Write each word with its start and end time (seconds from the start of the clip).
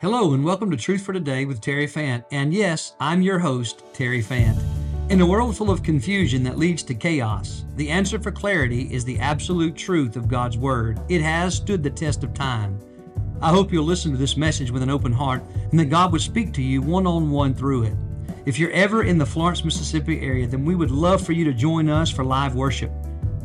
Hello, 0.00 0.32
and 0.32 0.42
welcome 0.42 0.70
to 0.70 0.78
Truth 0.78 1.02
for 1.02 1.12
Today 1.12 1.44
with 1.44 1.60
Terry 1.60 1.86
Fant. 1.86 2.24
And 2.30 2.54
yes, 2.54 2.94
I'm 3.00 3.20
your 3.20 3.38
host, 3.38 3.82
Terry 3.92 4.22
Fant. 4.22 4.58
In 5.10 5.20
a 5.20 5.26
world 5.26 5.58
full 5.58 5.70
of 5.70 5.82
confusion 5.82 6.42
that 6.44 6.56
leads 6.56 6.82
to 6.84 6.94
chaos, 6.94 7.66
the 7.76 7.90
answer 7.90 8.18
for 8.18 8.30
clarity 8.30 8.90
is 8.94 9.04
the 9.04 9.18
absolute 9.18 9.76
truth 9.76 10.16
of 10.16 10.26
God's 10.26 10.56
Word. 10.56 10.98
It 11.10 11.20
has 11.20 11.56
stood 11.56 11.82
the 11.82 11.90
test 11.90 12.24
of 12.24 12.32
time. 12.32 12.80
I 13.42 13.50
hope 13.50 13.74
you'll 13.74 13.84
listen 13.84 14.10
to 14.12 14.16
this 14.16 14.38
message 14.38 14.70
with 14.70 14.82
an 14.82 14.88
open 14.88 15.12
heart 15.12 15.42
and 15.70 15.78
that 15.78 15.90
God 15.90 16.12
would 16.12 16.22
speak 16.22 16.54
to 16.54 16.62
you 16.62 16.80
one 16.80 17.06
on 17.06 17.30
one 17.30 17.52
through 17.52 17.82
it. 17.82 17.94
If 18.46 18.58
you're 18.58 18.70
ever 18.70 19.02
in 19.02 19.18
the 19.18 19.26
Florence, 19.26 19.66
Mississippi 19.66 20.22
area, 20.22 20.46
then 20.46 20.64
we 20.64 20.76
would 20.76 20.90
love 20.90 21.20
for 21.20 21.32
you 21.32 21.44
to 21.44 21.52
join 21.52 21.90
us 21.90 22.08
for 22.08 22.24
live 22.24 22.54
worship. 22.54 22.90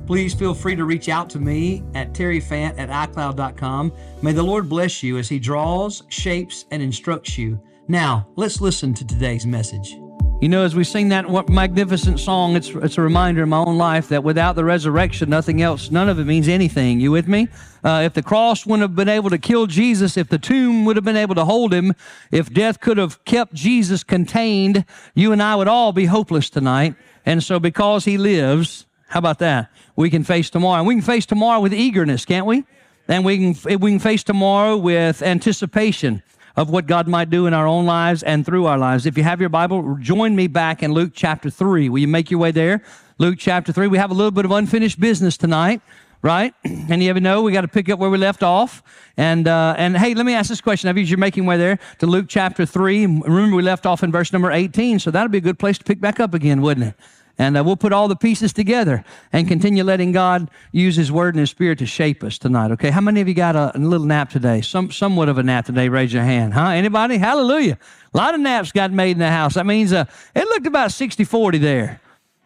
Please 0.05 0.33
feel 0.33 0.53
free 0.53 0.75
to 0.75 0.85
reach 0.85 1.09
out 1.09 1.29
to 1.31 1.39
me 1.39 1.83
at 1.95 2.13
terryfant 2.13 2.77
at 2.77 2.89
iCloud.com. 2.89 3.91
May 4.21 4.33
the 4.33 4.43
Lord 4.43 4.69
bless 4.69 5.01
you 5.01 5.17
as 5.17 5.27
He 5.27 5.39
draws, 5.39 6.03
shapes, 6.09 6.65
and 6.71 6.81
instructs 6.81 7.37
you. 7.37 7.59
Now, 7.87 8.27
let's 8.35 8.61
listen 8.61 8.93
to 8.95 9.05
today's 9.05 9.45
message. 9.45 9.97
You 10.41 10.49
know, 10.49 10.63
as 10.63 10.75
we 10.75 10.83
sing 10.83 11.09
that 11.09 11.49
magnificent 11.49 12.19
song, 12.19 12.55
it's, 12.55 12.67
it's 12.69 12.97
a 12.97 13.01
reminder 13.01 13.43
in 13.43 13.49
my 13.49 13.57
own 13.57 13.77
life 13.77 14.09
that 14.09 14.23
without 14.23 14.55
the 14.55 14.65
resurrection, 14.65 15.29
nothing 15.29 15.61
else, 15.61 15.89
none 15.91 16.09
of 16.09 16.19
it 16.19 16.25
means 16.25 16.49
anything. 16.49 16.99
You 16.99 17.11
with 17.11 17.27
me? 17.27 17.47
Uh, 17.83 18.01
if 18.03 18.13
the 18.13 18.21
cross 18.21 18.65
wouldn't 18.65 18.81
have 18.81 18.95
been 18.95 19.07
able 19.07 19.29
to 19.29 19.37
kill 19.37 19.65
Jesus, 19.65 20.17
if 20.17 20.27
the 20.27 20.37
tomb 20.37 20.83
would 20.83 20.97
have 20.97 21.05
been 21.05 21.15
able 21.15 21.35
to 21.35 21.45
hold 21.45 21.73
him, 21.73 21.93
if 22.31 22.53
death 22.53 22.81
could 22.81 22.97
have 22.97 23.23
kept 23.23 23.53
Jesus 23.53 24.03
contained, 24.03 24.83
you 25.15 25.31
and 25.31 25.41
I 25.41 25.55
would 25.55 25.69
all 25.69 25.93
be 25.93 26.05
hopeless 26.05 26.49
tonight. 26.49 26.95
And 27.25 27.41
so, 27.41 27.57
because 27.57 28.03
he 28.03 28.17
lives, 28.17 28.85
how 29.07 29.19
about 29.19 29.39
that? 29.39 29.71
We 29.95 30.09
can 30.09 30.23
face 30.23 30.49
tomorrow. 30.49 30.79
And 30.79 30.87
we 30.87 30.95
can 30.95 31.03
face 31.03 31.25
tomorrow 31.25 31.59
with 31.59 31.73
eagerness, 31.73 32.25
can't 32.25 32.45
we? 32.45 32.65
And 33.07 33.23
we 33.23 33.53
can, 33.53 33.79
we 33.79 33.91
can 33.91 33.99
face 33.99 34.23
tomorrow 34.23 34.77
with 34.77 35.21
anticipation 35.21 36.23
of 36.55 36.69
what 36.69 36.87
God 36.87 37.07
might 37.07 37.29
do 37.29 37.47
in 37.47 37.53
our 37.53 37.67
own 37.67 37.85
lives 37.85 38.23
and 38.23 38.45
through 38.45 38.65
our 38.65 38.77
lives. 38.77 39.05
If 39.05 39.17
you 39.17 39.23
have 39.23 39.39
your 39.39 39.49
Bible, 39.49 39.97
join 39.99 40.35
me 40.35 40.47
back 40.47 40.81
in 40.81 40.93
Luke 40.93 41.11
chapter 41.13 41.49
3. 41.49 41.89
Will 41.89 41.99
you 41.99 42.07
make 42.07 42.31
your 42.31 42.39
way 42.39 42.51
there? 42.51 42.81
Luke 43.17 43.35
chapter 43.37 43.71
3. 43.71 43.87
We 43.87 43.97
have 43.97 44.11
a 44.11 44.13
little 44.13 44.31
bit 44.31 44.45
of 44.45 44.51
unfinished 44.51 44.99
business 44.99 45.37
tonight, 45.37 45.81
right? 46.21 46.53
And 46.89 47.01
you 47.03 47.09
ever 47.09 47.19
know 47.19 47.41
we 47.41 47.51
got 47.51 47.61
to 47.61 47.67
pick 47.67 47.89
up 47.89 47.99
where 47.99 48.09
we 48.09 48.17
left 48.17 48.43
off. 48.43 48.83
And, 49.17 49.47
uh, 49.47 49.75
and 49.77 49.97
hey, 49.97 50.13
let 50.13 50.25
me 50.25 50.33
ask 50.33 50.49
this 50.49 50.61
question. 50.61 50.87
Have 50.87 50.97
you're 50.97 51.17
making 51.17 51.45
way 51.45 51.57
there 51.57 51.79
to 51.99 52.05
Luke 52.05 52.25
chapter 52.29 52.65
3, 52.65 53.05
remember 53.05 53.55
we 53.55 53.63
left 53.63 53.85
off 53.85 54.03
in 54.03 54.11
verse 54.11 54.31
number 54.31 54.51
18, 54.51 54.99
so 54.99 55.11
that'd 55.11 55.31
be 55.31 55.39
a 55.39 55.41
good 55.41 55.59
place 55.59 55.77
to 55.77 55.83
pick 55.83 55.99
back 55.99 56.19
up 56.19 56.33
again, 56.33 56.61
wouldn't 56.61 56.87
it? 56.87 56.95
And 57.37 57.57
uh, 57.57 57.63
we'll 57.63 57.75
put 57.75 57.91
all 57.91 58.07
the 58.07 58.15
pieces 58.15 58.53
together 58.53 59.03
and 59.33 59.47
continue 59.47 59.83
letting 59.83 60.11
God 60.11 60.49
use 60.71 60.95
His 60.95 61.11
Word 61.11 61.35
and 61.35 61.39
His 61.41 61.49
Spirit 61.49 61.79
to 61.79 61.85
shape 61.85 62.23
us 62.23 62.37
tonight. 62.37 62.71
Okay, 62.71 62.91
how 62.91 63.01
many 63.01 63.19
of 63.21 63.27
you 63.27 63.33
got 63.33 63.55
a, 63.55 63.75
a, 63.75 63.79
little 63.79 64.07
nap 64.07 64.29
today? 64.29 64.61
Some, 64.61 64.91
somewhat 64.91 65.27
of 65.27 65.37
a 65.37 65.43
nap 65.43 65.65
today. 65.65 65.89
Raise 65.89 66.13
your 66.13 66.23
hand, 66.23 66.53
huh? 66.53 66.69
Anybody? 66.69 67.17
Hallelujah! 67.17 67.77
A 68.13 68.17
lot 68.17 68.33
of 68.33 68.39
naps 68.39 68.71
got 68.71 68.91
made 68.91 69.11
in 69.11 69.19
the 69.19 69.29
house. 69.29 69.55
That 69.55 69.65
means 69.65 69.91
uh, 69.91 70.05
it 70.33 70.45
looked 70.45 70.67
about 70.67 70.91
60-40 70.91 71.59
there. 71.59 71.99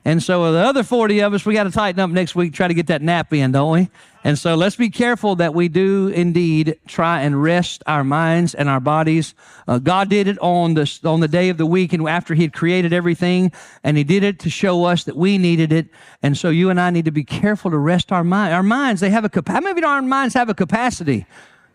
And 0.06 0.24
so 0.24 0.52
the 0.54 0.60
other 0.60 0.84
40 0.84 1.20
of 1.20 1.34
us, 1.34 1.46
we 1.46 1.54
got 1.54 1.66
to 1.66 1.72
tighten 1.72 2.00
up 2.00 2.10
next 2.10 2.34
week, 2.34 2.54
try 2.54 2.68
to 2.68 2.74
get 2.74 2.88
that 2.88 3.02
nap 3.02 3.34
in, 3.34 3.52
don't 3.52 3.72
we? 3.72 3.90
And 4.24 4.38
so 4.38 4.56
let's 4.56 4.76
be 4.76 4.90
careful 4.90 5.36
that 5.36 5.54
we 5.54 5.68
do 5.68 6.08
indeed 6.08 6.80
try 6.88 7.22
and 7.22 7.42
rest 7.42 7.84
our 7.86 8.04
minds 8.04 8.54
and 8.54 8.68
our 8.68 8.80
bodies. 8.80 9.34
Uh, 9.68 9.78
God 9.80 10.10
did 10.10 10.28
it 10.28 10.38
on 10.40 10.74
the, 10.74 11.00
on 11.06 11.20
the 11.20 11.28
day 11.28 11.50
of 11.50 11.58
the 11.58 11.66
week 11.66 11.94
and 11.94 12.08
after 12.08 12.34
he 12.34 12.42
had 12.42 12.54
created 12.54 12.92
everything, 12.92 13.52
and 13.84 13.98
he 13.98 14.04
did 14.04 14.24
it 14.24 14.40
to 14.40 14.50
show 14.50 14.86
us 14.86 15.06
that 15.06 15.16
we 15.16 15.38
needed 15.38 15.72
it. 15.72 15.88
And 16.22 16.38
so 16.38 16.50
you 16.50 16.70
and 16.70 16.80
I 16.80 16.90
need 16.90 17.06
to 17.06 17.12
be 17.12 17.24
careful 17.24 17.72
to 17.72 17.78
rest 17.78 18.12
our 18.12 18.24
mind. 18.24 18.54
Our 18.54 18.64
minds, 18.64 19.02
they 19.02 19.10
have 19.10 19.26
a 19.26 19.30
capacity. 19.30 19.70
Of 19.70 19.84
our 19.84 20.02
minds 20.02 20.34
have 20.34 20.50
a 20.50 20.54
capacity? 20.54 21.26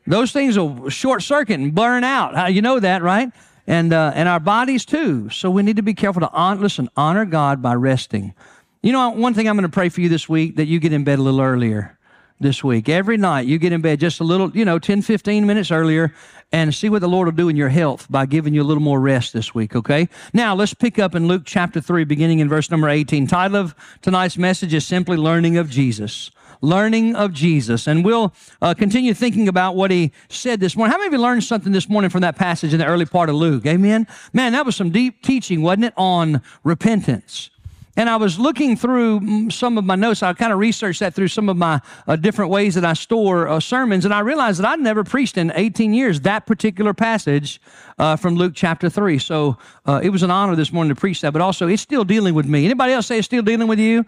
Those 0.06 0.32
things 0.32 0.58
will 0.58 0.90
short 0.90 1.22
circuit 1.22 1.60
and 1.60 1.74
burn 1.74 2.04
out. 2.04 2.52
You 2.52 2.60
know 2.60 2.78
that, 2.80 3.02
right? 3.02 3.30
And 3.66 3.92
uh, 3.92 4.12
and 4.14 4.28
our 4.28 4.40
bodies 4.40 4.84
too. 4.84 5.30
So 5.30 5.50
we 5.50 5.62
need 5.62 5.76
to 5.76 5.82
be 5.82 5.94
careful 5.94 6.20
to 6.20 6.30
on, 6.30 6.60
listen, 6.60 6.88
honor 6.96 7.24
God 7.24 7.62
by 7.62 7.74
resting. 7.74 8.34
You 8.82 8.92
know, 8.92 9.10
one 9.10 9.32
thing 9.34 9.48
I'm 9.48 9.56
going 9.56 9.62
to 9.62 9.72
pray 9.72 9.88
for 9.88 10.00
you 10.00 10.08
this 10.08 10.28
week 10.28 10.56
that 10.56 10.66
you 10.66 10.78
get 10.78 10.92
in 10.92 11.04
bed 11.04 11.18
a 11.18 11.22
little 11.22 11.40
earlier 11.40 11.98
this 12.40 12.62
week. 12.62 12.88
Every 12.88 13.16
night 13.16 13.46
you 13.46 13.58
get 13.58 13.72
in 13.72 13.80
bed 13.80 14.00
just 14.00 14.20
a 14.20 14.24
little, 14.24 14.50
you 14.54 14.64
know, 14.64 14.78
10, 14.78 15.02
15 15.02 15.46
minutes 15.46 15.70
earlier 15.70 16.12
and 16.52 16.74
see 16.74 16.88
what 16.88 17.00
the 17.00 17.08
Lord 17.08 17.26
will 17.26 17.32
do 17.32 17.48
in 17.48 17.56
your 17.56 17.70
health 17.70 18.06
by 18.10 18.26
giving 18.26 18.52
you 18.52 18.62
a 18.62 18.64
little 18.64 18.82
more 18.82 19.00
rest 19.00 19.32
this 19.32 19.54
week, 19.54 19.74
okay? 19.74 20.08
Now 20.32 20.54
let's 20.54 20.74
pick 20.74 20.98
up 20.98 21.14
in 21.14 21.26
Luke 21.26 21.42
chapter 21.46 21.80
3, 21.80 22.04
beginning 22.04 22.40
in 22.40 22.48
verse 22.48 22.70
number 22.70 22.88
18. 22.88 23.26
Title 23.26 23.56
of 23.56 23.74
tonight's 24.02 24.36
message 24.36 24.74
is 24.74 24.86
simply 24.86 25.16
Learning 25.16 25.56
of 25.56 25.70
Jesus 25.70 26.30
learning 26.64 27.14
of 27.14 27.32
Jesus. 27.32 27.86
And 27.86 28.04
we'll 28.04 28.32
uh, 28.60 28.74
continue 28.74 29.14
thinking 29.14 29.48
about 29.48 29.76
what 29.76 29.90
he 29.90 30.12
said 30.28 30.60
this 30.60 30.76
morning. 30.76 30.92
How 30.92 30.98
many 30.98 31.08
of 31.08 31.12
you 31.12 31.20
learned 31.20 31.44
something 31.44 31.72
this 31.72 31.88
morning 31.88 32.10
from 32.10 32.22
that 32.22 32.36
passage 32.36 32.72
in 32.72 32.80
the 32.80 32.86
early 32.86 33.06
part 33.06 33.28
of 33.28 33.36
Luke? 33.36 33.66
Amen? 33.66 34.06
Man, 34.32 34.52
that 34.52 34.66
was 34.66 34.74
some 34.74 34.90
deep 34.90 35.22
teaching, 35.22 35.62
wasn't 35.62 35.86
it, 35.86 35.94
on 35.96 36.42
repentance. 36.64 37.50
And 37.96 38.10
I 38.10 38.16
was 38.16 38.40
looking 38.40 38.76
through 38.76 39.20
mm, 39.20 39.52
some 39.52 39.78
of 39.78 39.84
my 39.84 39.94
notes. 39.94 40.22
I 40.22 40.32
kind 40.32 40.52
of 40.52 40.58
researched 40.58 41.00
that 41.00 41.14
through 41.14 41.28
some 41.28 41.48
of 41.48 41.56
my 41.56 41.80
uh, 42.08 42.16
different 42.16 42.50
ways 42.50 42.74
that 42.74 42.84
I 42.84 42.94
store 42.94 43.46
uh, 43.46 43.60
sermons. 43.60 44.04
And 44.04 44.12
I 44.12 44.20
realized 44.20 44.58
that 44.58 44.66
I'd 44.66 44.80
never 44.80 45.04
preached 45.04 45.38
in 45.38 45.52
18 45.54 45.94
years 45.94 46.20
that 46.22 46.44
particular 46.44 46.92
passage 46.92 47.60
uh, 47.98 48.16
from 48.16 48.34
Luke 48.34 48.52
chapter 48.56 48.90
3. 48.90 49.18
So 49.18 49.58
uh, 49.86 50.00
it 50.02 50.10
was 50.10 50.24
an 50.24 50.30
honor 50.30 50.56
this 50.56 50.72
morning 50.72 50.92
to 50.92 51.00
preach 51.00 51.20
that, 51.20 51.32
but 51.32 51.40
also 51.40 51.68
it's 51.68 51.82
still 51.82 52.04
dealing 52.04 52.34
with 52.34 52.46
me. 52.46 52.64
Anybody 52.64 52.92
else 52.92 53.06
say 53.06 53.18
it's 53.18 53.26
still 53.26 53.42
dealing 53.42 53.68
with 53.68 53.78
you? 53.78 54.04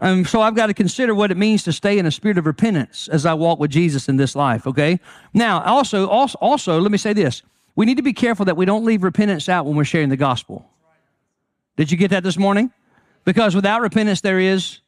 Um, 0.00 0.24
so 0.24 0.40
I've 0.40 0.54
got 0.54 0.66
to 0.66 0.74
consider 0.74 1.14
what 1.14 1.30
it 1.30 1.36
means 1.36 1.64
to 1.64 1.72
stay 1.72 1.98
in 1.98 2.06
a 2.06 2.10
spirit 2.10 2.38
of 2.38 2.46
repentance 2.46 3.08
as 3.08 3.26
I 3.26 3.34
walk 3.34 3.58
with 3.58 3.72
Jesus 3.72 4.08
in 4.08 4.16
this 4.16 4.36
life, 4.36 4.66
okay? 4.66 5.00
Now, 5.34 5.60
also, 5.62 6.08
also, 6.08 6.38
also, 6.40 6.80
let 6.80 6.92
me 6.92 6.98
say 6.98 7.12
this. 7.12 7.42
We 7.74 7.84
need 7.84 7.96
to 7.96 8.02
be 8.02 8.12
careful 8.12 8.44
that 8.46 8.56
we 8.56 8.64
don't 8.64 8.84
leave 8.84 9.02
repentance 9.02 9.48
out 9.48 9.66
when 9.66 9.76
we're 9.76 9.84
sharing 9.84 10.08
the 10.08 10.16
gospel. 10.16 10.70
Did 11.76 11.90
you 11.90 11.96
get 11.96 12.10
that 12.10 12.22
this 12.22 12.38
morning? 12.38 12.72
Because 13.24 13.54
without 13.54 13.80
repentance, 13.80 14.20
there 14.20 14.38
is 14.38 14.80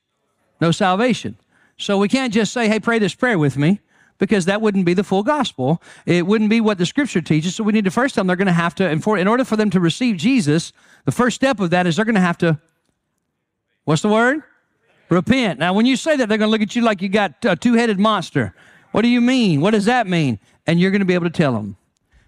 no 0.60 0.70
salvation. 0.70 1.36
So 1.76 1.98
we 1.98 2.08
can't 2.08 2.32
just 2.32 2.52
say, 2.52 2.68
hey, 2.68 2.78
pray 2.78 2.98
this 2.98 3.14
prayer 3.14 3.38
with 3.38 3.56
me, 3.56 3.80
because 4.18 4.44
that 4.44 4.60
wouldn't 4.60 4.84
be 4.84 4.94
the 4.94 5.02
full 5.02 5.22
gospel. 5.22 5.82
It 6.06 6.26
wouldn't 6.26 6.50
be 6.50 6.60
what 6.60 6.78
the 6.78 6.86
scripture 6.86 7.20
teaches. 7.20 7.56
So 7.56 7.64
we 7.64 7.72
need 7.72 7.84
to 7.84 7.90
first 7.90 8.14
tell 8.14 8.22
them 8.22 8.28
they're 8.28 8.36
going 8.36 8.46
to 8.46 8.52
have 8.52 8.74
to, 8.76 8.88
and 8.88 9.02
for, 9.02 9.18
in 9.18 9.26
order 9.26 9.44
for 9.44 9.56
them 9.56 9.70
to 9.70 9.80
receive 9.80 10.18
Jesus, 10.18 10.72
the 11.04 11.12
first 11.12 11.34
step 11.34 11.58
of 11.58 11.70
that 11.70 11.86
is 11.86 11.96
they're 11.96 12.04
going 12.04 12.14
to 12.14 12.20
have 12.20 12.38
to, 12.38 12.60
what's 13.84 14.02
the 14.02 14.08
word? 14.08 14.42
Repent. 15.10 15.58
Now, 15.58 15.74
when 15.74 15.86
you 15.86 15.96
say 15.96 16.16
that, 16.16 16.28
they're 16.28 16.38
going 16.38 16.48
to 16.48 16.52
look 16.52 16.62
at 16.62 16.76
you 16.76 16.82
like 16.82 17.02
you 17.02 17.08
got 17.08 17.44
a 17.44 17.56
two 17.56 17.74
headed 17.74 17.98
monster. 17.98 18.54
What 18.92 19.02
do 19.02 19.08
you 19.08 19.20
mean? 19.20 19.60
What 19.60 19.72
does 19.72 19.84
that 19.86 20.06
mean? 20.06 20.38
And 20.66 20.80
you're 20.80 20.92
going 20.92 21.00
to 21.00 21.06
be 21.06 21.14
able 21.14 21.26
to 21.26 21.30
tell 21.30 21.52
them. 21.52 21.76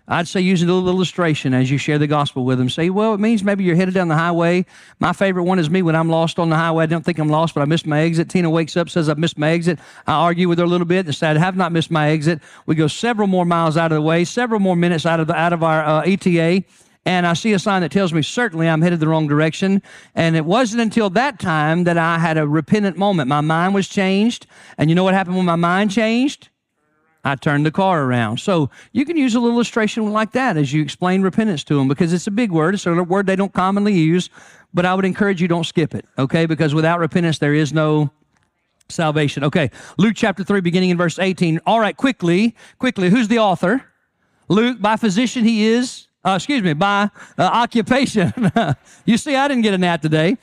I'd 0.09 0.27
say 0.27 0.41
use 0.41 0.63
a 0.63 0.67
little 0.67 0.89
illustration 0.89 1.55
as 1.55 1.71
you 1.71 1.79
share 1.79 1.97
the 1.97 2.09
gospel 2.09 2.45
with 2.45 2.59
them. 2.59 2.69
Say, 2.69 2.91
well, 2.91 3.15
it 3.15 3.21
means 3.21 3.45
maybe 3.45 3.63
you're 3.63 3.77
headed 3.77 3.95
down 3.95 4.09
the 4.09 4.17
highway. 4.17 4.67
My 4.99 5.13
favorite 5.13 5.45
one 5.45 5.61
is 5.61 5.71
me 5.71 5.81
when 5.81 5.95
I'm 5.95 6.09
lost 6.09 6.41
on 6.41 6.51
the 6.51 6.57
highway. 6.57 6.83
I 6.83 6.87
don't 6.87 7.05
think 7.05 7.19
I'm 7.19 7.29
lost, 7.29 7.55
but 7.55 7.61
I 7.61 7.67
missed 7.67 7.87
my 7.87 8.01
exit. 8.01 8.29
Tina 8.29 8.51
wakes 8.51 8.77
up, 8.77 8.91
says, 8.91 9.09
I've 9.09 9.17
missed 9.17 9.39
my 9.39 9.51
exit. 9.51 9.79
I 10.07 10.15
argue 10.15 10.49
with 10.49 10.59
her 10.59 10.65
a 10.65 10.69
little 10.69 10.87
bit 10.87 11.07
and 11.07 11.15
say, 11.15 11.29
I 11.29 11.39
have 11.39 11.57
not 11.57 11.71
missed 11.71 11.91
my 11.91 12.11
exit. 12.11 12.41
We 12.67 12.75
go 12.75 12.89
several 12.89 13.29
more 13.29 13.47
miles 13.47 13.77
out 13.77 13.93
of 13.93 13.97
the 13.97 14.03
way, 14.03 14.25
several 14.25 14.59
more 14.59 14.75
minutes 14.75 15.07
out 15.07 15.21
of, 15.21 15.29
the, 15.29 15.35
out 15.35 15.53
of 15.53 15.63
our 15.63 15.85
uh, 15.85 16.03
ETA 16.03 16.65
and 17.05 17.27
I 17.27 17.33
see 17.33 17.53
a 17.53 17.59
sign 17.59 17.83
that 17.83 17.91
tells 17.91 18.13
me 18.13 18.23
certainly 18.23 18.69
I'm 18.69 18.81
headed 18.81 19.01
the 19.01 19.09
wrong 19.09 19.27
direction. 19.27 19.83
And 20.15 20.37
it 20.37 20.45
wasn't 20.45 20.83
until 20.83 21.11
that 21.11 21.41
time 21.41 21.85
that 21.85 21.99
I 21.99 22.19
had 22.19 22.39
a 22.39 22.47
repentant 22.47 22.97
moment. 22.97 23.29
My 23.29 23.41
mind 23.41 23.75
was 23.75 23.89
changed. 23.89 24.47
And 24.79 24.89
you 24.89 24.95
know 24.95 25.03
what 25.03 25.15
happened 25.15 25.37
when 25.37 25.47
my 25.47 25.57
mind 25.57 25.91
changed? 25.91 26.49
I 27.25 27.37
turned 27.37 27.65
the 27.67 27.71
car 27.71 28.05
around. 28.05 28.39
So 28.39 28.71
you 28.93 29.05
can 29.05 29.17
use 29.17 29.35
a 29.35 29.41
little 29.41 29.57
illustration 29.57 30.13
like 30.13 30.33
that 30.33 30.57
as 30.57 30.73
you 30.73 30.83
explain 30.83 31.23
repentance 31.23 31.63
to 31.65 31.77
them 31.77 31.89
because 31.89 32.13
it's 32.13 32.27
a 32.27 32.33
big 32.33 32.51
word. 32.51 32.75
It's 32.75 32.87
a 32.87 33.03
word 33.03 33.27
they 33.27 33.37
don't 33.37 33.53
commonly 33.53 33.95
use, 33.95 34.29
but 34.75 34.87
I 34.87 34.95
would 34.95 35.05
encourage 35.05 35.41
you 35.41 35.49
don't 35.49 35.65
skip 35.65 35.95
it, 35.95 36.05
okay? 36.19 36.47
Because 36.47 36.75
without 36.75 36.99
repentance, 36.99 37.39
there 37.39 37.55
is 37.55 37.73
no 37.73 38.11
salvation. 38.89 39.45
Okay, 39.45 39.71
Luke 39.99 40.15
chapter 40.17 40.43
3, 40.43 40.61
beginning 40.61 40.91
in 40.91 40.99
verse 40.99 41.19
18. 41.19 41.61
All 41.65 41.79
right, 41.79 41.97
quickly, 41.97 42.57
quickly, 42.79 43.09
who's 43.09 43.29
the 43.29 43.39
author? 43.39 43.85
Luke, 44.49 44.81
by 44.81 44.97
physician, 44.97 45.45
he 45.45 45.67
is 45.67 46.09
uh, 46.25 46.35
excuse 46.37 46.63
me, 46.63 46.73
by 46.73 47.11
uh, 47.37 47.43
occupation. 47.43 48.33
you 49.05 49.17
see, 49.17 49.35
I 49.35 49.49
didn't 49.49 49.63
get 49.63 49.75
a 49.75 49.79
nap 49.79 50.03
today. 50.03 50.37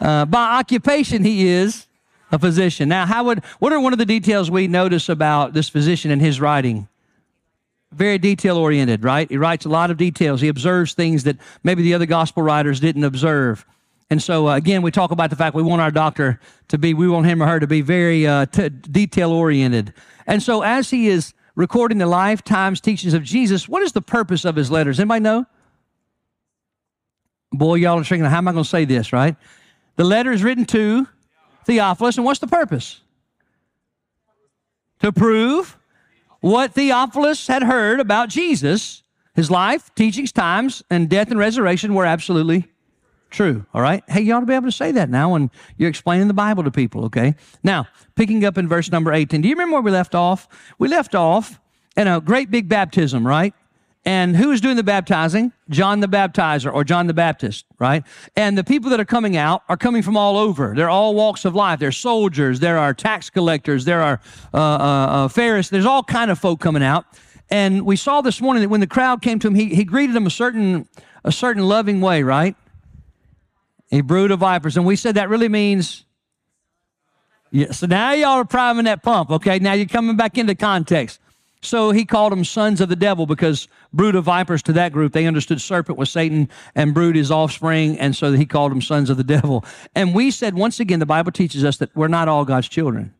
Uh, 0.00 0.24
by 0.24 0.58
occupation, 0.58 1.24
he 1.24 1.46
is 1.48 1.86
a 2.30 2.38
physician. 2.38 2.88
Now, 2.88 3.06
how 3.06 3.24
would 3.24 3.44
what 3.58 3.72
are 3.72 3.80
one 3.80 3.92
of 3.92 3.98
the 3.98 4.06
details 4.06 4.50
we 4.50 4.66
notice 4.66 5.08
about 5.08 5.52
this 5.52 5.68
physician 5.68 6.10
in 6.10 6.20
his 6.20 6.40
writing? 6.40 6.88
Very 7.92 8.18
detail 8.18 8.56
oriented, 8.56 9.04
right? 9.04 9.28
He 9.30 9.36
writes 9.36 9.66
a 9.66 9.68
lot 9.68 9.90
of 9.90 9.98
details. 9.98 10.40
He 10.40 10.48
observes 10.48 10.94
things 10.94 11.24
that 11.24 11.36
maybe 11.62 11.82
the 11.82 11.94
other 11.94 12.06
gospel 12.06 12.42
writers 12.42 12.80
didn't 12.80 13.04
observe. 13.04 13.66
And 14.08 14.22
so, 14.22 14.48
uh, 14.48 14.56
again, 14.56 14.82
we 14.82 14.90
talk 14.90 15.10
about 15.10 15.30
the 15.30 15.36
fact 15.36 15.54
we 15.54 15.62
want 15.62 15.80
our 15.80 15.90
doctor 15.90 16.40
to 16.68 16.78
be, 16.78 16.92
we 16.94 17.08
want 17.08 17.26
him 17.26 17.42
or 17.42 17.46
her 17.46 17.60
to 17.60 17.66
be 17.66 17.80
very 17.80 18.26
uh, 18.26 18.46
t- 18.46 18.68
detail 18.68 19.30
oriented. 19.30 19.94
And 20.26 20.42
so, 20.42 20.62
as 20.62 20.90
he 20.90 21.08
is 21.08 21.32
recording 21.54 21.98
the 21.98 22.06
lifetimes 22.06 22.80
teachings 22.80 23.14
of 23.14 23.22
Jesus. 23.22 23.68
What 23.68 23.82
is 23.82 23.92
the 23.92 24.02
purpose 24.02 24.44
of 24.44 24.56
his 24.56 24.70
letters? 24.70 24.98
Anybody 24.98 25.20
know? 25.20 25.46
Boy, 27.52 27.76
y'all 27.76 27.98
are 27.98 28.04
thinking, 28.04 28.24
how 28.24 28.38
am 28.38 28.48
I 28.48 28.52
going 28.52 28.64
to 28.64 28.70
say 28.70 28.84
this, 28.84 29.12
right? 29.12 29.36
The 29.96 30.04
letter 30.04 30.32
is 30.32 30.42
written 30.42 30.64
to 30.66 31.06
Theophilus, 31.66 32.16
and 32.16 32.24
what's 32.24 32.40
the 32.40 32.46
purpose? 32.46 33.02
To 35.00 35.12
prove 35.12 35.78
what 36.40 36.72
Theophilus 36.72 37.46
had 37.46 37.62
heard 37.62 38.00
about 38.00 38.28
Jesus 38.28 39.02
His 39.34 39.50
life, 39.50 39.94
teachings, 39.94 40.32
times, 40.32 40.82
and 40.90 41.08
death 41.08 41.30
and 41.30 41.38
resurrection 41.38 41.94
were 41.94 42.06
absolutely 42.06 42.71
true. 43.32 43.66
All 43.74 43.82
right. 43.82 44.04
Hey, 44.08 44.20
you 44.20 44.32
ought 44.34 44.40
to 44.40 44.46
be 44.46 44.54
able 44.54 44.68
to 44.68 44.72
say 44.72 44.92
that 44.92 45.10
now 45.10 45.32
when 45.32 45.50
you're 45.76 45.90
explaining 45.90 46.28
the 46.28 46.34
Bible 46.34 46.62
to 46.64 46.70
people. 46.70 47.04
Okay. 47.06 47.34
Now, 47.62 47.88
picking 48.14 48.44
up 48.44 48.58
in 48.58 48.68
verse 48.68 48.90
number 48.90 49.12
18. 49.12 49.40
Do 49.40 49.48
you 49.48 49.54
remember 49.54 49.74
where 49.74 49.82
we 49.82 49.90
left 49.90 50.14
off? 50.14 50.48
We 50.78 50.88
left 50.88 51.14
off 51.14 51.58
in 51.96 52.06
a 52.06 52.20
great 52.20 52.50
big 52.50 52.68
baptism, 52.68 53.26
right? 53.26 53.54
And 54.04 54.36
who 54.36 54.50
is 54.50 54.60
doing 54.60 54.76
the 54.76 54.82
baptizing? 54.82 55.52
John 55.70 56.00
the 56.00 56.08
Baptizer 56.08 56.72
or 56.72 56.82
John 56.82 57.06
the 57.06 57.14
Baptist, 57.14 57.66
right? 57.78 58.04
And 58.34 58.58
the 58.58 58.64
people 58.64 58.90
that 58.90 58.98
are 58.98 59.04
coming 59.04 59.36
out 59.36 59.62
are 59.68 59.76
coming 59.76 60.02
from 60.02 60.16
all 60.16 60.36
over. 60.36 60.74
They're 60.74 60.90
all 60.90 61.14
walks 61.14 61.44
of 61.44 61.54
life. 61.54 61.78
They're 61.78 61.92
soldiers. 61.92 62.58
There 62.58 62.78
are 62.78 62.94
tax 62.94 63.30
collectors. 63.30 63.84
There 63.84 64.02
are 64.02 64.20
uh, 64.52 64.58
uh, 64.58 64.58
uh, 64.58 65.28
Pharisees. 65.28 65.70
There's 65.70 65.86
all 65.86 66.02
kind 66.02 66.32
of 66.32 66.38
folk 66.38 66.58
coming 66.60 66.82
out. 66.82 67.04
And 67.48 67.86
we 67.86 67.94
saw 67.94 68.22
this 68.22 68.40
morning 68.40 68.62
that 68.62 68.70
when 68.70 68.80
the 68.80 68.88
crowd 68.88 69.22
came 69.22 69.38
to 69.38 69.46
him, 69.46 69.54
he, 69.54 69.72
he 69.72 69.84
greeted 69.84 70.16
them 70.16 70.26
a 70.26 70.30
certain 70.30 70.88
a 71.24 71.30
certain 71.30 71.68
loving 71.68 72.00
way, 72.00 72.24
right? 72.24 72.56
A 73.92 74.00
brood 74.00 74.30
of 74.30 74.40
vipers. 74.40 74.76
And 74.76 74.84
we 74.84 74.96
said 74.96 75.14
that 75.14 75.28
really 75.28 75.48
means 75.48 76.04
yeah, 77.52 77.70
so 77.70 77.86
now 77.86 78.12
y'all 78.12 78.38
are 78.38 78.46
priming 78.46 78.86
that 78.86 79.02
pump, 79.02 79.30
okay? 79.30 79.58
Now 79.58 79.74
you're 79.74 79.86
coming 79.86 80.16
back 80.16 80.38
into 80.38 80.54
context. 80.54 81.20
So 81.60 81.90
he 81.92 82.06
called 82.06 82.32
them 82.32 82.44
sons 82.44 82.80
of 82.80 82.88
the 82.88 82.96
devil 82.96 83.26
because 83.26 83.68
brood 83.92 84.14
of 84.14 84.24
vipers 84.24 84.62
to 84.64 84.72
that 84.72 84.90
group, 84.90 85.12
they 85.12 85.26
understood 85.26 85.60
serpent 85.60 85.98
was 85.98 86.10
Satan 86.10 86.48
and 86.74 86.94
brood 86.94 87.16
is 87.16 87.30
offspring. 87.30 87.98
And 87.98 88.16
so 88.16 88.32
he 88.32 88.46
called 88.46 88.72
them 88.72 88.80
sons 88.80 89.10
of 89.10 89.18
the 89.18 89.24
devil. 89.24 89.64
And 89.94 90.14
we 90.14 90.30
said, 90.30 90.54
once 90.54 90.80
again, 90.80 90.98
the 90.98 91.06
Bible 91.06 91.30
teaches 91.30 91.62
us 91.62 91.76
that 91.76 91.94
we're 91.94 92.08
not 92.08 92.26
all 92.26 92.46
God's 92.46 92.68
children. 92.68 93.14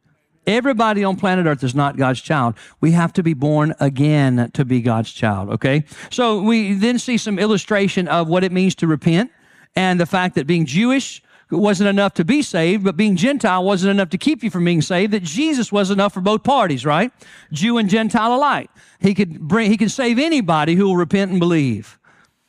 Everybody 0.47 1.05
on 1.05 1.17
planet 1.17 1.47
Earth 1.47 1.63
is 1.63 1.75
not 1.75 1.97
God's 1.99 2.21
child. 2.21 2.55
We 2.81 2.93
have 2.93 3.13
to 3.13 3.23
be 3.23 3.35
born 3.35 3.75
again 3.79 4.51
to 4.55 4.65
be 4.65 4.81
God's 4.81 5.13
child, 5.13 5.51
okay? 5.51 5.85
So 6.11 6.41
we 6.41 6.73
then 6.73 6.99
see 6.99 7.19
some 7.19 7.39
illustration 7.39 8.09
of 8.09 8.29
what 8.29 8.43
it 8.43 8.51
means 8.51 8.75
to 8.77 8.87
repent 8.89 9.31
and 9.75 10.01
the 10.01 10.07
fact 10.07 10.35
that 10.35 10.47
being 10.47 10.67
Jewish, 10.67 11.23
wasn't 11.59 11.89
enough 11.89 12.15
to 12.15 12.25
be 12.25 12.43
saved, 12.43 12.85
but 12.85 12.97
being 12.97 13.17
Gentile 13.17 13.65
wasn't 13.65 13.91
enough 13.91 14.11
to 14.11 14.19
keep 14.19 14.43
you 14.43 14.51
from 14.51 14.65
being 14.65 14.83
saved, 14.83 15.13
that 15.13 15.23
Jesus 15.23 15.71
was 15.71 15.91
enough 15.91 16.15
for 16.15 16.21
both 16.21 16.43
parties, 16.43 16.87
right? 16.87 17.13
Jew 17.53 17.79
and 17.79 17.89
Gentile 17.89 18.35
alike. 18.35 18.71
He 19.01 19.15
could 19.15 19.41
bring, 19.41 19.71
he 19.71 19.77
could 19.77 19.91
save 19.91 20.19
anybody 20.19 20.75
who 20.75 20.87
will 20.87 20.97
repent 20.97 21.31
and 21.31 21.41
believe. 21.41 21.99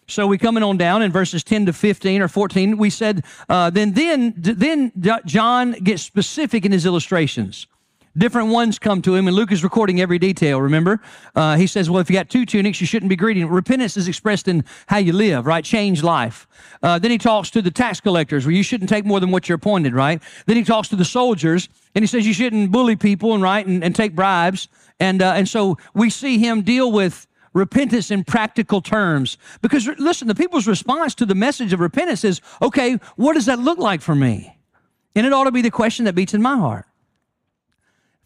So 0.08 0.28
we 0.28 0.38
coming 0.38 0.64
on 0.64 0.78
down 0.78 1.02
in 1.02 1.12
verses 1.12 1.44
10 1.44 1.68
to 1.68 1.74
15 1.74 2.22
or 2.22 2.28
14, 2.28 2.78
we 2.78 2.90
said, 2.90 3.24
uh, 3.50 3.70
then, 3.70 3.94
then, 3.94 4.34
then 4.38 4.92
John 5.26 5.72
gets 5.72 6.04
specific 6.04 6.66
in 6.66 6.72
his 6.72 6.86
illustrations. 6.86 7.68
Different 8.16 8.50
ones 8.50 8.78
come 8.78 9.02
to 9.02 9.16
him, 9.16 9.28
and 9.28 9.36
Luke 9.36 9.52
is 9.52 9.64
recording 9.64 10.00
every 10.00 10.20
detail, 10.20 10.62
remember? 10.62 11.02
Uh, 11.34 11.56
he 11.58 11.66
says, 11.66 11.90
Well, 11.90 12.00
if 12.00 12.12
you 12.12 12.16
got 12.16 12.30
two 12.30 12.46
tunics, 12.46 12.80
you 12.80 12.86
shouldn't 12.86 13.10
be 13.10 13.16
greedy. 13.16 13.44
Repentance 13.44 13.98
is 13.98 14.08
expressed 14.08 14.48
in 14.48 14.64
how 14.86 14.98
you 14.98 15.14
live, 15.14 15.48
right? 15.48 15.64
Change 15.64 16.04
life. 16.04 16.48
Uh, 16.84 17.00
then 17.00 17.10
he 17.10 17.18
talks 17.18 17.50
to 17.50 17.62
the 17.62 17.72
tax 17.72 18.00
collectors, 18.00 18.46
where 18.46 18.54
you 18.54 18.62
shouldn't 18.62 18.90
take 18.90 19.04
more 19.04 19.20
than 19.20 19.32
what 19.32 19.50
you're 19.50 19.56
appointed, 19.56 19.96
right? 19.96 20.22
Then 20.46 20.58
he 20.58 20.64
talks 20.64 20.90
to 20.90 20.96
the 20.96 21.06
soldiers, 21.06 21.70
and 21.96 22.04
he 22.04 22.08
says 22.08 22.28
you 22.28 22.36
shouldn't 22.36 22.72
bully 22.72 22.96
people, 22.96 23.34
and 23.34 23.42
right, 23.42 23.66
and, 23.66 23.84
and 23.84 23.96
take 23.96 24.14
bribes. 24.14 24.68
And, 25.00 25.24
uh, 25.24 25.34
and 25.36 25.50
so 25.50 25.80
we 25.96 26.12
see 26.12 26.38
him 26.38 26.62
deal 26.62 26.92
with 26.92 27.26
repentance 27.54 28.12
in 28.12 28.24
practical 28.24 28.80
terms. 28.82 29.40
Because 29.64 29.88
listen, 29.98 30.28
the 30.28 30.36
people's 30.36 30.68
response 30.68 31.16
to 31.16 31.26
the 31.26 31.36
message 31.36 31.74
of 31.74 31.80
repentance 31.80 32.24
is, 32.24 32.42
okay, 32.62 33.00
what 33.16 33.34
does 33.34 33.48
that 33.48 33.58
look 33.58 33.80
like 33.80 34.02
for 34.02 34.14
me? 34.14 34.56
And 35.16 35.26
it 35.26 35.34
ought 35.34 35.46
to 35.46 35.52
be 35.52 35.64
the 35.64 35.72
question 35.72 36.06
that 36.06 36.14
beats 36.14 36.36
in 36.36 36.42
my 36.42 36.58
heart. 36.58 36.86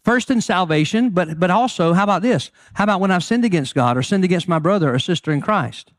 First 0.04 0.30
in 0.30 0.40
salvation, 0.40 1.10
but, 1.10 1.38
but 1.38 1.50
also, 1.50 1.92
how 1.92 2.04
about 2.04 2.22
this? 2.22 2.50
How 2.74 2.84
about 2.84 3.00
when 3.00 3.10
I've 3.10 3.24
sinned 3.24 3.44
against 3.44 3.74
God 3.74 3.96
or 3.96 4.02
sinned 4.02 4.24
against 4.24 4.48
my 4.48 4.58
brother 4.58 4.94
or 4.94 4.98
sister 4.98 5.32
in 5.32 5.40
Christ? 5.40 5.92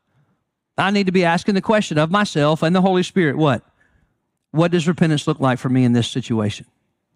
I 0.78 0.92
need 0.92 1.06
to 1.08 1.12
be 1.12 1.26
asking 1.26 1.56
the 1.56 1.62
question 1.62 1.98
of 1.98 2.10
myself 2.10 2.64
and 2.64 2.76
the 2.76 2.82
Holy 2.82 3.04
Spirit 3.04 3.38
what? 3.38 3.64
What 4.52 4.72
does 4.72 4.88
repentance 4.88 5.28
look 5.28 5.40
like 5.40 5.60
for 5.60 5.70
me 5.70 5.84
in 5.84 5.94
this 5.94 6.08
situation? 6.08 6.66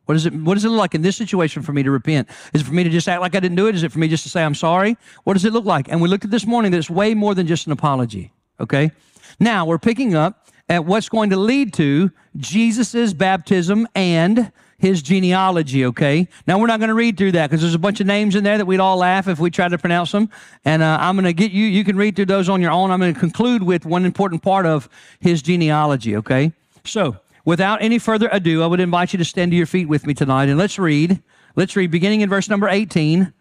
What, 0.06 0.16
is 0.16 0.26
it, 0.26 0.34
what 0.34 0.56
does 0.56 0.66
it 0.66 0.70
look 0.70 0.80
like 0.80 0.96
in 0.96 1.02
this 1.02 1.16
situation 1.16 1.64
for 1.64 1.72
me 1.72 1.82
to 1.82 1.90
repent? 1.90 2.28
Is 2.54 2.62
it 2.62 2.66
for 2.66 2.74
me 2.74 2.84
to 2.84 2.90
just 2.90 3.08
act 3.08 3.22
like 3.22 3.36
I 3.36 3.40
didn't 3.40 3.56
do 3.56 3.68
it? 3.68 3.76
Is 3.76 3.84
it 3.84 3.92
for 3.92 4.00
me 4.00 4.08
just 4.08 4.24
to 4.24 4.30
say 4.30 4.44
I'm 4.44 4.56
sorry? 4.56 4.98
What 5.24 5.34
does 5.34 5.46
it 5.46 5.54
look 5.54 5.66
like? 5.66 5.88
And 5.90 6.02
we 6.02 6.10
looked 6.10 6.26
at 6.26 6.32
this 6.32 6.46
morning 6.46 6.72
that 6.72 6.78
it's 6.78 6.90
way 6.90 7.14
more 7.14 7.34
than 7.34 7.48
just 7.48 7.66
an 7.66 7.72
apology, 7.72 8.34
okay? 8.60 8.92
Now 9.40 9.66
we're 9.66 9.80
picking 9.80 10.14
up 10.14 10.48
at 10.68 10.86
what's 10.86 11.10
going 11.10 11.30
to 11.30 11.38
lead 11.38 11.74
to 11.76 12.12
Jesus' 12.38 13.14
baptism 13.14 13.88
and 13.96 14.52
his 14.78 15.02
genealogy, 15.02 15.86
okay? 15.86 16.28
Now, 16.48 16.60
we're 16.60 16.68
not 16.68 16.80
going 16.80 16.90
to 16.90 16.96
read 16.96 17.18
through 17.18 17.34
that 17.34 17.50
because 17.50 17.62
there's 17.62 17.76
a 17.76 17.80
bunch 17.80 18.00
of 18.00 18.08
names 18.08 18.36
in 18.36 18.44
there 18.44 18.58
that 18.58 18.66
we'd 18.66 18.80
all 18.80 18.98
laugh 18.98 19.28
if 19.28 19.40
we 19.40 19.50
tried 19.50 19.70
to 19.70 19.78
pronounce 19.78 20.12
them. 20.12 20.30
And 20.66 20.82
uh, 20.84 20.98
I'm 21.00 21.16
going 21.16 21.26
to 21.26 21.34
get 21.34 21.52
you, 21.52 21.66
you 21.66 21.84
can 21.84 21.96
read 21.96 22.16
through 22.16 22.26
those 22.26 22.50
on 22.50 22.62
your 22.62 22.72
own. 22.72 22.92
I'm 22.92 23.00
going 23.00 23.14
to 23.14 23.20
conclude 23.20 23.64
with 23.64 23.86
one 23.86 24.06
important 24.06 24.42
part 24.44 24.66
of 24.66 24.90
his 25.20 25.42
genealogy, 25.42 26.16
okay? 26.18 26.54
So, 26.86 27.18
without 27.46 27.82
any 27.82 28.00
further 28.00 28.30
ado, 28.32 28.64
I 28.64 28.68
would 28.68 28.80
invite 28.80 29.14
you 29.14 29.20
to 29.20 29.26
stand 29.26 29.52
to 29.52 29.58
your 29.58 29.66
feet 29.66 29.88
with 29.88 30.06
me 30.06 30.14
tonight 30.14 30.50
and 30.50 30.58
let's 30.58 30.78
read. 30.78 31.22
Let's 31.56 31.76
read 31.76 31.92
beginning 31.92 32.22
in 32.22 32.30
verse 32.30 32.50
number 32.50 32.68
18 32.68 33.34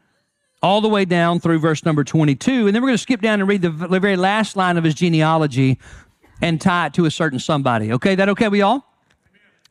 all 0.62 0.80
the 0.80 0.88
way 0.88 1.04
down 1.04 1.40
through 1.40 1.58
verse 1.58 1.84
number 1.84 2.04
22. 2.04 2.66
And 2.66 2.74
then 2.74 2.82
we're 2.82 2.88
going 2.88 2.96
to 2.96 3.02
skip 3.02 3.20
down 3.20 3.40
and 3.40 3.48
read 3.48 3.62
the, 3.62 3.70
very 3.70 4.16
last 4.16 4.56
line 4.56 4.76
of 4.76 4.84
his 4.84 4.94
genealogy 4.94 5.78
and 6.40 6.60
tie 6.60 6.86
it 6.86 6.94
to 6.94 7.04
a 7.04 7.10
certain 7.10 7.38
somebody. 7.38 7.92
Okay, 7.92 8.14
that 8.14 8.28
okay 8.28 8.48
with 8.48 8.60
y'all? 8.60 8.84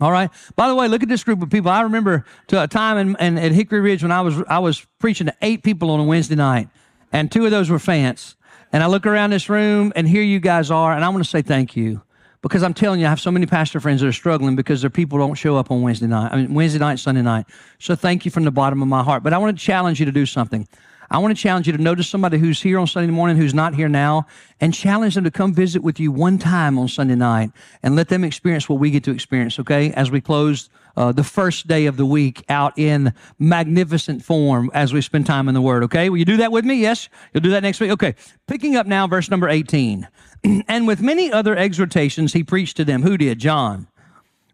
All 0.02 0.12
right. 0.12 0.32
By 0.56 0.68
the 0.68 0.74
way, 0.74 0.88
look 0.88 1.04
at 1.04 1.10
this 1.10 1.24
group 1.24 1.44
of 1.44 1.52
people. 1.52 1.70
I 1.70 1.82
remember 1.82 2.26
to 2.48 2.62
a 2.62 2.68
time 2.68 2.98
in, 2.98 3.16
in, 3.18 3.38
at 3.38 3.52
Hickory 3.52 3.80
Ridge 3.80 4.02
when 4.02 4.12
I 4.12 4.22
was 4.22 4.42
I 4.50 4.58
was 4.58 4.86
preaching 4.98 5.28
to 5.28 5.36
eight 5.44 5.64
people 5.64 5.92
on 5.92 6.00
a 6.00 6.04
Wednesday 6.04 6.36
night, 6.36 6.70
and 7.14 7.32
two 7.32 7.46
of 7.46 7.52
those 7.52 7.70
were 7.70 7.78
Fants. 7.78 8.36
And 8.74 8.82
I 8.82 8.88
look 8.88 9.06
around 9.06 9.30
this 9.30 9.48
room, 9.48 9.94
and 9.96 10.08
here 10.08 10.24
you 10.24 10.40
guys 10.40 10.72
are, 10.72 10.94
and 10.94 11.06
I 11.06 11.10
want 11.10 11.24
to 11.24 11.30
say 11.30 11.42
thank 11.42 11.76
you 11.76 12.02
because 12.42 12.64
I'm 12.64 12.74
telling 12.74 13.00
you, 13.00 13.06
I 13.06 13.10
have 13.10 13.20
so 13.20 13.30
many 13.32 13.46
pastor 13.46 13.80
friends 13.80 14.02
that 14.02 14.08
are 14.08 14.14
struggling 14.14 14.56
because 14.56 14.82
their 14.82 14.90
people 14.90 15.20
don't 15.20 15.36
show 15.36 15.58
up 15.58 15.70
on 15.70 15.84
Wednesday 15.84 16.08
night. 16.08 16.32
I 16.32 16.38
mean, 16.38 16.54
Wednesday 16.54 16.80
night, 16.80 16.98
Sunday 16.98 17.22
night. 17.22 17.46
So 17.80 17.96
thank 17.96 18.26
you 18.26 18.32
from 18.32 18.46
the 18.46 18.52
bottom 18.52 18.82
of 18.82 18.88
my 18.88 19.04
heart. 19.04 19.22
But 19.22 19.34
I 19.34 19.38
want 19.38 19.58
to 19.58 19.64
challenge 19.64 20.00
you 20.00 20.08
to 20.08 20.12
do 20.12 20.26
something. 20.26 20.68
I 21.12 21.18
want 21.18 21.36
to 21.36 21.42
challenge 21.42 21.68
you 21.68 21.76
to 21.76 21.84
notice 21.84 22.08
somebody 22.08 22.38
who's 22.38 22.62
here 22.62 22.80
on 22.80 22.88
Sunday 22.88 23.12
morning 23.12 23.36
who's 23.36 23.54
not 23.54 23.76
here 23.76 23.90
now 23.90 24.28
and 24.62 24.74
challenge 24.74 25.16
them 25.16 25.26
to 25.26 25.32
come 25.32 25.54
visit 25.54 25.84
with 25.84 26.00
you 26.00 26.10
one 26.10 26.40
time 26.40 26.80
on 26.80 26.88
Sunday 26.88 27.16
night 27.16 27.52
and 27.84 27.98
let 27.98 28.08
them 28.08 28.24
experience 28.24 28.70
what 28.70 28.80
we 28.80 28.92
get 28.92 29.04
to 29.04 29.12
experience, 29.12 29.60
okay? 29.60 29.92
As 29.92 30.10
we 30.10 30.22
close 30.22 30.70
uh, 30.96 31.12
the 31.12 31.26
first 31.26 31.68
day 31.68 31.86
of 31.86 31.98
the 31.98 32.06
week 32.06 32.46
out 32.48 32.80
in 32.80 33.14
magnificent 33.40 34.24
form 34.24 34.72
as 34.74 34.94
we 34.94 35.02
spend 35.02 35.26
time 35.26 35.50
in 35.50 35.54
the 35.54 35.60
Word, 35.60 35.84
okay? 35.84 36.10
Will 36.10 36.18
you 36.18 36.24
do 36.24 36.38
that 36.38 36.54
with 36.54 36.64
me? 36.64 36.76
Yes? 36.76 37.10
You'll 37.34 37.42
do 37.42 37.50
that 37.50 37.64
next 37.64 37.82
week? 37.82 37.92
Okay. 37.92 38.16
Picking 38.48 38.78
up 38.78 38.88
now, 38.88 39.06
verse 39.06 39.30
number 39.30 39.50
18. 39.50 40.08
and 40.70 40.88
with 40.88 41.02
many 41.02 41.30
other 41.30 41.58
exhortations, 41.58 42.32
he 42.32 42.42
preached 42.42 42.78
to 42.78 42.86
them. 42.86 43.04
Who 43.04 43.18
did? 43.18 43.38
John. 43.38 43.90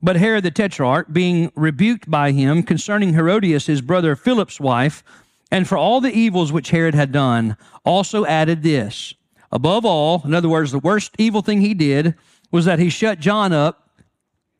But 0.01 0.15
Herod 0.15 0.43
the 0.43 0.51
Tetrarch, 0.51 1.13
being 1.13 1.51
rebuked 1.55 2.09
by 2.09 2.31
him 2.31 2.63
concerning 2.63 3.13
Herodias, 3.13 3.67
his 3.67 3.81
brother 3.81 4.15
Philip's 4.15 4.59
wife, 4.59 5.03
and 5.51 5.67
for 5.67 5.77
all 5.77 6.01
the 6.01 6.11
evils 6.11 6.51
which 6.51 6.71
Herod 6.71 6.95
had 6.95 7.11
done, 7.11 7.57
also 7.85 8.25
added 8.25 8.63
this. 8.63 9.13
Above 9.51 9.85
all, 9.85 10.21
in 10.25 10.33
other 10.33 10.49
words, 10.49 10.71
the 10.71 10.79
worst 10.79 11.13
evil 11.17 11.41
thing 11.41 11.61
he 11.61 11.73
did 11.73 12.15
was 12.51 12.65
that 12.65 12.79
he 12.79 12.89
shut 12.89 13.19
John 13.19 13.53
up 13.53 13.89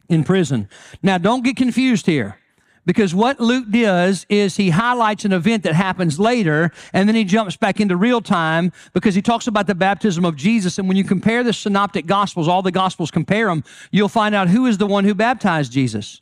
in 0.10 0.24
prison. 0.24 0.70
Now, 1.04 1.18
don't 1.18 1.44
get 1.44 1.58
confused 1.58 2.06
here. 2.06 2.38
Because 2.86 3.14
what 3.14 3.42
Luke 3.42 3.70
does 3.70 4.26
is 4.30 4.56
he 4.56 4.70
highlights 4.70 5.26
an 5.26 5.34
event 5.34 5.64
that 5.64 5.76
happens 5.76 6.22
later, 6.22 6.72
and 6.94 7.06
then 7.06 7.16
he 7.16 7.26
jumps 7.26 7.58
back 7.58 7.82
into 7.82 7.98
real 7.98 8.22
time 8.22 8.72
because 8.94 9.14
he 9.14 9.22
talks 9.22 9.46
about 9.46 9.68
the 9.68 9.76
baptism 9.76 10.24
of 10.24 10.38
Jesus. 10.38 10.80
And 10.80 10.88
when 10.88 10.96
you 10.96 11.04
compare 11.04 11.44
the 11.44 11.52
synoptic 11.52 12.06
gospels, 12.06 12.48
all 12.48 12.62
the 12.62 12.72
gospels 12.72 13.12
compare 13.12 13.48
them, 13.48 13.66
you'll 13.92 14.08
find 14.08 14.34
out 14.34 14.48
who 14.48 14.66
is 14.66 14.78
the 14.78 14.88
one 14.88 15.04
who 15.04 15.14
baptized 15.14 15.74
Jesus. 15.74 16.22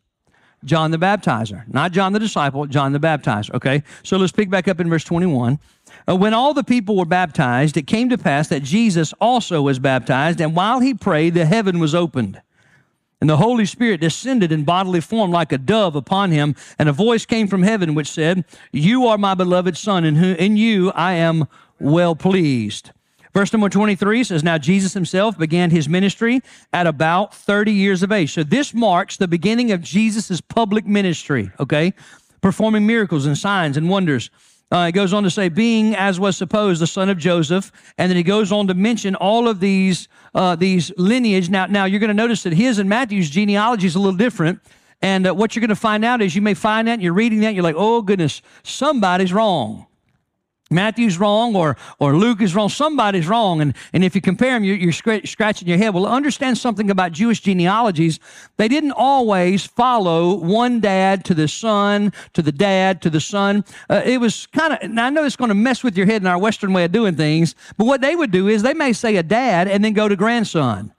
John 0.66 0.92
the 0.92 0.98
Baptizer, 0.98 1.64
not 1.72 1.92
John 1.92 2.12
the 2.14 2.20
disciple, 2.20 2.66
John 2.66 2.92
the 2.92 3.00
Baptizer. 3.00 3.54
Okay, 3.54 3.84
so 4.04 4.18
let's 4.18 4.32
pick 4.32 4.50
back 4.50 4.68
up 4.68 4.80
in 4.80 4.90
verse 4.90 5.04
21. 5.04 5.60
Uh, 6.08 6.16
when 6.16 6.34
all 6.34 6.54
the 6.54 6.64
people 6.64 6.98
were 6.98 7.06
baptized, 7.06 7.78
it 7.78 7.88
came 7.88 8.10
to 8.10 8.18
pass 8.18 8.48
that 8.48 8.64
Jesus 8.64 9.14
also 9.22 9.62
was 9.62 9.80
baptized, 9.80 10.42
and 10.42 10.56
while 10.56 10.80
he 10.80 10.94
prayed, 10.94 11.36
the 11.36 11.46
heaven 11.46 11.80
was 11.80 11.94
opened. 11.96 12.42
And 13.22 13.30
the 13.30 13.38
Holy 13.38 13.66
Spirit 13.66 14.02
descended 14.02 14.52
in 14.52 14.66
bodily 14.66 15.02
form 15.02 15.32
like 15.32 15.52
a 15.52 15.58
dove 15.58 15.96
upon 15.96 16.32
him, 16.32 16.56
and 16.78 16.90
a 16.90 16.94
voice 16.94 17.26
came 17.26 17.48
from 17.48 17.64
heaven 17.64 17.96
which 17.96 18.10
said, 18.10 18.44
You 18.72 19.08
are 19.08 19.18
my 19.18 19.36
beloved 19.36 19.78
Son, 19.78 20.04
and 20.04 20.18
in 20.18 20.58
you 20.58 20.92
I 20.92 21.14
am 21.14 21.48
well 21.80 22.16
pleased. 22.16 22.92
Verse 23.36 23.52
number 23.52 23.68
23 23.68 24.24
says, 24.24 24.46
Now 24.46 24.58
Jesus 24.58 24.94
himself 24.94 25.38
began 25.38 25.70
his 25.70 25.90
ministry 25.90 26.40
at 26.72 26.88
about 26.88 27.36
30 27.36 27.74
years 27.74 28.02
of 28.02 28.14
age. 28.14 28.34
So 28.34 28.44
this 28.44 28.74
marks 28.74 29.18
the 29.18 29.28
beginning 29.28 29.74
of 29.74 29.82
Jesus' 29.82 30.40
public 30.40 30.86
ministry, 30.86 31.52
okay? 31.60 31.94
Performing 32.40 32.88
miracles 32.88 33.26
and 33.26 33.38
signs 33.38 33.76
and 33.76 33.90
wonders. 33.90 34.30
Uh, 34.72 34.86
it 34.88 34.94
goes 34.94 35.12
on 35.12 35.24
to 35.24 35.30
say, 35.30 35.50
being 35.50 35.98
as 35.98 36.18
was 36.18 36.38
supposed 36.38 36.82
the 36.82 36.88
son 36.88 37.10
of 37.10 37.18
Joseph, 37.18 37.74
and 37.98 38.10
then 38.10 38.16
he 38.16 38.24
goes 38.24 38.54
on 38.54 38.68
to 38.68 38.74
mention 38.74 39.16
all 39.16 39.50
of 39.50 39.60
these 39.60 40.08
uh, 40.34 40.56
these 40.56 40.94
lineage. 40.98 41.50
Now, 41.50 41.66
now 41.66 41.84
you're 41.84 42.00
going 42.00 42.08
to 42.08 42.14
notice 42.14 42.44
that 42.44 42.54
his 42.54 42.80
and 42.80 42.88
Matthew's 42.88 43.30
genealogy 43.30 43.86
is 43.86 43.96
a 43.96 44.00
little 44.00 44.18
different. 44.18 44.62
And 45.02 45.28
uh, 45.28 45.36
what 45.36 45.56
you're 45.56 45.62
going 45.62 45.70
to 45.70 45.76
find 45.76 46.06
out 46.06 46.22
is 46.22 46.36
you 46.36 46.42
may 46.42 46.54
find 46.54 46.88
that 46.88 46.94
and 46.94 47.02
you're 47.02 47.14
reading 47.14 47.42
that, 47.42 47.48
and 47.48 47.56
you're 47.58 47.64
like, 47.64 47.76
oh 47.78 48.02
goodness, 48.02 48.42
somebody's 48.64 49.34
wrong. 49.34 49.88
Matthew's 50.72 51.20
wrong 51.20 51.56
or, 51.56 51.78
or 52.00 52.16
Luke 52.16 52.42
is 52.42 52.56
wrong. 52.56 52.70
Somebody's 52.70 53.28
wrong. 53.28 53.62
And, 53.62 53.76
and 53.94 54.04
if 54.04 54.16
you 54.16 54.22
compare 54.22 54.54
them, 54.54 54.64
you're, 54.64 54.76
you're 54.76 54.92
scratching 54.92 55.68
your 55.68 55.78
head. 55.78 55.94
Well, 55.94 56.08
understand 56.08 56.58
something 56.58 56.90
about 56.90 57.12
Jewish 57.12 57.42
genealogies. 57.42 58.20
They 58.58 58.68
didn't 58.68 58.94
always 58.94 59.66
follow 59.66 60.34
one 60.34 60.80
dad 60.80 61.24
to 61.26 61.36
the 61.36 61.48
son, 61.48 62.14
to 62.34 62.42
the 62.42 62.52
dad, 62.52 63.04
to 63.04 63.12
the 63.12 63.22
son. 63.22 63.64
Uh, 63.90 64.02
it 64.04 64.20
was 64.20 64.48
kind 64.48 64.74
of, 64.74 64.90
now 64.90 65.06
I 65.06 65.10
know 65.12 65.24
it's 65.24 65.36
going 65.36 65.50
to 65.50 65.56
mess 65.56 65.84
with 65.84 65.96
your 65.96 66.08
head 66.08 66.24
in 66.24 66.28
our 66.28 66.40
Western 66.40 66.74
way 66.74 66.86
of 66.86 66.92
doing 66.92 67.16
things, 67.16 67.54
but 67.78 67.86
what 67.86 68.02
they 68.02 68.16
would 68.16 68.32
do 68.32 68.48
is 68.48 68.64
they 68.64 68.74
may 68.74 68.92
say 68.92 69.18
a 69.18 69.24
dad 69.24 69.68
and 69.68 69.86
then 69.86 69.94
go 69.94 70.08
to 70.08 70.16
grandson. 70.16 70.95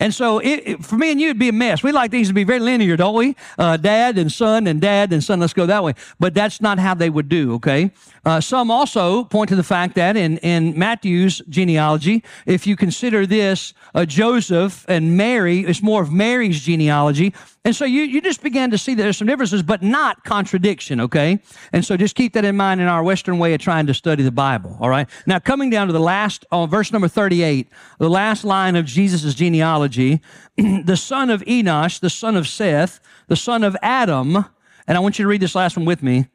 And 0.00 0.14
so 0.14 0.38
it, 0.38 0.62
it, 0.64 0.84
for 0.84 0.96
me 0.96 1.10
and 1.10 1.20
you, 1.20 1.28
it'd 1.28 1.40
be 1.40 1.48
a 1.48 1.52
mess. 1.52 1.82
We 1.82 1.90
like 1.90 2.12
these 2.12 2.28
to 2.28 2.34
be 2.34 2.44
very 2.44 2.60
linear, 2.60 2.96
don't 2.96 3.16
we? 3.16 3.34
Uh, 3.58 3.76
dad 3.76 4.16
and 4.16 4.30
son 4.30 4.68
and 4.68 4.80
dad 4.80 5.12
and 5.12 5.22
son. 5.22 5.40
Let's 5.40 5.52
go 5.52 5.66
that 5.66 5.82
way. 5.82 5.94
But 6.20 6.34
that's 6.34 6.60
not 6.60 6.78
how 6.78 6.94
they 6.94 7.10
would 7.10 7.28
do, 7.28 7.54
okay? 7.54 7.90
Uh, 8.24 8.40
some 8.40 8.70
also 8.70 9.24
point 9.24 9.48
to 9.48 9.56
the 9.56 9.64
fact 9.64 9.96
that 9.96 10.16
in, 10.16 10.38
in 10.38 10.78
Matthew's 10.78 11.42
genealogy, 11.48 12.22
if 12.46 12.66
you 12.66 12.76
consider 12.76 13.26
this 13.26 13.74
uh, 13.94 14.04
Joseph 14.04 14.84
and 14.88 15.16
Mary, 15.16 15.60
it's 15.60 15.82
more 15.82 16.02
of 16.02 16.12
Mary's 16.12 16.60
genealogy. 16.60 17.34
And 17.64 17.74
so 17.74 17.84
you, 17.84 18.02
you 18.02 18.20
just 18.20 18.42
began 18.42 18.70
to 18.70 18.78
see 18.78 18.94
that 18.94 19.02
there's 19.02 19.16
some 19.16 19.26
differences, 19.26 19.62
but 19.62 19.82
not 19.82 20.24
contradiction, 20.24 21.00
okay? 21.00 21.40
And 21.72 21.84
so 21.84 21.96
just 21.96 22.14
keep 22.14 22.32
that 22.34 22.44
in 22.44 22.56
mind 22.56 22.80
in 22.80 22.86
our 22.86 23.02
Western 23.02 23.38
way 23.38 23.52
of 23.52 23.60
trying 23.60 23.86
to 23.86 23.94
study 23.94 24.22
the 24.22 24.30
Bible, 24.30 24.76
all 24.80 24.88
right? 24.88 25.08
Now, 25.26 25.38
coming 25.38 25.68
down 25.68 25.88
to 25.88 25.92
the 25.92 26.00
last, 26.00 26.46
uh, 26.50 26.66
verse 26.66 26.92
number 26.92 27.08
38, 27.08 27.68
the 27.98 28.08
last 28.08 28.44
line 28.44 28.76
of 28.76 28.84
Jesus' 28.86 29.34
genealogy, 29.34 30.20
the 30.56 30.96
son 30.96 31.30
of 31.30 31.42
Enosh, 31.42 32.00
the 32.00 32.10
son 32.10 32.36
of 32.36 32.46
Seth, 32.46 33.00
the 33.26 33.36
son 33.36 33.64
of 33.64 33.76
Adam, 33.82 34.44
and 34.86 34.96
I 34.96 35.00
want 35.00 35.18
you 35.18 35.24
to 35.24 35.28
read 35.28 35.42
this 35.42 35.54
last 35.54 35.76
one 35.76 35.84
with 35.84 36.02
me, 36.02 36.26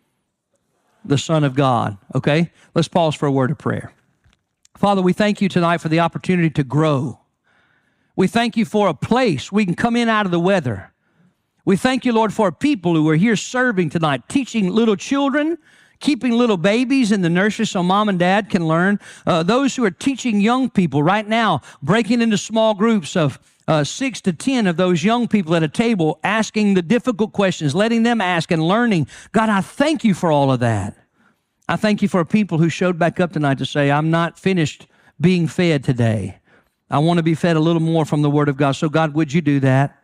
the 1.05 1.17
son 1.17 1.43
of 1.43 1.55
God, 1.55 1.97
okay? 2.13 2.51
Let's 2.75 2.87
pause 2.87 3.15
for 3.15 3.25
a 3.25 3.31
word 3.31 3.49
of 3.49 3.57
prayer. 3.57 3.93
Father, 4.77 5.01
we 5.01 5.13
thank 5.13 5.41
you 5.41 5.49
tonight 5.49 5.79
for 5.79 5.89
the 5.89 6.01
opportunity 6.01 6.49
to 6.51 6.63
grow. 6.63 7.19
We 8.15 8.27
thank 8.27 8.57
you 8.57 8.65
for 8.65 8.89
a 8.89 8.93
place 8.93 9.51
we 9.51 9.65
can 9.65 9.75
come 9.75 9.95
in 9.95 10.09
out 10.09 10.25
of 10.25 10.31
the 10.31 10.39
weather 10.39 10.92
we 11.65 11.77
thank 11.77 12.05
you, 12.05 12.11
Lord, 12.11 12.33
for 12.33 12.51
people 12.51 12.93
who 12.93 13.07
are 13.09 13.15
here 13.15 13.35
serving 13.35 13.89
tonight, 13.89 14.27
teaching 14.27 14.69
little 14.69 14.95
children, 14.95 15.57
keeping 15.99 16.33
little 16.33 16.57
babies 16.57 17.11
in 17.11 17.21
the 17.21 17.29
nursery 17.29 17.65
so 17.65 17.81
mom 17.81 18.09
and 18.09 18.19
dad 18.19 18.49
can 18.49 18.67
learn. 18.67 18.99
Uh, 19.25 19.43
those 19.43 19.75
who 19.75 19.85
are 19.85 19.91
teaching 19.91 20.41
young 20.41 20.69
people 20.69 21.01
right 21.01 21.27
now, 21.27 21.61
breaking 21.81 22.21
into 22.21 22.37
small 22.37 22.73
groups 22.73 23.15
of 23.15 23.39
uh, 23.67 23.83
six 23.83 24.19
to 24.19 24.33
10 24.33 24.67
of 24.67 24.75
those 24.75 25.05
young 25.05 25.25
people 25.27 25.55
at 25.55 25.63
a 25.63 25.69
table, 25.69 26.19
asking 26.21 26.73
the 26.73 26.81
difficult 26.81 27.31
questions, 27.31 27.73
letting 27.73 28.03
them 28.03 28.19
ask 28.19 28.51
and 28.51 28.61
learning. 28.61 29.07
God, 29.31 29.47
I 29.47 29.61
thank 29.61 30.03
you 30.03 30.13
for 30.13 30.31
all 30.31 30.51
of 30.51 30.59
that. 30.59 30.97
I 31.69 31.77
thank 31.77 32.01
you 32.01 32.09
for 32.09 32.25
people 32.25 32.57
who 32.57 32.67
showed 32.67 32.99
back 32.99 33.21
up 33.21 33.31
tonight 33.31 33.59
to 33.59 33.65
say, 33.65 33.89
I'm 33.89 34.11
not 34.11 34.37
finished 34.37 34.87
being 35.21 35.47
fed 35.47 35.85
today. 35.85 36.39
I 36.89 36.99
want 36.99 37.19
to 37.19 37.23
be 37.23 37.35
fed 37.35 37.55
a 37.55 37.61
little 37.61 37.81
more 37.81 38.03
from 38.03 38.21
the 38.21 38.29
Word 38.29 38.49
of 38.49 38.57
God. 38.57 38.73
So, 38.73 38.89
God, 38.89 39.13
would 39.13 39.31
you 39.31 39.41
do 39.41 39.61
that? 39.61 40.02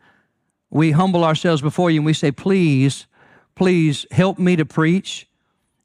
We 0.70 0.92
humble 0.92 1.24
ourselves 1.24 1.60
before 1.60 1.90
you 1.90 1.98
and 1.98 2.06
we 2.06 2.12
say, 2.12 2.30
please, 2.30 3.06
please 3.54 4.06
help 4.10 4.38
me 4.38 4.56
to 4.56 4.64
preach. 4.64 5.28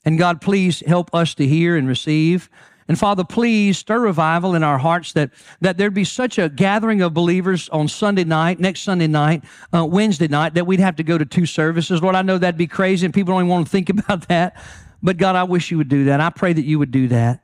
And 0.05 0.17
God, 0.17 0.39
please 0.41 0.83
help 0.85 1.13
us 1.13 1.33
to 1.35 1.47
hear 1.47 1.75
and 1.75 1.87
receive. 1.87 2.49
And 2.87 2.99
Father, 2.99 3.23
please 3.23 3.79
stir 3.79 3.99
revival 3.99 4.53
in 4.53 4.61
our 4.63 4.77
hearts 4.77 5.13
that, 5.13 5.31
that 5.61 5.77
there'd 5.77 5.95
be 5.95 6.03
such 6.03 6.37
a 6.37 6.49
gathering 6.49 7.01
of 7.01 7.15
believers 7.15 7.67
on 7.69 7.87
Sunday 7.87 8.23
night, 8.23 8.59
next 8.59 8.81
Sunday 8.81 9.07
night, 9.07 9.43
uh, 9.73 9.83
Wednesday 9.83 10.27
night, 10.27 10.53
that 10.53 10.67
we'd 10.67 10.79
have 10.79 10.95
to 10.97 11.03
go 11.03 11.17
to 11.17 11.25
two 11.25 11.47
services. 11.47 12.03
Lord, 12.03 12.15
I 12.15 12.21
know 12.21 12.37
that'd 12.37 12.57
be 12.57 12.67
crazy 12.67 13.05
and 13.05 13.13
people 13.13 13.33
don't 13.33 13.41
even 13.41 13.49
want 13.49 13.65
to 13.65 13.71
think 13.71 13.89
about 13.99 14.27
that. 14.27 14.61
But 15.01 15.17
God, 15.17 15.35
I 15.35 15.43
wish 15.43 15.71
you 15.71 15.77
would 15.77 15.89
do 15.89 16.05
that. 16.05 16.21
I 16.21 16.29
pray 16.29 16.53
that 16.53 16.63
you 16.63 16.77
would 16.77 16.91
do 16.91 17.07
that. 17.07 17.41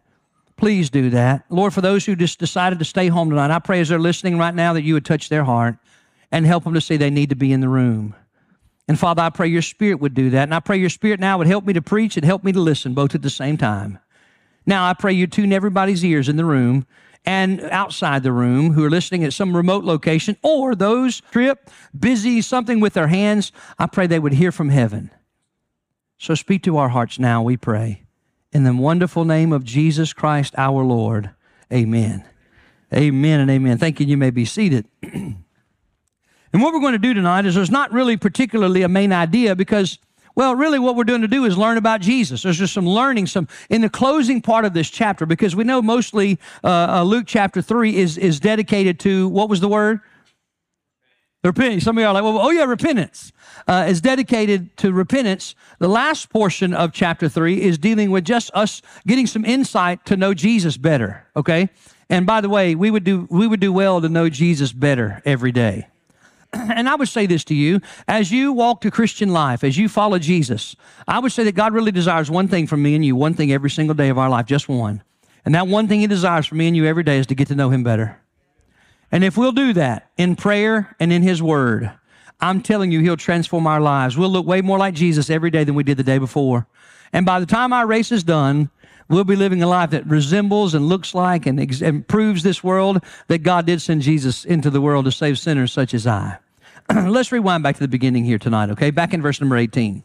Please 0.57 0.91
do 0.91 1.10
that. 1.10 1.43
Lord, 1.50 1.74
for 1.74 1.81
those 1.81 2.05
who 2.05 2.15
just 2.15 2.38
decided 2.38 2.77
to 2.77 2.86
stay 2.86 3.07
home 3.07 3.31
tonight, 3.31 3.50
I 3.50 3.57
pray 3.57 3.81
as 3.81 3.89
they're 3.89 4.00
listening 4.00 4.38
right 4.38 4.53
now 4.53 4.74
that 4.74 4.83
you 4.83 4.93
would 4.93 5.05
touch 5.05 5.29
their 5.29 5.43
heart 5.43 5.77
and 6.31 6.45
help 6.45 6.63
them 6.63 6.73
to 6.73 6.81
see 6.81 6.97
they 6.97 7.09
need 7.09 7.29
to 7.29 7.35
be 7.35 7.51
in 7.51 7.61
the 7.61 7.69
room. 7.69 8.15
And 8.88 9.00
Father, 9.00 9.21
I 9.21 9.29
pray 9.29 9.47
your 9.47 9.61
spirit 9.61 10.00
would 10.00 10.13
do 10.13 10.29
that. 10.31 10.43
And 10.43 10.53
I 10.53 10.59
pray 10.59 10.77
your 10.77 10.89
spirit 10.89 11.19
now 11.19 11.38
would 11.38 11.47
help 11.47 11.65
me 11.65 11.73
to 11.73 11.81
preach 11.81 12.17
and 12.17 12.25
help 12.25 12.43
me 12.43 12.51
to 12.51 12.59
listen 12.59 12.93
both 12.93 13.15
at 13.15 13.21
the 13.21 13.29
same 13.29 13.57
time. 13.57 14.00
Now, 14.65 14.88
I 14.88 14.93
pray 14.93 15.13
you 15.13 15.27
tune 15.27 15.53
everybody's 15.53 16.03
ears 16.05 16.29
in 16.29 16.35
the 16.35 16.45
room 16.45 16.85
and 17.25 17.61
outside 17.61 18.23
the 18.23 18.31
room 18.31 18.73
who 18.73 18.83
are 18.83 18.89
listening 18.89 19.23
at 19.23 19.33
some 19.33 19.55
remote 19.55 19.83
location 19.83 20.38
or 20.43 20.75
those 20.75 21.21
trip 21.31 21.69
busy 21.97 22.41
something 22.41 22.79
with 22.79 22.93
their 22.93 23.07
hands. 23.07 23.51
I 23.77 23.88
pray 23.88 24.07
they 24.07 24.19
would 24.19 24.33
hear 24.33 24.51
from 24.51 24.69
heaven. 24.69 25.11
So 26.17 26.35
speak 26.35 26.63
to 26.63 26.77
our 26.77 26.89
hearts 26.89 27.17
now, 27.17 27.41
we 27.41 27.57
pray. 27.57 28.03
In 28.51 28.63
the 28.63 28.73
wonderful 28.73 29.25
name 29.25 29.53
of 29.53 29.63
Jesus 29.63 30.13
Christ 30.13 30.53
our 30.57 30.83
Lord. 30.83 31.31
Amen. 31.71 32.25
Amen 32.93 33.39
and 33.39 33.50
amen. 33.50 33.77
Thank 33.77 34.00
you. 34.00 34.05
You 34.05 34.17
may 34.17 34.31
be 34.31 34.45
seated. 34.45 34.85
And 36.53 36.62
what 36.62 36.74
we're 36.74 36.81
going 36.81 36.93
to 36.93 37.00
do 37.00 37.13
tonight 37.13 37.46
is 37.46 37.55
there's 37.55 37.72
not 37.72 37.91
really 37.91 38.17
particularly 38.17 38.81
a 38.81 38.89
main 38.89 39.13
idea 39.13 39.55
because, 39.55 40.00
well, 40.36 40.55
really 40.55 40.79
what 40.79 40.96
we're 40.96 41.05
doing 41.05 41.22
to 41.22 41.27
do 41.27 41.46
is 41.46 41.58
learn 41.58 41.77
about 41.77 42.01
Jesus. 42.01 42.43
There's 42.43 42.58
just 42.58 42.74
some 42.74 42.88
learning, 42.88 43.27
some 43.27 43.48
in 43.70 43.81
the 43.81 43.89
closing 43.89 44.41
part 44.41 44.65
of 44.65 44.74
this 44.74 44.89
chapter 44.89 45.25
because 45.25 45.55
we 45.55 45.63
know 45.63 45.81
mostly 45.81 46.39
uh, 46.63 46.67
uh, 46.67 47.03
Luke 47.03 47.25
chapter 47.25 47.62
three 47.62 47.96
is 47.96 48.17
is 48.17 48.39
dedicated 48.39 49.00
to 49.01 49.29
what 49.29 49.50
was 49.50 49.62
the 49.62 49.70
word? 49.70 50.01
Repentance. 51.43 51.84
Some 51.84 51.98
of 51.98 52.01
you 52.01 52.08
are 52.08 52.13
like, 52.13 52.24
well, 52.24 52.38
oh 52.38 52.51
yeah, 52.51 52.65
repentance 52.65 53.31
uh, 53.67 53.86
is 53.88 54.00
dedicated 54.00 54.77
to 54.77 54.93
repentance. 54.93 55.55
The 55.79 55.88
last 55.88 56.29
portion 56.29 56.72
of 56.72 56.91
chapter 56.91 57.29
three 57.29 57.62
is 57.63 57.79
dealing 57.79 58.12
with 58.12 58.25
just 58.25 58.51
us 58.53 58.84
getting 59.08 59.25
some 59.25 59.43
insight 59.43 60.05
to 60.05 60.17
know 60.17 60.36
Jesus 60.36 60.77
better. 60.77 61.25
Okay, 61.36 61.70
and 62.10 62.25
by 62.27 62.41
the 62.41 62.50
way, 62.50 62.75
we 62.75 62.91
would 62.91 63.05
do 63.05 63.27
we 63.31 63.48
would 63.48 63.62
do 63.62 63.72
well 63.72 64.01
to 64.01 64.10
know 64.10 64.29
Jesus 64.29 64.74
better 64.74 65.22
every 65.25 65.53
day. 65.53 65.88
and 66.53 66.89
I 66.89 66.96
would 66.96 67.08
say 67.08 67.25
this 67.25 67.43
to 67.46 67.55
you 67.55 67.81
as 68.08 68.31
you 68.31 68.51
walk 68.51 68.81
the 68.81 68.91
Christian 68.91 69.29
life, 69.31 69.63
as 69.63 69.77
you 69.77 69.88
follow 69.88 70.20
Jesus, 70.20 70.75
I 71.08 71.20
would 71.20 71.31
say 71.31 71.43
that 71.46 71.55
God 71.55 71.74
really 71.74 71.91
desires 71.91 72.29
one 72.29 72.48
thing 72.48 72.67
from 72.67 72.81
me 72.81 72.96
and 72.96 73.05
you, 73.05 73.15
one 73.15 73.34
thing 73.34 73.51
every 73.51 73.70
single 73.70 73.96
day 73.96 74.10
of 74.10 74.17
our 74.17 74.29
life, 74.29 74.46
just 74.46 74.67
one. 74.67 75.01
And 75.46 75.55
that 75.55 75.67
one 75.67 75.88
thing 75.88 76.01
He 76.01 76.08
desires 76.08 76.46
from 76.46 76.58
me 76.58 76.67
and 76.67 76.75
you 76.75 76.86
every 76.86 77.03
day 77.03 77.17
is 77.17 77.27
to 77.27 77.36
get 77.36 77.48
to 77.48 77.55
know 77.55 77.70
Him 77.70 77.84
better. 77.84 78.20
And 79.12 79.24
if 79.24 79.38
we'll 79.38 79.51
do 79.51 79.74
that 79.74 80.10
in 80.17 80.36
prayer 80.36 80.96
and 81.00 81.12
in 81.12 81.22
His 81.22 81.41
Word, 81.41 81.91
I'm 82.39 82.62
telling 82.62 82.91
you, 82.91 83.00
He'll 83.00 83.17
transform 83.17 83.67
our 83.67 83.81
lives. 83.81 84.17
We'll 84.17 84.29
look 84.29 84.46
way 84.46 84.62
more 84.62 84.77
like 84.77 84.93
Jesus 84.93 85.29
every 85.29 85.51
day 85.51 85.63
than 85.63 85.75
we 85.75 85.84
did 85.84 85.98
the 85.98 86.03
day 86.03 86.17
before. 86.17 86.67
And 87.13 87.25
by 87.25 87.39
the 87.39 87.46
time 87.46 87.74
our 87.74 87.86
race 87.86 88.12
is 88.12 88.24
done, 88.24 88.70
we'll 89.10 89.24
be 89.24 89.36
living 89.36 89.62
a 89.63 89.67
life 89.67 89.91
that 89.91 90.05
resembles 90.08 90.74
and 90.74 90.88
looks 90.88 91.13
like 91.13 91.46
and, 91.46 91.60
ex- 91.60 91.81
and 91.81 92.08
proves 92.08 92.43
this 92.43 92.63
world 92.63 93.03
that 93.27 93.39
God 93.39 93.65
did 93.65 93.81
send 93.81 94.01
Jesus 94.01 94.46
into 94.46 94.70
the 94.70 94.81
world 94.81 95.05
to 95.05 95.12
save 95.12 95.39
sinners 95.39 95.72
such 95.72 95.93
as 95.93 96.08
I. 96.08 96.38
Let's 96.93 97.31
rewind 97.31 97.63
back 97.63 97.75
to 97.75 97.81
the 97.81 97.88
beginning 97.88 98.25
here 98.25 98.39
tonight, 98.39 98.70
okay? 98.72 98.91
Back 98.91 99.13
in 99.13 99.22
verse 99.22 99.39
number 99.39 99.58
18. 99.58 100.03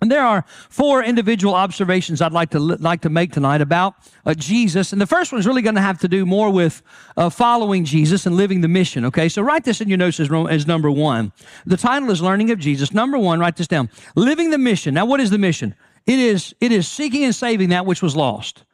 And 0.00 0.12
there 0.12 0.24
are 0.24 0.44
four 0.68 1.02
individual 1.02 1.54
observations 1.54 2.22
I'd 2.22 2.32
like 2.32 2.50
to 2.50 2.60
like 2.60 3.00
to 3.00 3.10
make 3.10 3.32
tonight 3.32 3.60
about 3.60 3.94
uh, 4.24 4.32
Jesus. 4.32 4.92
And 4.92 5.02
the 5.02 5.08
first 5.08 5.32
one 5.32 5.40
is 5.40 5.46
really 5.46 5.62
going 5.62 5.74
to 5.74 5.80
have 5.80 5.98
to 6.00 6.08
do 6.08 6.24
more 6.24 6.50
with 6.50 6.82
uh, 7.16 7.30
following 7.30 7.84
Jesus 7.84 8.24
and 8.24 8.36
living 8.36 8.60
the 8.60 8.68
mission. 8.68 9.04
Okay, 9.06 9.28
so 9.28 9.42
write 9.42 9.64
this 9.64 9.80
in 9.80 9.88
your 9.88 9.98
notes 9.98 10.20
as, 10.20 10.30
as 10.48 10.68
number 10.68 10.88
one. 10.88 11.32
The 11.66 11.76
title 11.76 12.12
is 12.12 12.22
Learning 12.22 12.52
of 12.52 12.60
Jesus. 12.60 12.92
Number 12.92 13.18
one, 13.18 13.40
write 13.40 13.56
this 13.56 13.66
down: 13.66 13.90
Living 14.14 14.50
the 14.50 14.58
mission. 14.58 14.94
Now, 14.94 15.04
what 15.04 15.18
is 15.18 15.30
the 15.30 15.38
mission? 15.38 15.74
It 16.08 16.18
is, 16.18 16.54
it 16.58 16.72
is 16.72 16.88
seeking 16.88 17.22
and 17.24 17.34
saving 17.34 17.68
that 17.68 17.84
which 17.84 18.00
was 18.00 18.16
lost. 18.16 18.64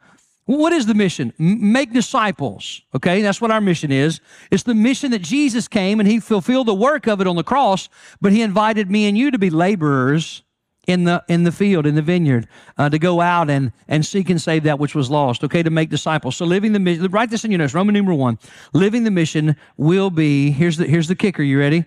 What 0.45 0.71
is 0.71 0.85
the 0.85 0.93
mission? 0.93 1.33
make 1.37 1.91
disciples. 1.91 2.81
Okay, 2.95 3.21
that's 3.21 3.41
what 3.41 3.51
our 3.51 3.59
mission 3.59 3.91
is. 3.91 4.21
It's 4.51 4.63
the 4.63 4.73
mission 4.73 5.11
that 5.11 5.21
Jesus 5.21 5.67
came 5.67 5.99
and 5.99 6.07
he 6.07 6.19
fulfilled 6.19 6.67
the 6.67 6.73
work 6.73 7.07
of 7.07 7.19
it 7.19 7.27
on 7.27 7.35
the 7.35 7.43
cross, 7.43 7.89
but 8.21 8.31
he 8.31 8.41
invited 8.41 8.89
me 8.89 9.05
and 9.07 9.17
you 9.17 9.31
to 9.31 9.37
be 9.37 9.49
laborers 9.49 10.43
in 10.87 11.03
the 11.03 11.23
in 11.27 11.43
the 11.43 11.51
field, 11.51 11.85
in 11.85 11.95
the 11.95 12.01
vineyard, 12.01 12.47
uh, 12.77 12.89
to 12.89 12.99
go 12.99 13.19
out 13.19 13.49
and 13.49 13.73
and 13.87 14.05
seek 14.05 14.29
and 14.29 14.39
save 14.41 14.63
that 14.63 14.79
which 14.79 14.95
was 14.95 15.09
lost. 15.09 15.43
Okay, 15.43 15.63
to 15.63 15.71
make 15.71 15.89
disciples. 15.89 16.37
So 16.37 16.45
living 16.45 16.71
the 16.71 16.79
mission. 16.79 17.07
Write 17.07 17.31
this 17.31 17.43
in 17.43 17.51
your 17.51 17.57
notes. 17.57 17.73
Roman 17.73 17.95
number 17.95 18.13
one. 18.13 18.39
Living 18.71 19.03
the 19.03 19.11
mission 19.11 19.57
will 19.75 20.09
be. 20.09 20.51
Here's 20.51 20.77
the 20.77 20.85
here's 20.85 21.07
the 21.07 21.15
kicker. 21.15 21.43
You 21.43 21.59
ready? 21.59 21.85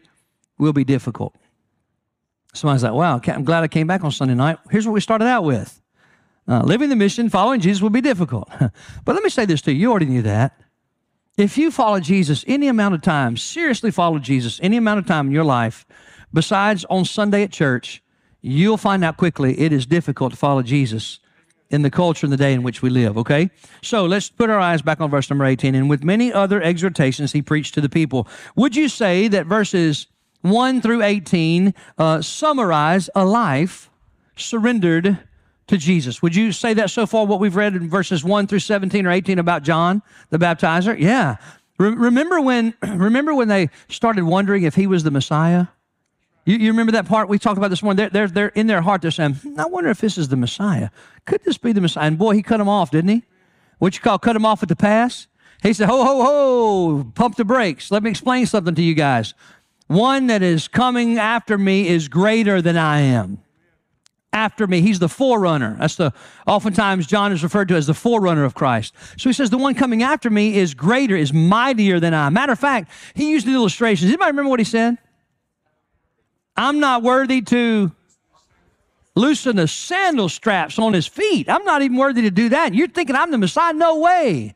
Will 0.59 0.73
be 0.75 0.85
difficult. 0.85 1.37
Somebody's 2.55 2.83
like, 2.83 2.93
wow, 2.93 3.21
I'm 3.27 3.45
glad 3.45 3.63
I 3.63 3.69
came 3.69 3.87
back 3.87 4.05
on 4.05 4.11
Sunday 4.11 4.35
night. 4.35 4.59
Here's 4.71 4.87
what 4.87 4.93
we 4.93 5.01
started 5.01 5.27
out 5.27 5.45
with 5.45 5.81
uh, 6.49 6.63
living 6.63 6.89
the 6.89 6.97
mission, 6.97 7.29
following 7.29 7.61
Jesus 7.61 7.83
will 7.83 7.91
be 7.91 8.01
difficult. 8.01 8.49
but 9.05 9.15
let 9.15 9.23
me 9.23 9.31
say 9.31 9.45
this 9.45 9.61
to 9.63 9.73
you 9.73 9.79
you 9.79 9.91
already 9.91 10.07
knew 10.07 10.23
that. 10.23 10.59
If 11.37 11.57
you 11.57 11.71
follow 11.71 12.01
Jesus 12.01 12.45
any 12.49 12.67
amount 12.67 12.95
of 12.95 13.03
time, 13.03 13.37
seriously 13.37 13.93
follow 13.93 14.19
Jesus 14.19 14.59
any 14.61 14.77
amount 14.77 14.99
of 14.99 15.07
time 15.07 15.29
in 15.29 15.33
your 15.33 15.45
life, 15.45 15.87
besides 16.33 16.85
on 16.87 17.05
Sunday 17.05 17.45
at 17.45 17.53
church, 17.53 18.03
you'll 18.41 18.77
find 18.77 19.05
out 19.05 19.17
quickly 19.17 19.61
it 19.61 19.73
is 19.73 19.87
difficult 19.87 20.33
to 20.33 20.37
follow 20.37 20.63
Jesus 20.63 21.21
in 21.71 21.83
the 21.83 21.91
culture 21.91 22.27
and 22.27 22.33
the 22.33 22.37
day 22.37 22.55
in 22.55 22.63
which 22.63 22.83
we 22.83 22.91
live, 22.91 23.19
okay? 23.19 23.51
So 23.83 24.07
let's 24.07 24.31
put 24.31 24.51
our 24.51 24.59
eyes 24.59 24.83
back 24.83 25.01
on 25.01 25.11
verse 25.11 25.29
number 25.29 25.45
18. 25.45 25.75
And 25.75 25.89
with 25.89 26.03
many 26.03 26.33
other 26.33 26.63
exhortations, 26.63 27.33
he 27.33 27.43
preached 27.43 27.75
to 27.75 27.81
the 27.81 27.91
people. 27.91 28.27
Would 28.57 28.75
you 28.75 28.89
say 28.89 29.29
that 29.29 29.47
verses 29.47 30.07
1 30.43 30.81
through 30.81 31.03
18 31.03 31.75
uh, 31.99 32.23
summarize 32.23 33.11
a 33.15 33.25
life 33.25 33.91
surrendered 34.37 35.19
to 35.67 35.77
Jesus. 35.77 36.23
Would 36.23 36.35
you 36.35 36.53
say 36.53 36.75
that 36.75 36.91
so 36.91 37.07
far, 37.07 37.27
what 37.27 37.41
we've 37.41 37.57
read 37.57 37.75
in 37.75 37.89
verses 37.91 38.25
1 38.25 38.47
through 38.47 38.61
17 38.61 39.07
or 39.07 39.11
18 39.11 39.39
about 39.39 39.63
John 39.63 40.03
the 40.31 40.39
baptizer? 40.39 40.99
Yeah. 40.99 41.37
Re- 41.79 41.91
remember 41.91 42.41
when 42.41 42.75
remember 42.83 43.35
when 43.35 43.49
they 43.49 43.71
started 43.89 44.25
wondering 44.25 44.65
if 44.65 44.75
he 44.75 44.87
was 44.87 45.05
the 45.05 45.11
Messiah? 45.11 45.67
You, 46.45 46.57
you 46.57 46.71
remember 46.71 46.93
that 46.93 47.07
part 47.07 47.29
we 47.29 47.39
talked 47.39 47.59
about 47.59 47.69
this 47.69 47.83
morning? 47.83 47.97
They're, 47.97 48.09
they're, 48.09 48.29
they're 48.29 48.49
in 48.49 48.67
their 48.69 48.81
heart, 48.81 49.03
they're 49.03 49.11
saying, 49.11 49.35
hmm, 49.35 49.61
I 49.61 49.67
wonder 49.67 49.91
if 49.91 50.01
this 50.01 50.17
is 50.17 50.29
the 50.29 50.37
Messiah. 50.37 50.89
Could 51.27 51.45
this 51.45 51.59
be 51.59 51.73
the 51.73 51.83
Messiah? 51.83 52.07
And 52.07 52.17
boy, 52.17 52.33
he 52.33 52.43
cut 52.43 52.59
him 52.59 52.69
off, 52.69 52.91
didn't 52.91 53.11
he? 53.11 53.23
What 53.79 53.95
you 53.95 54.01
call 54.01 54.19
cut 54.19 54.35
him 54.35 54.47
off 54.47 54.63
at 54.63 54.71
the 54.71 54.77
pass? 54.77 55.27
He 55.63 55.73
said, 55.73 55.89
Ho, 55.89 56.05
ho, 56.05 56.23
ho, 56.23 57.05
pump 57.15 57.37
the 57.37 57.45
brakes. 57.45 57.91
Let 57.91 58.03
me 58.03 58.11
explain 58.11 58.47
something 58.47 58.75
to 58.75 58.83
you 58.83 58.95
guys. 58.95 59.35
One 59.89 60.29
that 60.29 60.43
is 60.43 60.69
coming 60.69 61.19
after 61.19 61.59
me 61.59 61.89
is 61.89 62.09
greater 62.09 62.63
than 62.63 62.77
I 62.77 63.01
am 63.01 63.43
after 64.33 64.67
me. 64.67 64.81
He's 64.83 64.99
the 64.99 65.09
forerunner. 65.09 65.77
That's 65.79 65.97
the 65.97 66.13
oftentimes 66.47 67.07
John 67.07 67.33
is 67.33 67.43
referred 67.43 67.69
to 67.69 67.75
as 67.75 67.87
the 67.87 67.95
forerunner 67.95 68.45
of 68.45 68.55
Christ. 68.55 68.95
So 69.17 69.29
he 69.29 69.33
says 69.33 69.51
the 69.51 69.59
one 69.59 69.75
coming 69.75 70.03
after 70.03 70.31
me 70.31 70.57
is 70.57 70.75
greater, 70.75 71.17
is 71.17 71.33
mightier 71.33 71.99
than 71.99 72.15
I. 72.15 72.29
Matter 72.29 72.53
of 72.53 72.59
fact, 72.59 72.91
he 73.15 73.31
used 73.31 73.47
an 73.47 73.55
illustration. 73.55 74.07
Does 74.07 74.13
anybody 74.13 74.31
remember 74.31 74.51
what 74.51 74.61
he 74.61 74.65
said? 74.65 74.99
I'm 76.57 76.81
not 76.81 77.03
worthy 77.03 77.41
to 77.43 77.93
loosen 79.15 79.57
the 79.57 79.69
sandal 79.69 80.29
straps 80.29 80.79
on 80.79 80.93
his 80.93 81.07
feet. 81.07 81.49
I'm 81.49 81.65
not 81.65 81.83
even 81.83 81.97
worthy 81.97 82.23
to 82.23 82.31
do 82.31 82.51
that. 82.51 82.75
You're 82.75 82.89
thinking 82.89 83.17
I'm 83.17 83.31
the 83.31 83.39
Messiah? 83.39 83.73
No 83.73 83.99
way. 83.99 84.55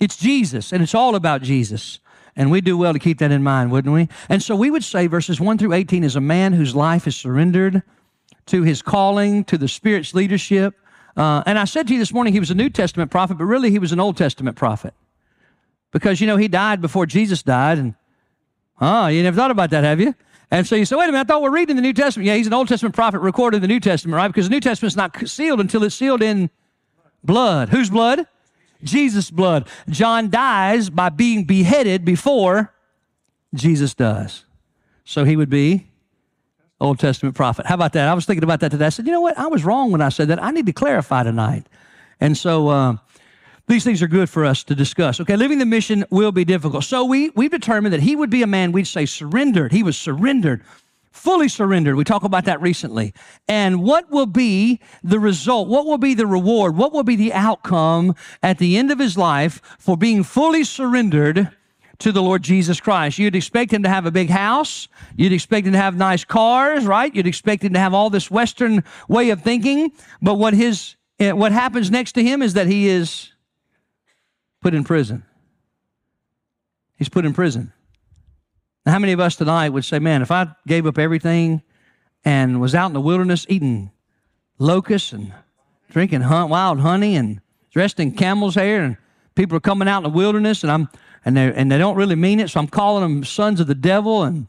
It's 0.00 0.16
Jesus, 0.16 0.72
and 0.72 0.82
it's 0.82 0.94
all 0.94 1.14
about 1.14 1.42
Jesus. 1.42 2.00
And 2.34 2.50
we 2.50 2.60
do 2.60 2.78
well 2.78 2.92
to 2.92 2.98
keep 2.98 3.18
that 3.18 3.30
in 3.30 3.42
mind, 3.42 3.70
wouldn't 3.70 3.92
we? 3.92 4.08
And 4.28 4.42
so 4.42 4.56
we 4.56 4.70
would 4.70 4.84
say 4.84 5.06
verses 5.06 5.40
1 5.40 5.58
through 5.58 5.74
18 5.74 6.02
is 6.02 6.16
a 6.16 6.20
man 6.20 6.52
whose 6.52 6.74
life 6.74 7.06
is 7.06 7.16
surrendered 7.16 7.82
to 8.46 8.62
his 8.62 8.80
calling, 8.80 9.44
to 9.44 9.58
the 9.58 9.68
Spirit's 9.68 10.14
leadership. 10.14 10.74
Uh, 11.16 11.42
and 11.44 11.58
I 11.58 11.64
said 11.64 11.86
to 11.88 11.92
you 11.92 11.98
this 11.98 12.12
morning 12.12 12.32
he 12.32 12.40
was 12.40 12.50
a 12.50 12.54
New 12.54 12.70
Testament 12.70 13.10
prophet, 13.10 13.36
but 13.36 13.44
really 13.44 13.70
he 13.70 13.78
was 13.78 13.92
an 13.92 14.00
Old 14.00 14.16
Testament 14.16 14.56
prophet. 14.56 14.94
Because, 15.90 16.22
you 16.22 16.26
know, 16.26 16.38
he 16.38 16.48
died 16.48 16.80
before 16.80 17.04
Jesus 17.04 17.42
died. 17.42 17.76
And, 17.76 17.94
oh, 18.80 19.08
you 19.08 19.22
never 19.22 19.36
thought 19.36 19.50
about 19.50 19.70
that, 19.70 19.84
have 19.84 20.00
you? 20.00 20.14
And 20.50 20.66
so 20.66 20.74
you 20.74 20.86
say, 20.86 20.96
wait 20.96 21.04
a 21.04 21.12
minute, 21.12 21.20
I 21.20 21.24
thought 21.24 21.42
we're 21.42 21.50
reading 21.50 21.76
the 21.76 21.82
New 21.82 21.92
Testament. 21.92 22.26
Yeah, 22.26 22.36
he's 22.36 22.46
an 22.46 22.54
Old 22.54 22.68
Testament 22.68 22.94
prophet 22.94 23.20
recorded 23.20 23.58
in 23.58 23.62
the 23.62 23.68
New 23.68 23.80
Testament, 23.80 24.16
right? 24.16 24.28
Because 24.28 24.48
the 24.48 24.54
New 24.54 24.60
Testament's 24.60 24.96
not 24.96 25.16
sealed 25.28 25.60
until 25.60 25.84
it's 25.84 25.94
sealed 25.94 26.22
in 26.22 26.50
blood. 27.22 27.68
Whose 27.68 27.90
blood? 27.90 28.26
Jesus' 28.82 29.30
blood. 29.30 29.68
John 29.88 30.30
dies 30.30 30.90
by 30.90 31.08
being 31.08 31.44
beheaded 31.44 32.04
before 32.04 32.72
Jesus 33.54 33.94
does. 33.94 34.44
So 35.04 35.24
he 35.24 35.36
would 35.36 35.50
be 35.50 35.88
Old 36.80 36.98
Testament 36.98 37.36
prophet. 37.36 37.66
How 37.66 37.74
about 37.76 37.92
that? 37.92 38.08
I 38.08 38.14
was 38.14 38.26
thinking 38.26 38.44
about 38.44 38.60
that 38.60 38.70
today. 38.70 38.86
I 38.86 38.88
said, 38.88 39.06
you 39.06 39.12
know 39.12 39.20
what? 39.20 39.38
I 39.38 39.46
was 39.46 39.64
wrong 39.64 39.92
when 39.92 40.00
I 40.00 40.08
said 40.08 40.28
that. 40.28 40.42
I 40.42 40.50
need 40.50 40.66
to 40.66 40.72
clarify 40.72 41.22
tonight. 41.22 41.66
And 42.20 42.36
so 42.36 42.68
uh, 42.68 42.96
these 43.68 43.84
things 43.84 44.02
are 44.02 44.08
good 44.08 44.28
for 44.28 44.44
us 44.44 44.64
to 44.64 44.74
discuss. 44.74 45.20
Okay, 45.20 45.36
living 45.36 45.58
the 45.58 45.66
mission 45.66 46.04
will 46.10 46.32
be 46.32 46.44
difficult. 46.44 46.84
So 46.84 47.04
we, 47.04 47.30
we've 47.30 47.50
determined 47.50 47.92
that 47.92 48.00
he 48.00 48.16
would 48.16 48.30
be 48.30 48.42
a 48.42 48.46
man, 48.46 48.72
we'd 48.72 48.86
say 48.86 49.06
surrendered. 49.06 49.72
He 49.72 49.82
was 49.82 49.96
surrendered, 49.96 50.62
fully 51.12 51.48
surrendered. 51.48 51.94
We 51.94 52.04
talked 52.04 52.24
about 52.24 52.46
that 52.46 52.60
recently. 52.60 53.14
And 53.46 53.82
what 53.82 54.10
will 54.10 54.26
be 54.26 54.80
the 55.04 55.20
result? 55.20 55.68
What 55.68 55.86
will 55.86 55.98
be 55.98 56.14
the 56.14 56.26
reward? 56.26 56.76
What 56.76 56.92
will 56.92 57.04
be 57.04 57.16
the 57.16 57.32
outcome 57.32 58.14
at 58.42 58.58
the 58.58 58.76
end 58.76 58.90
of 58.90 58.98
his 58.98 59.16
life 59.16 59.60
for 59.78 59.96
being 59.96 60.24
fully 60.24 60.64
surrendered 60.64 61.50
to 62.02 62.10
the 62.10 62.22
Lord 62.22 62.42
Jesus 62.42 62.80
Christ. 62.80 63.18
You'd 63.18 63.36
expect 63.36 63.72
him 63.72 63.84
to 63.84 63.88
have 63.88 64.06
a 64.06 64.10
big 64.10 64.28
house. 64.28 64.88
You'd 65.16 65.32
expect 65.32 65.68
him 65.68 65.72
to 65.72 65.78
have 65.78 65.96
nice 65.96 66.24
cars, 66.24 66.84
right? 66.84 67.14
You'd 67.14 67.28
expect 67.28 67.62
him 67.62 67.74
to 67.74 67.78
have 67.78 67.94
all 67.94 68.10
this 68.10 68.28
Western 68.28 68.82
way 69.08 69.30
of 69.30 69.42
thinking. 69.42 69.92
But 70.20 70.34
what 70.34 70.52
his, 70.52 70.96
eh, 71.20 71.30
what 71.30 71.52
happens 71.52 71.92
next 71.92 72.12
to 72.12 72.22
him 72.22 72.42
is 72.42 72.54
that 72.54 72.66
he 72.66 72.88
is 72.88 73.32
put 74.60 74.74
in 74.74 74.82
prison. 74.82 75.22
He's 76.96 77.08
put 77.08 77.24
in 77.24 77.34
prison. 77.34 77.72
Now, 78.84 78.92
how 78.92 78.98
many 78.98 79.12
of 79.12 79.20
us 79.20 79.36
tonight 79.36 79.70
would 79.70 79.84
say, 79.84 79.98
man, 79.98 80.22
if 80.22 80.30
I 80.30 80.48
gave 80.66 80.86
up 80.86 80.98
everything 80.98 81.62
and 82.24 82.60
was 82.60 82.74
out 82.74 82.86
in 82.86 82.92
the 82.92 83.00
wilderness 83.00 83.46
eating 83.48 83.92
locusts 84.58 85.12
and 85.12 85.32
drinking 85.90 86.22
hunt, 86.22 86.50
wild 86.50 86.80
honey 86.80 87.16
and 87.16 87.40
dressed 87.70 88.00
in 88.00 88.12
camel's 88.12 88.54
hair 88.54 88.82
and 88.82 88.96
people 89.34 89.56
are 89.56 89.60
coming 89.60 89.88
out 89.88 89.98
in 89.98 90.04
the 90.04 90.16
wilderness 90.16 90.62
and 90.62 90.72
I'm 90.72 90.88
and 91.24 91.36
they 91.36 91.52
and 91.52 91.70
they 91.70 91.78
don't 91.78 91.96
really 91.96 92.14
mean 92.14 92.40
it. 92.40 92.50
So 92.50 92.60
I'm 92.60 92.68
calling 92.68 93.02
them 93.02 93.24
sons 93.24 93.60
of 93.60 93.66
the 93.66 93.74
devil, 93.74 94.24
and 94.24 94.46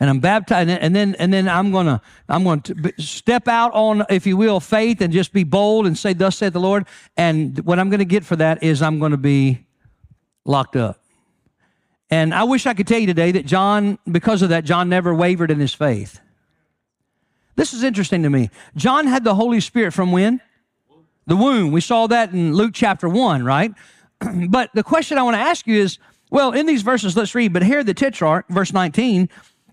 and 0.00 0.08
I'm 0.08 0.20
baptized, 0.20 0.70
and 0.70 0.94
then 0.94 1.14
and 1.16 1.32
then 1.32 1.48
I'm 1.48 1.72
gonna 1.72 2.00
I'm 2.28 2.44
going 2.44 2.60
to 2.62 2.92
step 2.98 3.48
out 3.48 3.72
on, 3.74 4.04
if 4.08 4.26
you 4.26 4.36
will, 4.36 4.60
faith, 4.60 5.00
and 5.00 5.12
just 5.12 5.32
be 5.32 5.44
bold 5.44 5.86
and 5.86 5.98
say, 5.98 6.12
"Thus 6.12 6.36
saith 6.36 6.52
the 6.52 6.60
Lord." 6.60 6.86
And 7.16 7.58
what 7.60 7.78
I'm 7.78 7.90
to 7.90 8.04
get 8.04 8.24
for 8.24 8.36
that 8.36 8.62
is 8.62 8.82
I'm 8.82 9.00
to 9.00 9.16
be 9.16 9.66
locked 10.44 10.76
up. 10.76 11.00
And 12.10 12.32
I 12.34 12.44
wish 12.44 12.66
I 12.66 12.74
could 12.74 12.86
tell 12.86 12.98
you 12.98 13.06
today 13.06 13.32
that 13.32 13.46
John, 13.46 13.98
because 14.10 14.42
of 14.42 14.48
that, 14.48 14.64
John 14.64 14.88
never 14.88 15.14
wavered 15.14 15.50
in 15.50 15.60
his 15.60 15.74
faith. 15.74 16.20
This 17.56 17.74
is 17.74 17.82
interesting 17.82 18.22
to 18.22 18.30
me. 18.30 18.50
John 18.76 19.06
had 19.06 19.24
the 19.24 19.34
Holy 19.34 19.60
Spirit 19.60 19.92
from 19.92 20.12
when? 20.12 20.40
The 21.26 21.36
womb. 21.36 21.72
We 21.72 21.80
saw 21.80 22.06
that 22.06 22.32
in 22.32 22.54
Luke 22.54 22.70
chapter 22.72 23.08
1, 23.08 23.44
right? 23.44 23.72
but 24.48 24.70
the 24.74 24.82
question 24.82 25.18
I 25.18 25.22
want 25.22 25.34
to 25.34 25.40
ask 25.40 25.66
you 25.66 25.80
is 25.80 25.98
well, 26.30 26.52
in 26.52 26.66
these 26.66 26.82
verses, 26.82 27.16
let's 27.16 27.34
read, 27.34 27.52
but 27.52 27.62
Herod 27.62 27.86
the 27.86 27.94
tetrarch, 27.94 28.46
verse 28.48 28.72
19, 28.72 29.28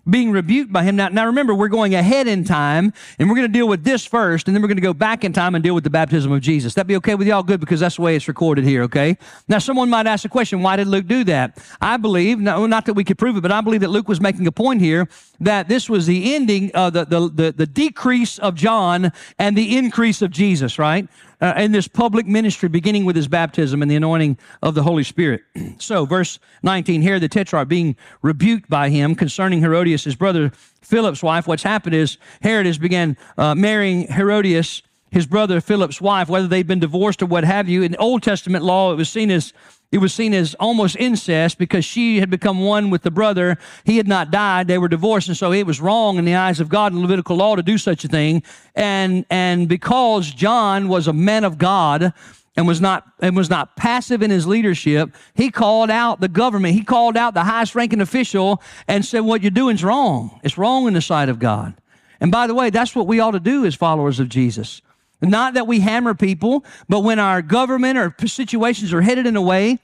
being 0.08 0.30
rebuked 0.30 0.72
by 0.72 0.82
him. 0.82 0.96
Now, 0.96 1.08
now 1.08 1.26
remember, 1.26 1.54
we're 1.54 1.68
going 1.68 1.94
ahead 1.94 2.26
in 2.26 2.44
time, 2.44 2.92
and 3.18 3.28
we're 3.28 3.36
going 3.36 3.48
to 3.48 3.52
deal 3.52 3.68
with 3.68 3.84
this 3.84 4.06
first, 4.06 4.48
and 4.48 4.54
then 4.54 4.62
we're 4.62 4.68
going 4.68 4.76
to 4.76 4.82
go 4.82 4.94
back 4.94 5.24
in 5.24 5.32
time 5.32 5.54
and 5.54 5.64
deal 5.64 5.74
with 5.74 5.84
the 5.84 5.90
baptism 5.90 6.32
of 6.32 6.40
Jesus. 6.40 6.74
That 6.74 6.86
be 6.86 6.96
okay 6.96 7.14
with 7.14 7.26
y'all? 7.26 7.42
Good, 7.42 7.60
because 7.60 7.80
that's 7.80 7.96
the 7.96 8.02
way 8.02 8.16
it's 8.16 8.28
recorded 8.28 8.64
here, 8.64 8.82
okay? 8.84 9.16
Now, 9.48 9.58
someone 9.58 9.90
might 9.90 10.06
ask 10.06 10.22
the 10.22 10.28
question, 10.28 10.62
why 10.62 10.76
did 10.76 10.86
Luke 10.86 11.06
do 11.06 11.24
that? 11.24 11.58
I 11.80 11.96
believe, 11.96 12.38
no, 12.38 12.66
not 12.66 12.86
that 12.86 12.94
we 12.94 13.04
could 13.04 13.18
prove 13.18 13.36
it, 13.36 13.40
but 13.40 13.52
I 13.52 13.60
believe 13.60 13.80
that 13.80 13.90
Luke 13.90 14.08
was 14.08 14.20
making 14.20 14.46
a 14.46 14.52
point 14.52 14.80
here 14.80 15.08
that 15.40 15.68
this 15.68 15.90
was 15.90 16.06
the 16.06 16.34
ending, 16.34 16.70
uh, 16.74 16.90
the, 16.90 17.04
the, 17.04 17.28
the, 17.28 17.52
the 17.52 17.66
decrease 17.66 18.38
of 18.38 18.54
John 18.54 19.12
and 19.38 19.56
the 19.56 19.76
increase 19.76 20.22
of 20.22 20.30
Jesus, 20.30 20.78
right? 20.78 21.08
Uh, 21.38 21.52
in 21.58 21.72
this 21.72 21.86
public 21.86 22.26
ministry, 22.26 22.66
beginning 22.66 23.04
with 23.04 23.14
his 23.14 23.28
baptism 23.28 23.82
and 23.82 23.90
the 23.90 23.96
anointing 23.96 24.38
of 24.62 24.74
the 24.74 24.82
Holy 24.82 25.02
Spirit. 25.02 25.42
so, 25.78 26.06
verse 26.06 26.38
19 26.62 27.02
Herod, 27.02 27.22
the 27.22 27.28
tetrarch 27.28 27.68
being 27.68 27.94
rebuked 28.22 28.70
by 28.70 28.88
him 28.88 29.14
concerning 29.14 29.60
Herodias, 29.60 30.04
his 30.04 30.16
brother 30.16 30.50
Philip's 30.80 31.22
wife. 31.22 31.46
What's 31.46 31.62
happened 31.62 31.94
is 31.94 32.16
Herod 32.40 32.64
has 32.64 32.78
began 32.78 33.18
uh, 33.36 33.54
marrying 33.54 34.10
Herodias, 34.10 34.82
his 35.10 35.26
brother 35.26 35.60
Philip's 35.60 36.00
wife, 36.00 36.28
whether 36.28 36.46
they've 36.46 36.66
been 36.66 36.80
divorced 36.80 37.22
or 37.22 37.26
what 37.26 37.44
have 37.44 37.68
you. 37.68 37.82
In 37.82 37.96
Old 37.96 38.22
Testament 38.22 38.64
law, 38.64 38.92
it 38.92 38.96
was 38.96 39.08
seen 39.08 39.30
as 39.30 39.52
it 39.92 39.98
was 39.98 40.12
seen 40.12 40.34
as 40.34 40.54
almost 40.54 40.96
incest 40.96 41.58
because 41.58 41.84
she 41.84 42.18
had 42.18 42.28
become 42.28 42.60
one 42.60 42.90
with 42.90 43.02
the 43.02 43.10
brother. 43.10 43.56
He 43.84 43.96
had 43.96 44.08
not 44.08 44.30
died. 44.30 44.66
They 44.66 44.78
were 44.78 44.88
divorced. 44.88 45.28
And 45.28 45.36
so 45.36 45.52
it 45.52 45.66
was 45.66 45.80
wrong 45.80 46.18
in 46.18 46.24
the 46.24 46.34
eyes 46.34 46.58
of 46.60 46.68
God 46.68 46.92
and 46.92 47.00
Levitical 47.00 47.36
law 47.36 47.54
to 47.54 47.62
do 47.62 47.78
such 47.78 48.04
a 48.04 48.08
thing. 48.08 48.42
And, 48.74 49.24
and 49.30 49.68
because 49.68 50.30
John 50.30 50.88
was 50.88 51.06
a 51.06 51.12
man 51.12 51.44
of 51.44 51.58
God, 51.58 52.12
and 52.56 52.66
was 52.66 52.80
not 52.80 53.04
and 53.20 53.36
was 53.36 53.50
not 53.50 53.76
passive 53.76 54.22
in 54.22 54.30
his 54.30 54.46
leadership 54.46 55.14
he 55.34 55.50
called 55.50 55.90
out 55.90 56.20
the 56.20 56.28
government 56.28 56.74
he 56.74 56.82
called 56.82 57.14
out 57.14 57.34
the 57.34 57.44
highest 57.44 57.74
ranking 57.74 58.00
official 58.00 58.62
and 58.88 59.04
said 59.04 59.20
what 59.20 59.42
you're 59.42 59.50
doing 59.50 59.76
is 59.76 59.84
wrong 59.84 60.40
it's 60.42 60.56
wrong 60.56 60.88
in 60.88 60.94
the 60.94 61.02
sight 61.02 61.28
of 61.28 61.38
god 61.38 61.74
and 62.18 62.32
by 62.32 62.46
the 62.46 62.54
way 62.54 62.70
that's 62.70 62.94
what 62.94 63.06
we 63.06 63.20
ought 63.20 63.32
to 63.32 63.40
do 63.40 63.66
as 63.66 63.74
followers 63.74 64.18
of 64.20 64.30
jesus 64.30 64.80
not 65.26 65.54
that 65.54 65.66
we 65.66 65.80
hammer 65.80 66.14
people, 66.14 66.64
but 66.88 67.00
when 67.00 67.18
our 67.18 67.42
government 67.42 67.98
or 67.98 68.14
situations 68.26 68.92
are 68.92 69.02
headed 69.02 69.26
in 69.26 69.36
a 69.36 69.42
way 69.42 69.78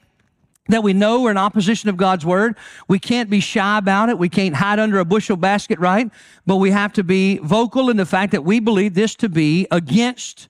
that 0.69 0.81
we 0.81 0.93
know 0.93 1.21
we're 1.21 1.31
in 1.31 1.37
opposition 1.37 1.89
of 1.89 1.97
God's 1.97 2.25
word, 2.25 2.55
we 2.87 2.97
can't 2.97 3.29
be 3.29 3.41
shy 3.41 3.77
about 3.77 4.09
it. 4.09 4.17
We 4.17 4.29
can't 4.29 4.55
hide 4.55 4.79
under 4.79 4.99
a 4.99 5.05
bushel 5.05 5.35
basket, 5.35 5.77
right? 5.79 6.09
But 6.45 6.57
we 6.57 6.71
have 6.71 6.93
to 6.93 7.03
be 7.03 7.37
vocal 7.39 7.89
in 7.89 7.97
the 7.97 8.05
fact 8.05 8.31
that 8.31 8.43
we 8.43 8.59
believe 8.59 8.93
this 8.93 9.15
to 9.15 9.29
be 9.29 9.67
against 9.71 10.47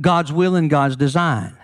God's 0.00 0.32
will 0.32 0.54
and 0.54 0.68
God's 0.68 0.96
design 0.96 1.56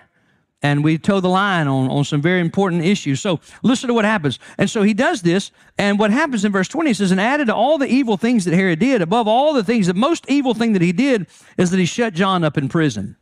and 0.62 0.84
we 0.84 0.98
toe 0.98 1.20
the 1.20 1.28
line 1.28 1.66
on, 1.68 1.90
on 1.90 2.04
some 2.04 2.20
very 2.20 2.40
important 2.40 2.84
issues. 2.84 3.20
So 3.20 3.40
listen 3.62 3.88
to 3.88 3.94
what 3.94 4.04
happens. 4.04 4.38
And 4.58 4.68
so 4.68 4.82
he 4.82 4.94
does 4.94 5.22
this, 5.22 5.52
and 5.78 5.98
what 5.98 6.10
happens 6.10 6.44
in 6.44 6.52
verse 6.52 6.68
20 6.68 6.90
He 6.90 6.94
says, 6.94 7.10
and 7.10 7.20
added 7.20 7.46
to 7.46 7.54
all 7.54 7.78
the 7.78 7.86
evil 7.86 8.16
things 8.16 8.44
that 8.44 8.54
Herod 8.54 8.78
did, 8.78 9.02
above 9.02 9.26
all 9.26 9.52
the 9.52 9.64
things, 9.64 9.86
the 9.86 9.94
most 9.94 10.28
evil 10.28 10.54
thing 10.54 10.72
that 10.74 10.82
he 10.82 10.92
did 10.92 11.26
is 11.56 11.70
that 11.70 11.78
he 11.78 11.86
shut 11.86 12.14
John 12.14 12.44
up 12.44 12.58
in 12.58 12.68
prison. 12.68 13.16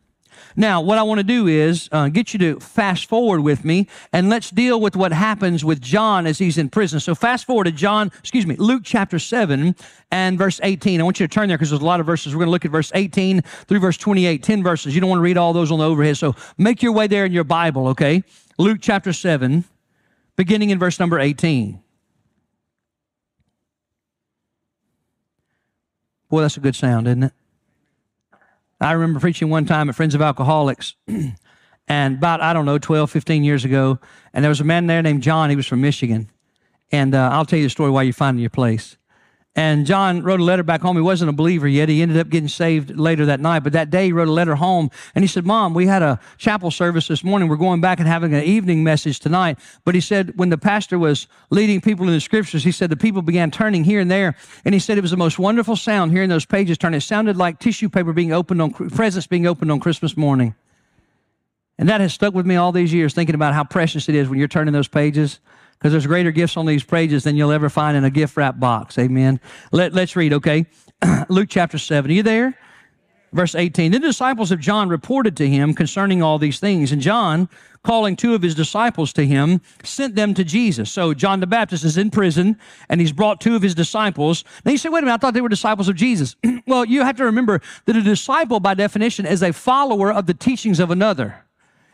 Now, 0.58 0.80
what 0.80 0.98
I 0.98 1.04
want 1.04 1.18
to 1.18 1.24
do 1.24 1.46
is 1.46 1.88
uh, 1.92 2.08
get 2.08 2.32
you 2.32 2.38
to 2.40 2.58
fast 2.58 3.08
forward 3.08 3.42
with 3.42 3.64
me 3.64 3.86
and 4.12 4.28
let's 4.28 4.50
deal 4.50 4.80
with 4.80 4.96
what 4.96 5.12
happens 5.12 5.64
with 5.64 5.80
John 5.80 6.26
as 6.26 6.40
he's 6.40 6.58
in 6.58 6.68
prison. 6.68 6.98
So, 6.98 7.14
fast 7.14 7.46
forward 7.46 7.64
to 7.64 7.70
John, 7.70 8.10
excuse 8.18 8.44
me, 8.44 8.56
Luke 8.56 8.82
chapter 8.84 9.20
7 9.20 9.76
and 10.10 10.36
verse 10.36 10.58
18. 10.60 11.00
I 11.00 11.04
want 11.04 11.20
you 11.20 11.28
to 11.28 11.32
turn 11.32 11.46
there 11.46 11.56
because 11.56 11.70
there's 11.70 11.80
a 11.80 11.86
lot 11.86 12.00
of 12.00 12.06
verses. 12.06 12.34
We're 12.34 12.40
going 12.40 12.48
to 12.48 12.50
look 12.50 12.64
at 12.64 12.72
verse 12.72 12.90
18 12.92 13.42
through 13.42 13.78
verse 13.78 13.96
28, 13.96 14.42
10 14.42 14.64
verses. 14.64 14.96
You 14.96 15.00
don't 15.00 15.10
want 15.10 15.20
to 15.20 15.22
read 15.22 15.36
all 15.36 15.52
those 15.52 15.70
on 15.70 15.78
the 15.78 15.86
overhead. 15.86 16.16
So, 16.16 16.34
make 16.58 16.82
your 16.82 16.90
way 16.90 17.06
there 17.06 17.24
in 17.24 17.30
your 17.30 17.44
Bible, 17.44 17.86
okay? 17.88 18.24
Luke 18.58 18.78
chapter 18.80 19.12
7, 19.12 19.62
beginning 20.34 20.70
in 20.70 20.80
verse 20.80 20.98
number 20.98 21.20
18. 21.20 21.80
Boy, 26.28 26.40
that's 26.40 26.56
a 26.56 26.60
good 26.60 26.74
sound, 26.74 27.06
isn't 27.06 27.22
it? 27.22 27.32
I 28.80 28.92
remember 28.92 29.20
preaching 29.20 29.50
one 29.50 29.64
time 29.66 29.88
at 29.88 29.94
Friends 29.94 30.14
of 30.14 30.22
Alcoholics, 30.22 30.94
and 31.88 32.16
about, 32.16 32.40
I 32.40 32.52
don't 32.52 32.64
know, 32.64 32.78
12, 32.78 33.10
15 33.10 33.44
years 33.44 33.64
ago, 33.64 33.98
and 34.32 34.44
there 34.44 34.50
was 34.50 34.60
a 34.60 34.64
man 34.64 34.86
there 34.86 35.02
named 35.02 35.22
John. 35.22 35.50
He 35.50 35.56
was 35.56 35.66
from 35.66 35.80
Michigan. 35.80 36.30
And 36.90 37.14
uh, 37.14 37.30
I'll 37.32 37.44
tell 37.44 37.58
you 37.58 37.66
the 37.66 37.70
story 37.70 37.90
while 37.90 38.04
you're 38.04 38.12
finding 38.12 38.40
your 38.40 38.50
place. 38.50 38.96
And 39.58 39.86
John 39.86 40.22
wrote 40.22 40.38
a 40.38 40.44
letter 40.44 40.62
back 40.62 40.82
home. 40.82 40.94
He 40.94 41.02
wasn't 41.02 41.30
a 41.30 41.32
believer 41.32 41.66
yet. 41.66 41.88
He 41.88 42.00
ended 42.00 42.16
up 42.16 42.28
getting 42.28 42.46
saved 42.46 42.96
later 42.96 43.26
that 43.26 43.40
night. 43.40 43.64
But 43.64 43.72
that 43.72 43.90
day, 43.90 44.04
he 44.04 44.12
wrote 44.12 44.28
a 44.28 44.32
letter 44.32 44.54
home 44.54 44.88
and 45.16 45.24
he 45.24 45.26
said, 45.26 45.44
Mom, 45.44 45.74
we 45.74 45.88
had 45.88 46.00
a 46.00 46.20
chapel 46.36 46.70
service 46.70 47.08
this 47.08 47.24
morning. 47.24 47.48
We're 47.48 47.56
going 47.56 47.80
back 47.80 47.98
and 47.98 48.06
having 48.06 48.32
an 48.34 48.44
evening 48.44 48.84
message 48.84 49.18
tonight. 49.18 49.58
But 49.84 49.96
he 49.96 50.00
said, 50.00 50.38
when 50.38 50.50
the 50.50 50.58
pastor 50.58 50.96
was 50.96 51.26
leading 51.50 51.80
people 51.80 52.06
in 52.06 52.12
the 52.12 52.20
scriptures, 52.20 52.62
he 52.62 52.70
said 52.70 52.88
the 52.88 52.96
people 52.96 53.20
began 53.20 53.50
turning 53.50 53.82
here 53.82 53.98
and 53.98 54.08
there. 54.08 54.36
And 54.64 54.76
he 54.76 54.78
said 54.78 54.96
it 54.96 55.00
was 55.00 55.10
the 55.10 55.16
most 55.16 55.40
wonderful 55.40 55.74
sound 55.74 56.12
hearing 56.12 56.28
those 56.28 56.46
pages 56.46 56.78
turn. 56.78 56.94
It 56.94 57.00
sounded 57.00 57.36
like 57.36 57.58
tissue 57.58 57.88
paper 57.88 58.12
being 58.12 58.32
opened 58.32 58.62
on, 58.62 58.70
presents 58.70 59.26
being 59.26 59.48
opened 59.48 59.72
on 59.72 59.80
Christmas 59.80 60.16
morning. 60.16 60.54
And 61.78 61.88
that 61.88 62.00
has 62.00 62.14
stuck 62.14 62.32
with 62.32 62.46
me 62.46 62.54
all 62.54 62.70
these 62.70 62.92
years, 62.92 63.12
thinking 63.12 63.34
about 63.34 63.54
how 63.54 63.64
precious 63.64 64.08
it 64.08 64.14
is 64.14 64.28
when 64.28 64.38
you're 64.38 64.46
turning 64.46 64.72
those 64.72 64.86
pages 64.86 65.40
because 65.78 65.92
there's 65.92 66.06
greater 66.06 66.32
gifts 66.32 66.56
on 66.56 66.66
these 66.66 66.82
pages 66.82 67.24
than 67.24 67.36
you'll 67.36 67.52
ever 67.52 67.68
find 67.68 67.96
in 67.96 68.04
a 68.04 68.10
gift 68.10 68.36
wrap 68.36 68.58
box. 68.58 68.98
Amen. 68.98 69.40
Let, 69.70 69.92
let's 69.92 70.16
read, 70.16 70.32
okay? 70.34 70.66
Luke 71.28 71.48
chapter 71.48 71.78
7. 71.78 72.10
Are 72.10 72.14
you 72.14 72.22
there? 72.22 72.58
Verse 73.32 73.54
18. 73.54 73.92
Then 73.92 74.00
the 74.00 74.08
disciples 74.08 74.50
of 74.50 74.58
John 74.58 74.88
reported 74.88 75.36
to 75.36 75.48
him 75.48 75.74
concerning 75.74 76.22
all 76.22 76.38
these 76.38 76.58
things. 76.58 76.92
And 76.92 77.00
John, 77.00 77.48
calling 77.84 78.16
two 78.16 78.34
of 78.34 78.42
his 78.42 78.54
disciples 78.54 79.12
to 79.12 79.26
him, 79.26 79.60
sent 79.84 80.14
them 80.14 80.34
to 80.34 80.44
Jesus. 80.44 80.90
So 80.90 81.14
John 81.14 81.40
the 81.40 81.46
Baptist 81.46 81.84
is 81.84 81.98
in 81.98 82.10
prison 82.10 82.58
and 82.88 83.00
he's 83.00 83.12
brought 83.12 83.40
two 83.40 83.54
of 83.54 83.62
his 83.62 83.74
disciples. 83.74 84.44
Now 84.64 84.72
you 84.72 84.78
say, 84.78 84.88
wait 84.88 85.00
a 85.00 85.02
minute, 85.02 85.14
I 85.14 85.18
thought 85.18 85.34
they 85.34 85.42
were 85.42 85.48
disciples 85.48 85.88
of 85.88 85.96
Jesus. 85.96 86.36
well, 86.66 86.84
you 86.84 87.02
have 87.02 87.16
to 87.18 87.24
remember 87.24 87.60
that 87.84 87.96
a 87.96 88.02
disciple, 88.02 88.60
by 88.60 88.74
definition, 88.74 89.26
is 89.26 89.42
a 89.42 89.52
follower 89.52 90.10
of 90.12 90.26
the 90.26 90.34
teachings 90.34 90.80
of 90.80 90.90
another. 90.90 91.44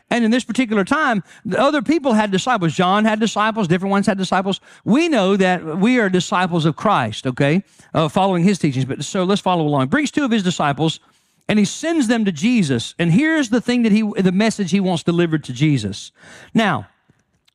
And 0.09 0.23
in 0.23 0.31
this 0.31 0.43
particular 0.43 0.83
time, 0.83 1.23
other 1.57 1.81
people 1.81 2.13
had 2.13 2.31
disciples. 2.31 2.73
John 2.73 3.05
had 3.05 3.19
disciples, 3.19 3.67
different 3.67 3.91
ones 3.91 4.05
had 4.05 4.17
disciples. 4.17 4.61
We 4.83 5.09
know 5.09 5.35
that 5.35 5.79
we 5.79 5.99
are 5.99 6.09
disciples 6.09 6.65
of 6.65 6.75
Christ, 6.75 7.25
okay, 7.25 7.63
uh, 7.93 8.07
following 8.07 8.43
his 8.43 8.59
teachings. 8.59 8.85
But 8.85 9.03
so 9.03 9.23
let's 9.23 9.41
follow 9.41 9.65
along. 9.65 9.87
Brings 9.87 10.11
two 10.11 10.23
of 10.23 10.31
his 10.31 10.43
disciples 10.43 10.99
and 11.47 11.59
he 11.59 11.65
sends 11.65 12.07
them 12.07 12.25
to 12.25 12.31
Jesus. 12.31 12.95
And 12.97 13.11
here's 13.11 13.49
the 13.49 13.61
thing 13.61 13.83
that 13.83 13.91
he, 13.91 14.01
the 14.17 14.31
message 14.31 14.71
he 14.71 14.79
wants 14.79 15.03
delivered 15.03 15.43
to 15.45 15.53
Jesus. 15.53 16.11
Now, 16.53 16.87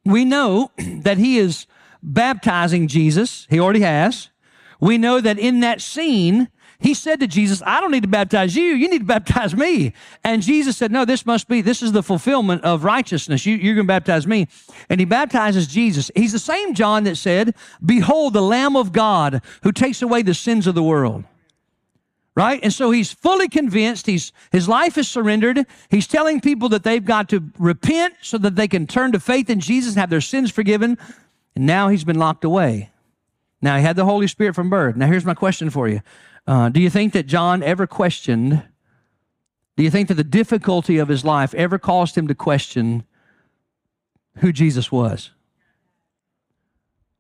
we 0.05 0.25
know 0.25 0.71
that 0.79 1.19
he 1.19 1.39
is 1.39 1.67
baptizing 2.03 2.89
Jesus. 2.89 3.47
He 3.51 3.61
already 3.61 3.81
has. 3.81 4.29
We 4.81 4.97
know 4.97 5.21
that 5.21 5.39
in 5.39 5.61
that 5.61 5.81
scene, 5.81 6.49
he 6.81 6.95
said 6.95 7.21
to 7.21 7.27
Jesus, 7.27 7.63
I 7.67 7.81
don't 7.81 7.91
need 7.91 8.03
to 8.03 8.09
baptize 8.09 8.57
you. 8.57 8.65
You 8.65 8.89
need 8.89 9.01
to 9.01 9.05
baptize 9.21 9.55
me. 9.55 9.93
And 10.25 10.43
Jesus 10.43 10.77
said, 10.77 10.91
No, 10.91 11.05
this 11.05 11.27
must 11.27 11.47
be, 11.47 11.61
this 11.61 11.83
is 11.83 11.93
the 11.93 12.03
fulfillment 12.03 12.65
of 12.65 12.85
righteousness. 12.85 13.45
You, 13.47 13.57
are 13.57 13.75
going 13.75 13.77
to 13.77 13.85
baptize 13.85 14.27
me. 14.27 14.49
And 14.89 14.99
he 14.99 15.05
baptizes 15.05 15.67
Jesus. 15.67 16.11
He's 16.17 16.33
the 16.33 16.39
same 16.39 16.75
John 16.75 17.05
that 17.05 17.17
said, 17.17 17.55
Behold, 17.85 18.33
the 18.33 18.43
Lamb 18.43 18.77
of 18.77 18.93
God 18.93 19.43
who 19.63 19.73
takes 19.73 20.01
away 20.03 20.23
the 20.23 20.35
sins 20.35 20.67
of 20.67 20.75
the 20.75 20.83
world. 20.83 21.25
Right? 22.35 22.61
And 22.63 22.73
so 22.73 22.91
he's 22.91 23.13
fully 23.13 23.49
convinced. 23.49 24.07
He's, 24.07 24.33
his 24.51 24.69
life 24.69 24.97
is 24.97 25.09
surrendered. 25.09 25.67
He's 25.91 26.07
telling 26.07 26.41
people 26.41 26.71
that 26.71 26.85
they've 26.85 27.05
got 27.05 27.29
to 27.31 27.43
repent 27.59 28.15
so 28.23 28.39
that 28.39 28.57
they 28.57 28.69
can 28.69 28.87
turn 28.87 29.13
to 29.13 29.21
faith 29.21 29.51
in 29.51 29.61
Jesus 29.61 29.95
and 29.95 30.01
have 30.01 30.11
their 30.11 30.23
sins 30.23 30.51
forgiven. 30.51 30.97
And 31.55 31.67
now 31.67 31.89
he's 31.89 32.05
been 32.05 32.19
locked 32.19 32.45
away. 32.45 32.91
Now 33.61 33.77
he 33.77 33.83
had 33.83 33.97
the 33.97 34.07
Holy 34.07 34.27
Spirit 34.27 34.55
from 34.55 34.71
birth. 34.71 34.97
Now 34.97 35.07
here's 35.07 35.27
my 35.27 35.35
question 35.35 35.69
for 35.69 35.89
you. 35.89 36.01
Uh, 36.47 36.69
do 36.69 36.81
you 36.81 36.91
think 36.91 37.13
that 37.13 37.27
John 37.27 37.63
ever 37.63 37.87
questioned? 37.87 38.63
Do 39.77 39.83
you 39.83 39.91
think 39.91 40.09
that 40.09 40.15
the 40.15 40.25
difficulty 40.25 40.99
of 40.99 41.09
his 41.09 41.25
life 41.25 41.55
ever 41.55 41.79
caused 41.79 42.17
him 42.17 42.29
to 42.29 42.35
question 42.35 43.05
who 44.39 44.53
Jesus 44.53 44.91
was? 44.91 45.31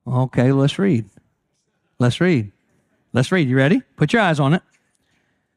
Okay, 0.06 0.52
let's 0.52 0.78
read. 0.78 1.06
Let's 1.98 2.20
read. 2.20 2.50
Let's 3.12 3.30
read. 3.30 3.48
You 3.48 3.56
ready? 3.56 3.82
Put 3.96 4.12
your 4.12 4.22
eyes 4.22 4.40
on 4.40 4.54
it. 4.54 4.62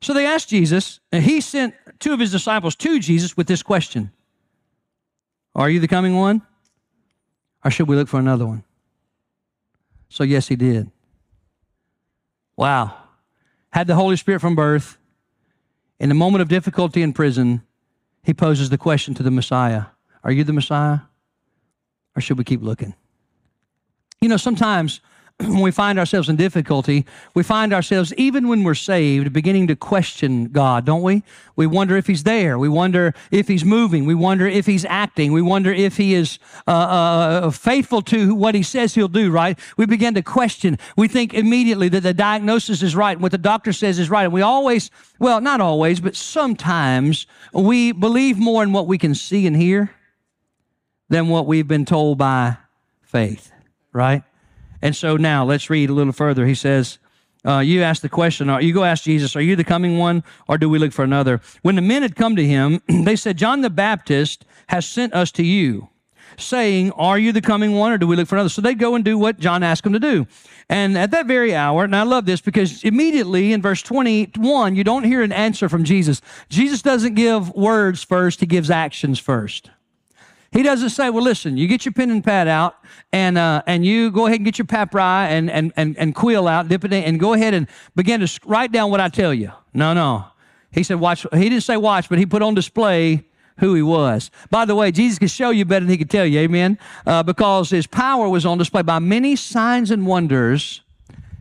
So 0.01 0.13
they 0.13 0.25
asked 0.25 0.49
Jesus, 0.49 0.99
and 1.11 1.23
he 1.23 1.39
sent 1.39 1.75
two 1.99 2.13
of 2.13 2.19
his 2.19 2.31
disciples 2.31 2.75
to 2.75 2.99
Jesus 2.99 3.37
with 3.37 3.47
this 3.47 3.63
question 3.63 4.11
Are 5.55 5.69
you 5.69 5.79
the 5.79 5.87
coming 5.87 6.15
one? 6.15 6.41
Or 7.63 7.71
should 7.71 7.87
we 7.87 7.95
look 7.95 8.09
for 8.09 8.19
another 8.19 8.45
one? 8.45 8.63
So, 10.09 10.23
yes, 10.23 10.49
he 10.49 10.57
did. 10.57 10.91
Wow 12.57 13.02
had 13.73 13.87
the 13.87 13.95
Holy 13.95 14.15
Spirit 14.15 14.39
from 14.39 14.55
birth, 14.55 14.99
in 15.99 16.07
the 16.07 16.15
moment 16.15 16.43
of 16.43 16.47
difficulty 16.47 17.01
in 17.01 17.11
prison, 17.11 17.63
he 18.21 18.31
poses 18.31 18.69
the 18.69 18.77
question 18.77 19.15
to 19.15 19.23
the 19.23 19.31
Messiah 19.31 19.85
Are 20.23 20.31
you 20.31 20.43
the 20.43 20.53
Messiah? 20.53 20.99
Or 22.15 22.21
should 22.21 22.37
we 22.37 22.43
keep 22.43 22.61
looking? 22.61 22.93
You 24.21 24.29
know, 24.29 24.37
sometimes 24.37 25.01
when 25.39 25.61
we 25.61 25.71
find 25.71 25.99
ourselves 25.99 26.29
in 26.29 26.35
difficulty, 26.35 27.05
we 27.33 27.43
find 27.43 27.73
ourselves, 27.73 28.13
even 28.15 28.47
when 28.47 28.63
we're 28.63 28.75
saved, 28.75 29.33
beginning 29.33 29.67
to 29.67 29.75
question 29.75 30.45
God, 30.45 30.85
don't 30.85 31.01
we? 31.01 31.23
We 31.55 31.67
wonder 31.67 31.97
if 31.97 32.07
He's 32.07 32.23
there. 32.23 32.57
We 32.57 32.69
wonder 32.69 33.13
if 33.31 33.47
He's 33.47 33.65
moving. 33.65 34.05
We 34.05 34.15
wonder 34.15 34.47
if 34.47 34.65
He's 34.65 34.85
acting. 34.85 35.31
We 35.31 35.41
wonder 35.41 35.71
if 35.73 35.97
He 35.97 36.13
is 36.13 36.39
uh, 36.67 36.71
uh, 36.71 37.51
faithful 37.51 38.01
to 38.03 38.35
what 38.35 38.55
He 38.55 38.63
says 38.63 38.95
He'll 38.95 39.07
do, 39.07 39.31
right? 39.31 39.57
We 39.77 39.85
begin 39.85 40.13
to 40.15 40.21
question. 40.21 40.77
We 40.97 41.07
think 41.07 41.33
immediately 41.33 41.89
that 41.89 42.01
the 42.01 42.13
diagnosis 42.13 42.83
is 42.83 42.95
right 42.95 43.13
and 43.13 43.21
what 43.21 43.31
the 43.31 43.37
doctor 43.37 43.73
says 43.73 43.99
is 43.99 44.09
right. 44.09 44.25
And 44.25 44.33
we 44.33 44.41
always, 44.41 44.91
well, 45.19 45.41
not 45.41 45.61
always, 45.61 45.99
but 45.99 46.15
sometimes 46.15 47.25
we 47.53 47.91
believe 47.91 48.37
more 48.37 48.63
in 48.63 48.71
what 48.71 48.87
we 48.87 48.97
can 48.97 49.15
see 49.15 49.47
and 49.47 49.55
hear 49.55 49.91
than 51.09 51.27
what 51.27 51.45
we've 51.45 51.67
been 51.67 51.85
told 51.85 52.17
by 52.17 52.57
faith, 53.01 53.51
right? 53.91 54.23
And 54.83 54.93
so 54.93 55.15
now 55.15 55.45
let's 55.45 55.69
read 55.69 55.89
a 55.89 55.93
little 55.93 56.11
further. 56.11 56.45
He 56.45 56.55
says, 56.55 56.99
uh, 57.45 57.59
you 57.59 57.83
ask 57.83 58.01
the 58.01 58.09
question, 58.09 58.49
or 58.49 58.61
you 58.61 58.73
go 58.73 58.83
ask 58.83 59.05
Jesus, 59.05 59.33
are 59.33 59.41
you 59.41 59.55
the 59.55 59.63
coming 59.63 59.97
one 59.97 60.25
or 60.49 60.57
do 60.57 60.69
we 60.69 60.77
look 60.77 60.91
for 60.91 61.03
another? 61.03 61.39
When 61.61 61.75
the 61.75 61.81
men 61.81 62.01
had 62.01 62.17
come 62.17 62.35
to 62.35 62.45
him, 62.45 62.81
they 62.87 63.15
said, 63.15 63.37
John 63.37 63.61
the 63.61 63.69
Baptist 63.69 64.45
has 64.67 64.85
sent 64.85 65.13
us 65.13 65.31
to 65.31 65.43
you 65.43 65.87
saying, 66.37 66.91
are 66.91 67.17
you 67.17 67.31
the 67.31 67.41
coming 67.41 67.73
one 67.73 67.93
or 67.93 67.97
do 67.97 68.07
we 68.07 68.17
look 68.17 68.27
for 68.27 68.35
another? 68.35 68.49
So 68.49 68.61
they 68.61 68.73
go 68.73 68.95
and 68.95 69.05
do 69.05 69.17
what 69.17 69.39
John 69.39 69.63
asked 69.63 69.83
them 69.83 69.93
to 69.93 69.99
do. 69.99 70.27
And 70.67 70.97
at 70.97 71.11
that 71.11 71.27
very 71.27 71.55
hour, 71.55 71.85
and 71.85 71.95
I 71.95 72.03
love 72.03 72.25
this 72.25 72.41
because 72.41 72.83
immediately 72.83 73.53
in 73.53 73.61
verse 73.61 73.81
21, 73.83 74.75
you 74.75 74.83
don't 74.83 75.03
hear 75.03 75.21
an 75.21 75.31
answer 75.31 75.69
from 75.69 75.85
Jesus. 75.85 76.21
Jesus 76.49 76.81
doesn't 76.81 77.13
give 77.13 77.51
words 77.51 78.03
first, 78.03 78.41
he 78.41 78.47
gives 78.47 78.69
actions 78.69 79.17
first. 79.17 79.69
He 80.53 80.61
doesn't 80.61 80.91
say, 80.91 81.09
well, 81.09 81.23
listen, 81.23 81.57
you 81.57 81.67
get 81.67 81.83
your 81.83 81.93
pen 81.93 82.11
and 82.11 82.23
pad 82.23 82.47
out 82.47 82.75
and, 83.11 83.39
uh, 83.39 83.63
and 83.65 83.83
you 83.83 84.11
go 84.11 84.27
ahead 84.27 84.37
and 84.37 84.45
get 84.45 84.59
your 84.59 84.67
papyrus 84.67 85.31
and, 85.31 85.49
and, 85.49 85.73
and, 85.75 85.97
and 85.97 86.13
quill 86.13 86.47
out, 86.47 86.67
dip 86.67 86.85
it 86.85 86.93
in, 86.93 87.03
and 87.03 87.19
go 87.19 87.33
ahead 87.33 87.55
and 87.55 87.67
begin 87.95 88.19
to 88.19 88.39
write 88.45 88.71
down 88.71 88.91
what 88.91 89.01
I 89.01 89.09
tell 89.09 89.33
you. 89.33 89.51
No, 89.73 89.93
no. 89.93 90.25
He 90.71 90.83
said, 90.83 90.99
watch. 90.99 91.25
He 91.33 91.49
didn't 91.49 91.61
say 91.61 91.75
watch, 91.75 92.07
but 92.07 92.19
he 92.19 92.27
put 92.27 92.43
on 92.43 92.53
display 92.53 93.25
who 93.57 93.73
he 93.73 93.81
was. 93.81 94.29
By 94.51 94.65
the 94.65 94.75
way, 94.75 94.91
Jesus 94.91 95.19
could 95.19 95.31
show 95.31 95.49
you 95.49 95.65
better 95.65 95.85
than 95.85 95.91
he 95.91 95.97
could 95.97 96.09
tell 96.09 96.25
you, 96.25 96.39
amen? 96.39 96.77
Uh, 97.05 97.23
because 97.23 97.71
his 97.71 97.87
power 97.87 98.29
was 98.29 98.45
on 98.45 98.59
display 98.59 98.83
by 98.83 98.99
many 98.99 99.35
signs 99.35 99.89
and 99.89 100.05
wonders. 100.05 100.81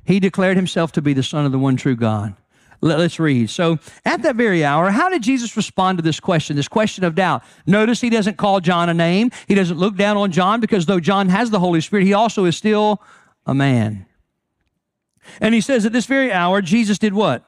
He 0.05 0.21
declared 0.21 0.57
himself 0.57 0.93
to 0.93 1.03
be 1.03 1.13
the 1.13 1.23
Son 1.23 1.47
of 1.47 1.53
the 1.53 1.59
one 1.59 1.77
true 1.77 1.97
God. 1.97 2.35
Let's 2.85 3.21
read. 3.21 3.49
So, 3.49 3.79
at 4.05 4.23
that 4.23 4.35
very 4.35 4.65
hour, 4.65 4.91
how 4.91 5.09
did 5.09 5.23
Jesus 5.23 5.57
respond 5.57 5.99
to 5.99 6.03
this 6.03 6.19
question, 6.19 6.57
this 6.57 6.67
question 6.67 7.05
of 7.05 7.15
doubt? 7.15 7.45
Notice 7.65 8.01
he 8.01 8.11
doesn't 8.11 8.39
call 8.39 8.61
John 8.61 8.89
a 8.89 8.95
name. 8.95 9.31
He 9.47 9.55
doesn't 9.55 9.79
look 9.79 9.97
down 9.97 10.17
on 10.17 10.33
John 10.33 10.61
because 10.61 10.87
though 10.87 10.99
John 10.99 11.29
has 11.29 11.51
the 11.51 11.61
Holy 11.61 11.81
Spirit, 11.81 12.07
he 12.07 12.13
also 12.13 12.45
is 12.45 12.57
still 12.57 13.01
a 13.47 13.55
man. 13.55 14.07
And 15.41 15.55
he 15.55 15.61
says 15.61 15.87
at 15.87 15.93
this 15.93 16.07
very 16.07 16.33
hour, 16.33 16.61
Jesus 16.61 16.99
did 16.99 17.15
what? 17.15 17.45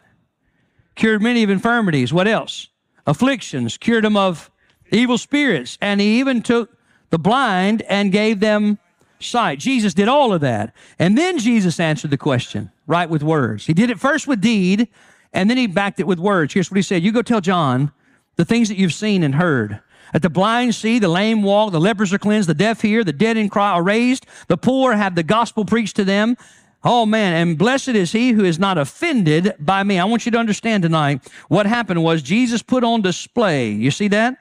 Cured 0.94 1.20
many 1.20 1.42
of 1.42 1.50
infirmities. 1.50 2.12
What 2.12 2.28
else? 2.28 2.68
Afflictions, 3.04 3.76
cured 3.76 4.04
them 4.04 4.16
of 4.16 4.52
evil 4.92 5.18
spirits. 5.18 5.76
And 5.80 6.00
he 6.00 6.20
even 6.20 6.42
took 6.42 6.70
the 7.10 7.18
blind 7.18 7.82
and 7.82 8.12
gave 8.12 8.38
them 8.38 8.78
sight. 9.18 9.58
Jesus 9.58 9.94
did 9.94 10.08
all 10.08 10.32
of 10.32 10.40
that. 10.42 10.72
And 10.98 11.18
then 11.18 11.38
Jesus 11.38 11.80
answered 11.80 12.10
the 12.10 12.16
question, 12.16 12.70
right, 12.86 13.10
with 13.10 13.24
words. 13.24 13.66
He 13.66 13.74
did 13.74 13.90
it 13.90 13.98
first 13.98 14.28
with 14.28 14.40
deed, 14.40 14.88
and 15.34 15.50
then 15.50 15.56
he 15.56 15.66
backed 15.66 16.00
it 16.00 16.06
with 16.06 16.18
words. 16.18 16.54
Here's 16.54 16.70
what 16.70 16.76
he 16.76 16.82
said 16.82 17.02
You 17.02 17.12
go 17.12 17.22
tell 17.22 17.40
John 17.40 17.92
the 18.36 18.44
things 18.44 18.68
that 18.68 18.78
you've 18.78 18.94
seen 18.94 19.22
and 19.22 19.34
heard. 19.34 19.80
That 20.12 20.22
the 20.22 20.30
blind 20.30 20.76
see, 20.76 21.00
the 21.00 21.08
lame 21.08 21.42
walk, 21.42 21.72
the 21.72 21.80
lepers 21.80 22.12
are 22.12 22.18
cleansed, 22.18 22.48
the 22.48 22.54
deaf 22.54 22.82
hear, 22.82 23.02
the 23.02 23.12
dead 23.12 23.36
in 23.36 23.48
cry 23.48 23.72
are 23.72 23.82
raised, 23.82 24.26
the 24.46 24.56
poor 24.56 24.92
have 24.92 25.16
the 25.16 25.24
gospel 25.24 25.64
preached 25.64 25.96
to 25.96 26.04
them. 26.04 26.36
Oh 26.84 27.04
man, 27.04 27.32
and 27.32 27.58
blessed 27.58 27.88
is 27.88 28.12
he 28.12 28.30
who 28.30 28.44
is 28.44 28.58
not 28.58 28.78
offended 28.78 29.54
by 29.58 29.82
me. 29.82 29.98
I 29.98 30.04
want 30.04 30.24
you 30.24 30.32
to 30.32 30.38
understand 30.38 30.82
tonight 30.82 31.26
what 31.48 31.66
happened 31.66 32.04
was 32.04 32.22
Jesus 32.22 32.62
put 32.62 32.84
on 32.84 33.02
display. 33.02 33.70
You 33.70 33.90
see 33.90 34.08
that? 34.08 34.38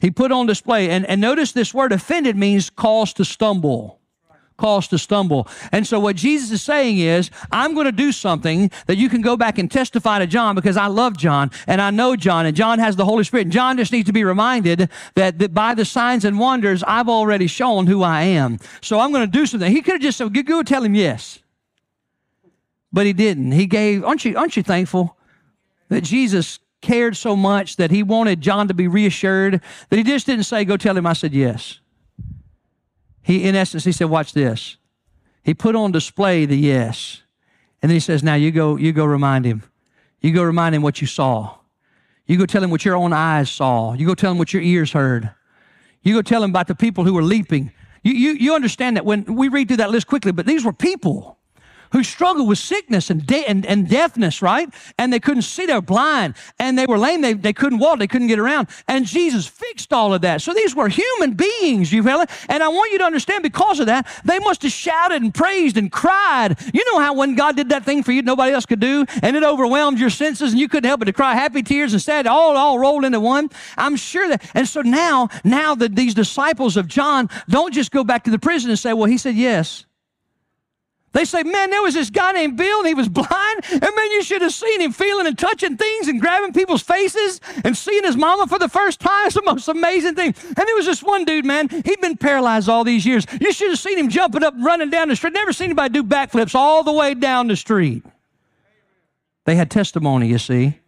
He 0.00 0.10
put 0.10 0.30
on 0.30 0.46
display. 0.46 0.90
And, 0.90 1.06
and 1.06 1.20
notice 1.20 1.52
this 1.52 1.72
word 1.72 1.92
offended 1.92 2.36
means 2.36 2.70
cause 2.70 3.12
to 3.14 3.24
stumble 3.24 3.95
cause 4.56 4.88
to 4.88 4.98
stumble. 4.98 5.48
And 5.72 5.86
so 5.86 6.00
what 6.00 6.16
Jesus 6.16 6.50
is 6.50 6.62
saying 6.62 6.98
is, 6.98 7.30
I'm 7.50 7.74
going 7.74 7.86
to 7.86 7.92
do 7.92 8.12
something 8.12 8.70
that 8.86 8.96
you 8.96 9.08
can 9.08 9.20
go 9.20 9.36
back 9.36 9.58
and 9.58 9.70
testify 9.70 10.18
to 10.18 10.26
John 10.26 10.54
because 10.54 10.76
I 10.76 10.86
love 10.86 11.16
John 11.16 11.50
and 11.66 11.80
I 11.80 11.90
know 11.90 12.16
John 12.16 12.46
and 12.46 12.56
John 12.56 12.78
has 12.78 12.96
the 12.96 13.04
Holy 13.04 13.24
Spirit. 13.24 13.48
John 13.48 13.76
just 13.76 13.92
needs 13.92 14.06
to 14.06 14.12
be 14.12 14.24
reminded 14.24 14.90
that, 15.14 15.38
that 15.38 15.52
by 15.52 15.74
the 15.74 15.84
signs 15.84 16.24
and 16.24 16.38
wonders, 16.38 16.82
I've 16.86 17.08
already 17.08 17.46
shown 17.46 17.86
who 17.86 18.02
I 18.02 18.22
am. 18.22 18.58
So 18.80 19.00
I'm 19.00 19.12
going 19.12 19.26
to 19.26 19.38
do 19.38 19.46
something. 19.46 19.70
He 19.70 19.82
could 19.82 19.94
have 19.94 20.02
just 20.02 20.18
said, 20.18 20.46
go 20.46 20.62
tell 20.62 20.82
him 20.82 20.94
yes. 20.94 21.40
But 22.92 23.06
he 23.06 23.12
didn't. 23.12 23.52
He 23.52 23.66
gave, 23.66 24.04
aren't 24.04 24.24
you, 24.24 24.36
aren't 24.38 24.56
you 24.56 24.62
thankful 24.62 25.16
that 25.88 26.02
Jesus 26.02 26.60
cared 26.80 27.16
so 27.16 27.36
much 27.36 27.76
that 27.76 27.90
he 27.90 28.02
wanted 28.02 28.40
John 28.40 28.68
to 28.68 28.74
be 28.74 28.88
reassured 28.88 29.60
that 29.88 29.96
he 29.96 30.02
just 30.02 30.26
didn't 30.26 30.44
say, 30.44 30.64
go 30.64 30.76
tell 30.76 30.96
him 30.96 31.06
I 31.06 31.12
said 31.12 31.32
yes. 31.32 31.80
He, 33.26 33.42
in 33.42 33.56
essence, 33.56 33.82
he 33.82 33.90
said, 33.90 34.04
watch 34.04 34.34
this. 34.34 34.76
He 35.42 35.52
put 35.52 35.74
on 35.74 35.90
display 35.90 36.46
the 36.46 36.56
yes. 36.56 37.22
And 37.82 37.90
then 37.90 37.96
he 37.96 38.00
says, 38.00 38.22
now 38.22 38.36
you 38.36 38.52
go, 38.52 38.76
you 38.76 38.92
go 38.92 39.04
remind 39.04 39.44
him. 39.44 39.64
You 40.20 40.32
go 40.32 40.44
remind 40.44 40.76
him 40.76 40.82
what 40.82 41.00
you 41.00 41.08
saw. 41.08 41.56
You 42.26 42.38
go 42.38 42.46
tell 42.46 42.62
him 42.62 42.70
what 42.70 42.84
your 42.84 42.94
own 42.94 43.12
eyes 43.12 43.50
saw. 43.50 43.94
You 43.94 44.06
go 44.06 44.14
tell 44.14 44.30
him 44.30 44.38
what 44.38 44.52
your 44.52 44.62
ears 44.62 44.92
heard. 44.92 45.32
You 46.04 46.14
go 46.14 46.22
tell 46.22 46.40
him 46.44 46.50
about 46.50 46.68
the 46.68 46.76
people 46.76 47.02
who 47.02 47.14
were 47.14 47.22
leaping. 47.22 47.72
You, 48.04 48.12
you, 48.12 48.30
you 48.34 48.54
understand 48.54 48.96
that 48.96 49.04
when 49.04 49.24
we 49.24 49.48
read 49.48 49.66
through 49.66 49.78
that 49.78 49.90
list 49.90 50.06
quickly, 50.06 50.30
but 50.30 50.46
these 50.46 50.64
were 50.64 50.72
people 50.72 51.35
who 51.92 52.02
struggled 52.02 52.48
with 52.48 52.58
sickness 52.58 53.10
and, 53.10 53.26
de- 53.26 53.46
and, 53.46 53.64
and 53.66 53.88
deafness, 53.88 54.42
right? 54.42 54.68
And 54.98 55.12
they 55.12 55.20
couldn't 55.20 55.42
see, 55.42 55.66
they 55.66 55.74
were 55.74 55.80
blind, 55.80 56.34
and 56.58 56.78
they 56.78 56.86
were 56.86 56.98
lame, 56.98 57.20
they, 57.20 57.32
they 57.32 57.52
couldn't 57.52 57.78
walk, 57.78 57.98
they 57.98 58.06
couldn't 58.06 58.28
get 58.28 58.38
around. 58.38 58.68
And 58.88 59.06
Jesus 59.06 59.46
fixed 59.46 59.92
all 59.92 60.12
of 60.12 60.20
that. 60.22 60.42
So 60.42 60.52
these 60.52 60.74
were 60.74 60.88
human 60.88 61.34
beings, 61.34 61.92
you 61.92 62.02
fella. 62.02 62.26
And 62.48 62.62
I 62.62 62.68
want 62.68 62.92
you 62.92 62.98
to 62.98 63.04
understand 63.04 63.42
because 63.42 63.80
of 63.80 63.86
that, 63.86 64.06
they 64.24 64.38
must 64.38 64.62
have 64.62 64.72
shouted 64.72 65.22
and 65.22 65.32
praised 65.32 65.76
and 65.76 65.90
cried. 65.90 66.56
You 66.74 66.84
know 66.92 67.00
how 67.00 67.14
when 67.14 67.34
God 67.34 67.56
did 67.56 67.70
that 67.70 67.84
thing 67.84 68.02
for 68.02 68.12
you, 68.12 68.22
nobody 68.22 68.52
else 68.52 68.66
could 68.66 68.80
do, 68.80 69.04
and 69.22 69.36
it 69.36 69.44
overwhelmed 69.44 69.98
your 69.98 70.10
senses, 70.10 70.52
and 70.52 70.60
you 70.60 70.68
couldn't 70.68 70.88
help 70.88 71.00
but 71.00 71.06
to 71.06 71.12
cry 71.12 71.34
happy 71.34 71.62
tears 71.62 71.92
and 71.92 72.02
sad, 72.02 72.26
all, 72.26 72.56
all 72.56 72.78
rolled 72.78 73.04
into 73.04 73.20
one? 73.20 73.48
I'm 73.78 73.96
sure 73.96 74.28
that. 74.28 74.48
And 74.54 74.68
so 74.68 74.82
now, 74.82 75.28
now 75.44 75.74
that 75.76 75.96
these 75.96 76.14
disciples 76.14 76.76
of 76.76 76.86
John 76.86 77.30
don't 77.48 77.72
just 77.72 77.90
go 77.90 78.04
back 78.04 78.24
to 78.24 78.30
the 78.30 78.38
prison 78.38 78.70
and 78.70 78.78
say, 78.78 78.92
well, 78.92 79.06
he 79.06 79.18
said 79.18 79.34
yes. 79.34 79.85
They 81.16 81.24
say, 81.24 81.44
man, 81.44 81.70
there 81.70 81.80
was 81.80 81.94
this 81.94 82.10
guy 82.10 82.32
named 82.32 82.58
Bill 82.58 82.80
and 82.80 82.88
he 82.88 82.92
was 82.92 83.08
blind. 83.08 83.64
And 83.70 83.80
man, 83.80 84.10
you 84.10 84.22
should 84.22 84.42
have 84.42 84.52
seen 84.52 84.82
him 84.82 84.92
feeling 84.92 85.26
and 85.26 85.38
touching 85.38 85.78
things 85.78 86.08
and 86.08 86.20
grabbing 86.20 86.52
people's 86.52 86.82
faces 86.82 87.40
and 87.64 87.74
seeing 87.74 88.04
his 88.04 88.18
mama 88.18 88.46
for 88.46 88.58
the 88.58 88.68
first 88.68 89.00
time. 89.00 89.16
It's 89.26 89.34
the 89.34 89.40
most 89.40 89.66
amazing 89.66 90.14
thing. 90.14 90.34
And 90.46 90.56
there 90.56 90.76
was 90.76 90.84
this 90.84 91.02
one 91.02 91.24
dude, 91.24 91.46
man, 91.46 91.70
he'd 91.70 92.02
been 92.02 92.18
paralyzed 92.18 92.68
all 92.68 92.84
these 92.84 93.06
years. 93.06 93.24
You 93.40 93.50
should 93.50 93.70
have 93.70 93.78
seen 93.78 93.98
him 93.98 94.10
jumping 94.10 94.44
up 94.44 94.52
and 94.52 94.62
running 94.62 94.90
down 94.90 95.08
the 95.08 95.16
street. 95.16 95.32
Never 95.32 95.54
seen 95.54 95.66
anybody 95.66 95.94
do 95.94 96.04
backflips 96.04 96.54
all 96.54 96.82
the 96.82 96.92
way 96.92 97.14
down 97.14 97.48
the 97.48 97.56
street. 97.56 98.04
They 99.46 99.54
had 99.54 99.70
testimony, 99.70 100.28
you 100.28 100.36
see. 100.36 100.80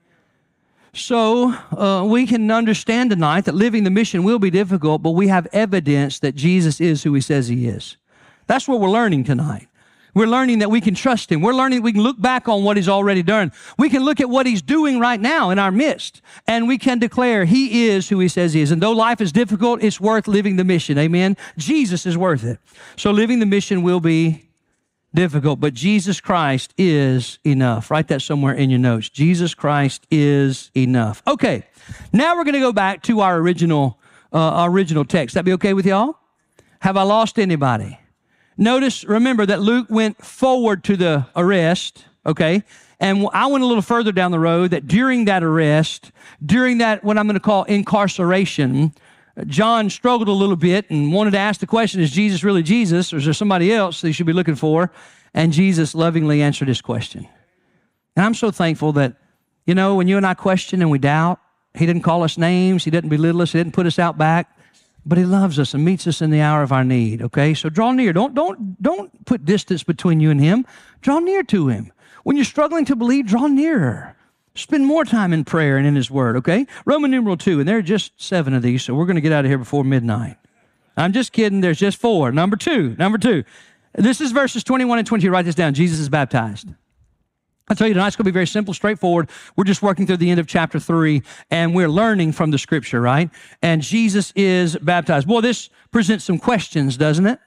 So 0.93 1.55
uh, 1.75 2.05
we 2.05 2.27
can 2.27 2.51
understand 2.51 3.09
tonight 3.09 3.47
that 3.47 3.55
living 3.55 3.85
the 3.85 3.91
mission 3.91 4.25
will 4.25 4.39
be 4.39 4.51
difficult, 4.51 5.03
but 5.03 5.13
we 5.13 5.29
have 5.29 5.47
evidence 5.55 6.19
that 6.19 6.35
Jesus 6.35 6.83
is 6.83 7.03
who 7.03 7.15
he 7.15 7.23
says 7.23 7.49
he 7.49 7.67
is. 7.67 7.97
That's 8.47 8.69
what 8.69 8.79
we're 8.79 8.91
learning 8.91 9.25
tonight. 9.25 9.68
We're 10.19 10.27
learning 10.27 10.59
that 10.59 10.71
we 10.71 10.81
can 10.81 10.97
trust 10.97 11.31
Him. 11.31 11.43
We're 11.43 11.55
learning 11.55 11.81
we 11.83 11.93
can 11.93 12.03
look 12.03 12.21
back 12.21 12.49
on 12.49 12.65
what 12.65 12.77
He's 12.77 12.89
already 12.89 13.23
done. 13.23 13.53
We 13.79 13.89
can 13.89 14.05
look 14.05 14.19
at 14.19 14.29
what 14.29 14.47
He's 14.47 14.61
doing 14.61 14.99
right 14.99 15.21
now 15.21 15.51
in 15.51 15.61
our 15.61 15.71
midst, 15.71 16.23
and 16.49 16.67
we 16.67 16.77
can 16.77 16.99
declare 16.99 17.45
He 17.45 17.87
is 17.87 18.09
who 18.09 18.19
He 18.19 18.27
says 18.27 18.53
He 18.53 18.61
is. 18.61 18.73
And 18.73 18.83
though 18.83 18.91
life 18.91 19.21
is 19.21 19.31
difficult, 19.31 19.81
it's 19.81 20.01
worth 20.01 20.27
living 20.27 20.57
the 20.57 20.65
mission. 20.65 20.99
Amen. 20.99 21.37
Jesus 21.57 22.05
is 22.05 22.19
worth 22.19 22.43
it. 22.43 22.59
So 22.97 23.13
living 23.13 23.39
the 23.39 23.47
mission 23.47 23.83
will 23.83 24.01
be 24.01 24.49
difficult, 25.15 25.61
but 25.61 25.73
Jesus 25.73 26.21
Christ 26.21 26.75
is 26.77 27.39
enough. 27.47 27.89
Write 27.89 28.09
that 28.09 28.21
somewhere 28.21 28.55
in 28.55 28.71
your 28.71 28.81
notes. 28.81 29.09
Jesus 29.09 29.55
Christ 29.55 30.05
is 30.11 30.73
enough. 30.77 31.23
Okay, 31.29 31.65
now 32.13 32.35
we're 32.35 32.43
going 32.43 32.55
to 32.55 32.61
go 32.61 32.73
back 32.73 33.05
to 33.05 33.21
our 33.21 33.37
original, 33.39 34.01
uh, 34.33 34.39
our 34.39 34.69
original 34.69 35.05
text. 35.05 35.37
That 35.37 35.45
be 35.45 35.53
okay 35.53 35.75
with 35.75 35.87
y'all? 35.87 36.19
Have 36.81 36.97
I 36.97 37.05
lost 37.05 37.39
anybody? 37.39 38.01
Notice, 38.61 39.05
remember 39.05 39.47
that 39.47 39.61
Luke 39.61 39.87
went 39.89 40.23
forward 40.25 40.83
to 40.85 40.97
the 40.97 41.27
arrest, 41.37 42.05
okay? 42.27 42.65
And 42.99 43.29
I 43.33 43.47
went 43.47 43.63
a 43.63 43.67
little 43.69 43.83
further 43.83 44.11
down 44.11 44.33
the 44.33 44.41
road 44.41 44.73
that 44.73 44.89
during 44.89 45.27
that 45.27 45.45
arrest, 45.45 46.11
during 46.45 46.79
that, 46.79 47.05
what 47.05 47.17
I'm 47.17 47.27
going 47.27 47.35
to 47.35 47.41
call 47.41 47.63
incarceration, 47.65 48.93
John 49.47 49.89
struggled 49.89 50.27
a 50.27 50.33
little 50.33 50.57
bit 50.57 50.91
and 50.91 51.13
wanted 51.13 51.31
to 51.31 51.39
ask 51.39 51.61
the 51.61 51.69
question 51.69 52.01
Is 52.01 52.11
Jesus 52.11 52.43
really 52.43 52.65
Jesus, 52.65 53.13
or 53.13 53.19
is 53.19 53.25
there 53.25 53.33
somebody 53.33 53.73
else 53.73 54.01
they 54.01 54.11
should 54.11 54.27
be 54.27 54.33
looking 54.33 54.57
for? 54.57 54.91
And 55.33 55.53
Jesus 55.53 55.95
lovingly 55.95 56.43
answered 56.43 56.67
his 56.67 56.81
question. 56.81 57.29
And 58.17 58.27
I'm 58.27 58.35
so 58.35 58.51
thankful 58.51 58.93
that, 58.95 59.15
you 59.67 59.75
know, 59.77 59.95
when 59.95 60.09
you 60.09 60.17
and 60.17 60.27
I 60.27 60.35
question 60.35 60.83
and 60.83 60.91
we 60.91 60.99
doubt, 60.99 61.39
he 61.75 61.87
didn't 61.87 62.03
call 62.03 62.25
us 62.25 62.37
names, 62.37 62.83
he 62.83 62.91
didn't 62.91 63.11
belittle 63.11 63.41
us, 63.43 63.53
he 63.53 63.59
didn't 63.61 63.75
put 63.75 63.87
us 63.87 64.01
out 64.01 64.19
back 64.19 64.58
but 65.09 65.19
he 65.19 65.25
loves 65.25 65.59
us 65.59 65.73
and 65.73 65.85
meets 65.85 66.07
us 66.07 66.21
in 66.21 66.31
the 66.31 66.41
hour 66.41 66.63
of 66.63 66.71
our 66.71 66.85
need 66.85 67.23
okay? 67.23 67.55
So 67.55 67.69
draw 67.71 67.93
near. 67.93 68.13
Don't 68.13 68.35
don't 68.35 68.81
don't 68.81 69.25
put 69.25 69.45
distance 69.45 69.83
between 69.83 70.21
you 70.21 70.31
and 70.31 70.41
him. 70.41 70.67
Draw 71.01 71.21
near 71.21 71.43
to 71.45 71.69
him. 71.69 71.93
When 72.25 72.37
you're 72.37 72.45
struggling 72.45 72.85
to 72.85 72.97
believe 72.97 73.27
draw 73.27 73.47
nearer. 73.47 74.15
Spend 74.55 74.85
more 74.85 75.05
time 75.05 75.33
in 75.33 75.45
prayer 75.45 75.79
and 75.79 75.87
in 75.87 75.95
his 75.95 76.11
word 76.11 76.37
okay? 76.37 76.67
Roman 76.85 77.11
numeral 77.11 77.37
2 77.37 77.61
and 77.61 77.69
there 77.69 77.79
are 77.79 77.83
just 77.83 78.13
seven 78.21 78.53
of 78.55 78.63
these 78.63 78.85
so 78.85 78.95
we're 78.95 79.07
going 79.07 79.17
to 79.17 79.23
get 79.23 79.33
out 79.33 79.45
of 79.45 79.51
here 79.51 79.59
before 79.59 79.85
midnight. 79.85 80.37
I'm 80.97 81.13
just 81.13 81.33
kidding. 81.33 81.61
There's 81.61 81.79
just 81.79 81.99
four. 81.99 82.31
Number 82.31 82.57
two 82.57 82.95
number 82.99 83.19
two. 83.19 83.45
This 83.95 84.21
is 84.21 84.33
verses 84.33 84.63
21 84.63 84.99
and 84.99 85.07
20 85.07 85.29
write 85.29 85.47
this 85.47 85.55
down. 85.55 85.75
Jesus 85.75 85.99
is 85.99 86.09
baptized 86.09 86.69
I 87.71 87.75
tell 87.75 87.87
you 87.87 87.95
tonight, 87.95 88.09
it's 88.09 88.17
going 88.17 88.25
to 88.25 88.31
be 88.31 88.35
very 88.35 88.47
simple, 88.47 88.73
straightforward. 88.73 89.29
We're 89.57 89.65
just 89.65 89.83
working 89.83 90.07
through 90.07 90.17
the 90.19 90.31
end 90.31 90.41
of 90.41 90.47
chapter 90.47 90.79
three, 90.79 91.23
and 91.51 91.75
we're 91.75 91.89
learning 91.89 92.33
from 92.33 92.51
the 92.51 92.59
scripture, 92.59 93.01
right? 93.01 93.31
And 93.61 93.83
Jesus 93.83 94.33
is 94.35 94.77
baptized. 94.77 95.29
Boy, 95.29 95.43
this 95.43 95.69
presents 95.91 96.25
some 96.25 96.39
questions, 96.39 96.97
doesn't 96.97 97.27
it? 97.27 97.39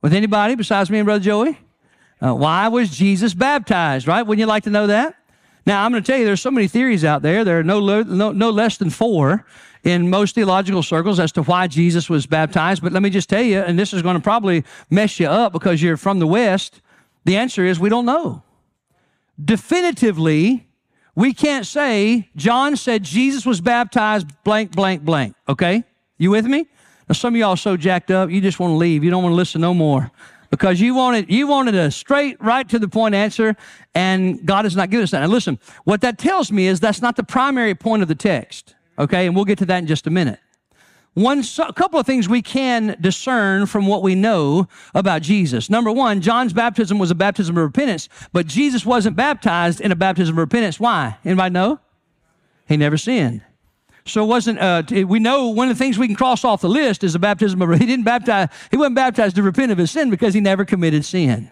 With 0.00 0.14
anybody 0.14 0.54
besides 0.54 0.90
me 0.90 0.98
and 0.98 1.06
Brother 1.06 1.24
Joey? 1.24 1.58
Uh, 2.20 2.34
why 2.34 2.68
was 2.68 2.90
Jesus 2.90 3.34
baptized, 3.34 4.06
right? 4.06 4.22
Wouldn't 4.22 4.40
you 4.40 4.46
like 4.46 4.64
to 4.64 4.70
know 4.70 4.86
that? 4.86 5.16
Now, 5.66 5.84
I'm 5.84 5.90
going 5.90 6.02
to 6.02 6.06
tell 6.06 6.18
you, 6.18 6.24
there's 6.24 6.42
so 6.42 6.50
many 6.50 6.68
theories 6.68 7.04
out 7.04 7.22
there. 7.22 7.42
There 7.42 7.58
are 7.58 7.64
no, 7.64 8.02
no, 8.02 8.32
no 8.32 8.50
less 8.50 8.76
than 8.76 8.90
four 8.90 9.44
in 9.82 10.08
most 10.08 10.34
theological 10.34 10.82
circles 10.82 11.18
as 11.18 11.32
to 11.32 11.42
why 11.42 11.66
Jesus 11.66 12.08
was 12.08 12.26
baptized. 12.26 12.82
But 12.82 12.92
let 12.92 13.02
me 13.02 13.10
just 13.10 13.28
tell 13.28 13.42
you, 13.42 13.60
and 13.60 13.78
this 13.78 13.92
is 13.92 14.02
going 14.02 14.16
to 14.16 14.22
probably 14.22 14.64
mess 14.90 15.18
you 15.18 15.26
up 15.26 15.52
because 15.52 15.82
you're 15.82 15.96
from 15.96 16.18
the 16.18 16.26
West. 16.26 16.80
The 17.24 17.36
answer 17.36 17.64
is 17.64 17.80
we 17.80 17.88
don't 17.88 18.06
know 18.06 18.42
definitively, 19.42 20.66
we 21.14 21.32
can't 21.32 21.66
say 21.66 22.28
John 22.36 22.76
said 22.76 23.02
Jesus 23.02 23.46
was 23.46 23.60
baptized 23.60 24.26
blank, 24.44 24.72
blank, 24.72 25.04
blank. 25.04 25.36
Okay? 25.48 25.84
You 26.18 26.30
with 26.30 26.46
me? 26.46 26.66
Now, 27.08 27.12
some 27.12 27.34
of 27.34 27.38
y'all 27.38 27.56
so 27.56 27.76
jacked 27.76 28.10
up, 28.10 28.30
you 28.30 28.40
just 28.40 28.58
want 28.58 28.72
to 28.72 28.76
leave. 28.76 29.04
You 29.04 29.10
don't 29.10 29.22
want 29.22 29.32
to 29.32 29.36
listen 29.36 29.60
no 29.60 29.74
more 29.74 30.10
because 30.50 30.80
you 30.80 30.94
wanted 30.94 31.30
you 31.30 31.46
wanted 31.46 31.74
a 31.74 31.90
straight, 31.90 32.40
right 32.40 32.68
to 32.68 32.78
the 32.78 32.88
point 32.88 33.14
answer, 33.14 33.56
and 33.94 34.44
God 34.46 34.64
has 34.64 34.76
not 34.76 34.88
given 34.90 35.02
us 35.02 35.10
that. 35.10 35.20
Now, 35.20 35.26
listen, 35.26 35.58
what 35.84 36.00
that 36.02 36.16
tells 36.16 36.52
me 36.52 36.66
is 36.66 36.80
that's 36.80 37.02
not 37.02 37.16
the 37.16 37.24
primary 37.24 37.74
point 37.74 38.02
of 38.02 38.08
the 38.08 38.14
text. 38.14 38.74
Okay, 38.98 39.26
and 39.26 39.34
we'll 39.34 39.44
get 39.44 39.58
to 39.58 39.66
that 39.66 39.78
in 39.78 39.86
just 39.86 40.06
a 40.06 40.10
minute. 40.10 40.38
One, 41.14 41.44
a 41.58 41.72
couple 41.72 42.00
of 42.00 42.06
things 42.06 42.28
we 42.28 42.42
can 42.42 42.96
discern 43.00 43.66
from 43.66 43.86
what 43.86 44.02
we 44.02 44.16
know 44.16 44.66
about 44.94 45.22
Jesus. 45.22 45.70
Number 45.70 45.92
one, 45.92 46.20
John's 46.20 46.52
baptism 46.52 46.98
was 46.98 47.12
a 47.12 47.14
baptism 47.14 47.56
of 47.56 47.62
repentance, 47.62 48.08
but 48.32 48.48
Jesus 48.48 48.84
wasn't 48.84 49.14
baptized 49.14 49.80
in 49.80 49.92
a 49.92 49.96
baptism 49.96 50.34
of 50.34 50.38
repentance. 50.38 50.80
Why? 50.80 51.16
Anybody 51.24 51.52
know? 51.52 51.78
He 52.66 52.76
never 52.76 52.96
sinned. 52.96 53.42
So 54.06 54.24
it 54.24 54.26
wasn't, 54.26 54.58
uh, 54.58 54.82
we 55.06 55.20
know 55.20 55.48
one 55.48 55.70
of 55.70 55.78
the 55.78 55.82
things 55.82 55.98
we 55.98 56.08
can 56.08 56.16
cross 56.16 56.44
off 56.44 56.60
the 56.60 56.68
list 56.68 57.04
is 57.04 57.14
a 57.14 57.20
baptism 57.20 57.62
of, 57.62 57.68
repentance. 57.68 57.88
he 57.88 57.96
didn't 57.96 58.04
baptize, 58.04 58.48
he 58.72 58.76
wasn't 58.76 58.96
baptized 58.96 59.36
to 59.36 59.42
repent 59.42 59.70
of 59.70 59.78
his 59.78 59.92
sin 59.92 60.10
because 60.10 60.34
he 60.34 60.40
never 60.40 60.64
committed 60.64 61.04
sin. 61.04 61.50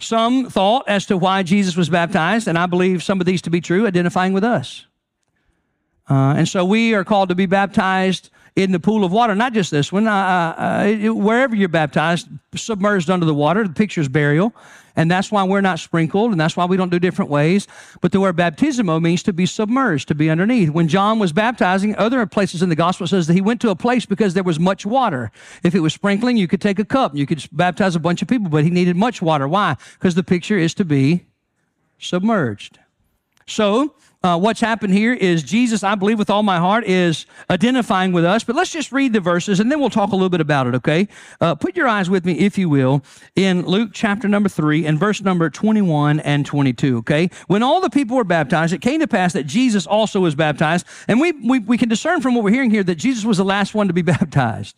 Some 0.00 0.50
thought 0.50 0.88
as 0.88 1.06
to 1.06 1.16
why 1.16 1.44
Jesus 1.44 1.76
was 1.76 1.88
baptized, 1.88 2.48
and 2.48 2.58
I 2.58 2.66
believe 2.66 3.04
some 3.04 3.20
of 3.20 3.26
these 3.26 3.40
to 3.42 3.50
be 3.50 3.60
true, 3.60 3.86
identifying 3.86 4.32
with 4.32 4.44
us. 4.44 4.86
Uh, 6.10 6.34
and 6.36 6.48
so 6.48 6.64
we 6.64 6.92
are 6.92 7.04
called 7.04 7.28
to 7.28 7.34
be 7.34 7.46
baptized 7.46 8.30
in 8.56 8.72
the 8.72 8.80
pool 8.80 9.04
of 9.04 9.12
water. 9.12 9.34
Not 9.34 9.52
just 9.52 9.70
this 9.70 9.92
one, 9.92 10.06
uh, 10.06 10.12
uh, 10.12 11.12
wherever 11.12 11.56
you're 11.56 11.68
baptized, 11.68 12.28
submerged 12.54 13.10
under 13.10 13.26
the 13.26 13.34
water. 13.34 13.66
The 13.66 13.74
picture 13.74 14.00
is 14.00 14.08
burial. 14.08 14.54
And 14.96 15.10
that's 15.10 15.32
why 15.32 15.42
we're 15.42 15.60
not 15.60 15.80
sprinkled, 15.80 16.30
and 16.30 16.40
that's 16.40 16.56
why 16.56 16.66
we 16.66 16.76
don't 16.76 16.90
do 16.90 17.00
different 17.00 17.28
ways. 17.28 17.66
But 18.00 18.12
the 18.12 18.20
word 18.20 18.36
baptismo 18.36 19.02
means 19.02 19.24
to 19.24 19.32
be 19.32 19.44
submerged, 19.44 20.06
to 20.06 20.14
be 20.14 20.30
underneath. 20.30 20.70
When 20.70 20.86
John 20.86 21.18
was 21.18 21.32
baptizing, 21.32 21.96
other 21.96 22.24
places 22.26 22.62
in 22.62 22.68
the 22.68 22.76
gospel 22.76 23.08
says 23.08 23.26
that 23.26 23.34
he 23.34 23.40
went 23.40 23.60
to 23.62 23.70
a 23.70 23.74
place 23.74 24.06
because 24.06 24.34
there 24.34 24.44
was 24.44 24.60
much 24.60 24.86
water. 24.86 25.32
If 25.64 25.74
it 25.74 25.80
was 25.80 25.92
sprinkling, 25.92 26.36
you 26.36 26.46
could 26.46 26.60
take 26.60 26.78
a 26.78 26.84
cup, 26.84 27.16
you 27.16 27.26
could 27.26 27.44
baptize 27.50 27.96
a 27.96 28.00
bunch 28.00 28.22
of 28.22 28.28
people, 28.28 28.48
but 28.48 28.62
he 28.62 28.70
needed 28.70 28.94
much 28.94 29.20
water. 29.20 29.48
Why? 29.48 29.76
Because 29.94 30.14
the 30.14 30.22
picture 30.22 30.56
is 30.56 30.74
to 30.74 30.84
be 30.84 31.26
submerged. 31.98 32.78
So 33.46 33.96
uh, 34.24 34.38
what's 34.38 34.60
happened 34.60 34.94
here 34.94 35.12
is 35.12 35.42
Jesus, 35.42 35.84
I 35.84 35.94
believe 35.94 36.18
with 36.18 36.30
all 36.30 36.42
my 36.42 36.56
heart, 36.56 36.84
is 36.84 37.26
identifying 37.50 38.10
with 38.10 38.24
us. 38.24 38.42
But 38.42 38.56
let's 38.56 38.72
just 38.72 38.90
read 38.90 39.12
the 39.12 39.20
verses 39.20 39.60
and 39.60 39.70
then 39.70 39.78
we'll 39.78 39.90
talk 39.90 40.12
a 40.12 40.16
little 40.16 40.30
bit 40.30 40.40
about 40.40 40.66
it, 40.66 40.74
okay? 40.76 41.08
Uh, 41.42 41.54
put 41.54 41.76
your 41.76 41.86
eyes 41.86 42.08
with 42.08 42.24
me, 42.24 42.38
if 42.38 42.56
you 42.56 42.70
will, 42.70 43.04
in 43.36 43.66
Luke 43.66 43.90
chapter 43.92 44.26
number 44.26 44.48
3 44.48 44.86
and 44.86 44.98
verse 44.98 45.20
number 45.20 45.50
21 45.50 46.20
and 46.20 46.46
22, 46.46 46.98
okay? 46.98 47.28
When 47.48 47.62
all 47.62 47.82
the 47.82 47.90
people 47.90 48.16
were 48.16 48.24
baptized, 48.24 48.72
it 48.72 48.80
came 48.80 49.00
to 49.00 49.06
pass 49.06 49.34
that 49.34 49.44
Jesus 49.44 49.86
also 49.86 50.20
was 50.20 50.34
baptized. 50.34 50.86
And 51.06 51.20
we, 51.20 51.32
we, 51.32 51.58
we 51.58 51.76
can 51.76 51.90
discern 51.90 52.22
from 52.22 52.34
what 52.34 52.44
we're 52.44 52.50
hearing 52.50 52.70
here 52.70 52.82
that 52.82 52.94
Jesus 52.94 53.26
was 53.26 53.36
the 53.36 53.44
last 53.44 53.74
one 53.74 53.88
to 53.88 53.92
be 53.92 54.02
baptized. 54.14 54.74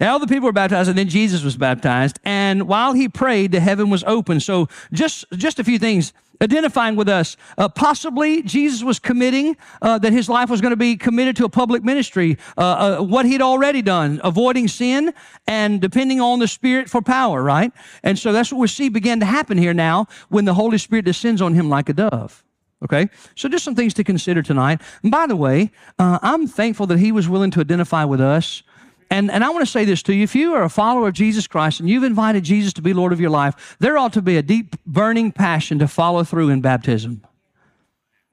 All 0.00 0.18
the 0.18 0.28
people 0.28 0.46
were 0.46 0.52
baptized, 0.52 0.88
and 0.88 0.96
then 0.96 1.08
Jesus 1.08 1.42
was 1.42 1.56
baptized. 1.56 2.20
And 2.24 2.68
while 2.68 2.92
he 2.92 3.08
prayed, 3.08 3.50
the 3.50 3.58
heaven 3.58 3.90
was 3.90 4.04
open. 4.04 4.38
So 4.38 4.68
just 4.92 5.24
just 5.32 5.58
a 5.58 5.64
few 5.64 5.78
things 5.78 6.12
identifying 6.40 6.96
with 6.96 7.08
us. 7.08 7.36
Uh, 7.56 7.68
possibly 7.68 8.42
Jesus 8.42 8.82
was 8.82 8.98
committing 8.98 9.56
uh, 9.82 9.98
that 9.98 10.12
his 10.12 10.28
life 10.28 10.50
was 10.50 10.60
going 10.60 10.70
to 10.70 10.76
be 10.76 10.96
committed 10.96 11.36
to 11.36 11.44
a 11.44 11.48
public 11.48 11.82
ministry. 11.82 12.38
Uh, 12.56 12.60
uh, 12.60 13.02
what 13.02 13.26
he'd 13.26 13.42
already 13.42 13.82
done, 13.82 14.20
avoiding 14.24 14.68
sin 14.68 15.12
and 15.46 15.80
depending 15.80 16.20
on 16.20 16.38
the 16.38 16.48
Spirit 16.48 16.88
for 16.88 17.02
power. 17.02 17.42
Right, 17.42 17.72
and 18.02 18.18
so 18.18 18.32
that's 18.32 18.52
what 18.52 18.60
we 18.60 18.68
see 18.68 18.88
begin 18.88 19.20
to 19.20 19.26
happen 19.26 19.58
here 19.58 19.74
now 19.74 20.06
when 20.28 20.44
the 20.44 20.54
Holy 20.54 20.78
Spirit 20.78 21.04
descends 21.04 21.42
on 21.42 21.54
him 21.54 21.68
like 21.68 21.88
a 21.88 21.92
dove. 21.92 22.44
Okay, 22.82 23.08
so 23.34 23.48
just 23.48 23.64
some 23.64 23.74
things 23.74 23.92
to 23.94 24.04
consider 24.04 24.40
tonight. 24.40 24.80
And 25.02 25.10
by 25.10 25.26
the 25.26 25.34
way, 25.34 25.72
uh, 25.98 26.20
I'm 26.22 26.46
thankful 26.46 26.86
that 26.86 26.98
he 26.98 27.10
was 27.10 27.28
willing 27.28 27.50
to 27.52 27.60
identify 27.60 28.04
with 28.04 28.20
us 28.20 28.62
and, 29.10 29.30
and 29.30 29.42
I 29.42 29.50
want 29.50 29.64
to 29.64 29.70
say 29.70 29.84
this 29.84 30.02
to 30.04 30.14
you. 30.14 30.22
If 30.22 30.34
you 30.34 30.54
are 30.54 30.62
a 30.62 30.68
follower 30.68 31.08
of 31.08 31.14
Jesus 31.14 31.46
Christ 31.46 31.80
and 31.80 31.88
you've 31.88 32.04
invited 32.04 32.44
Jesus 32.44 32.72
to 32.74 32.82
be 32.82 32.92
Lord 32.92 33.12
of 33.12 33.20
your 33.20 33.30
life, 33.30 33.76
there 33.78 33.96
ought 33.96 34.12
to 34.14 34.22
be 34.22 34.36
a 34.36 34.42
deep 34.42 34.76
burning 34.84 35.32
passion 35.32 35.78
to 35.78 35.88
follow 35.88 36.24
through 36.24 36.50
in 36.50 36.60
baptism. 36.60 37.22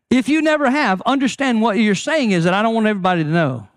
If 0.10 0.30
you 0.30 0.42
never 0.42 0.70
have, 0.70 1.02
understand 1.06 1.62
what 1.62 1.78
you're 1.78 1.96
saying 1.96 2.32
is 2.32 2.44
that 2.44 2.54
I 2.54 2.62
don't 2.62 2.76
want 2.76 2.88
everybody 2.88 3.24
to 3.24 3.30
know. 3.30 3.68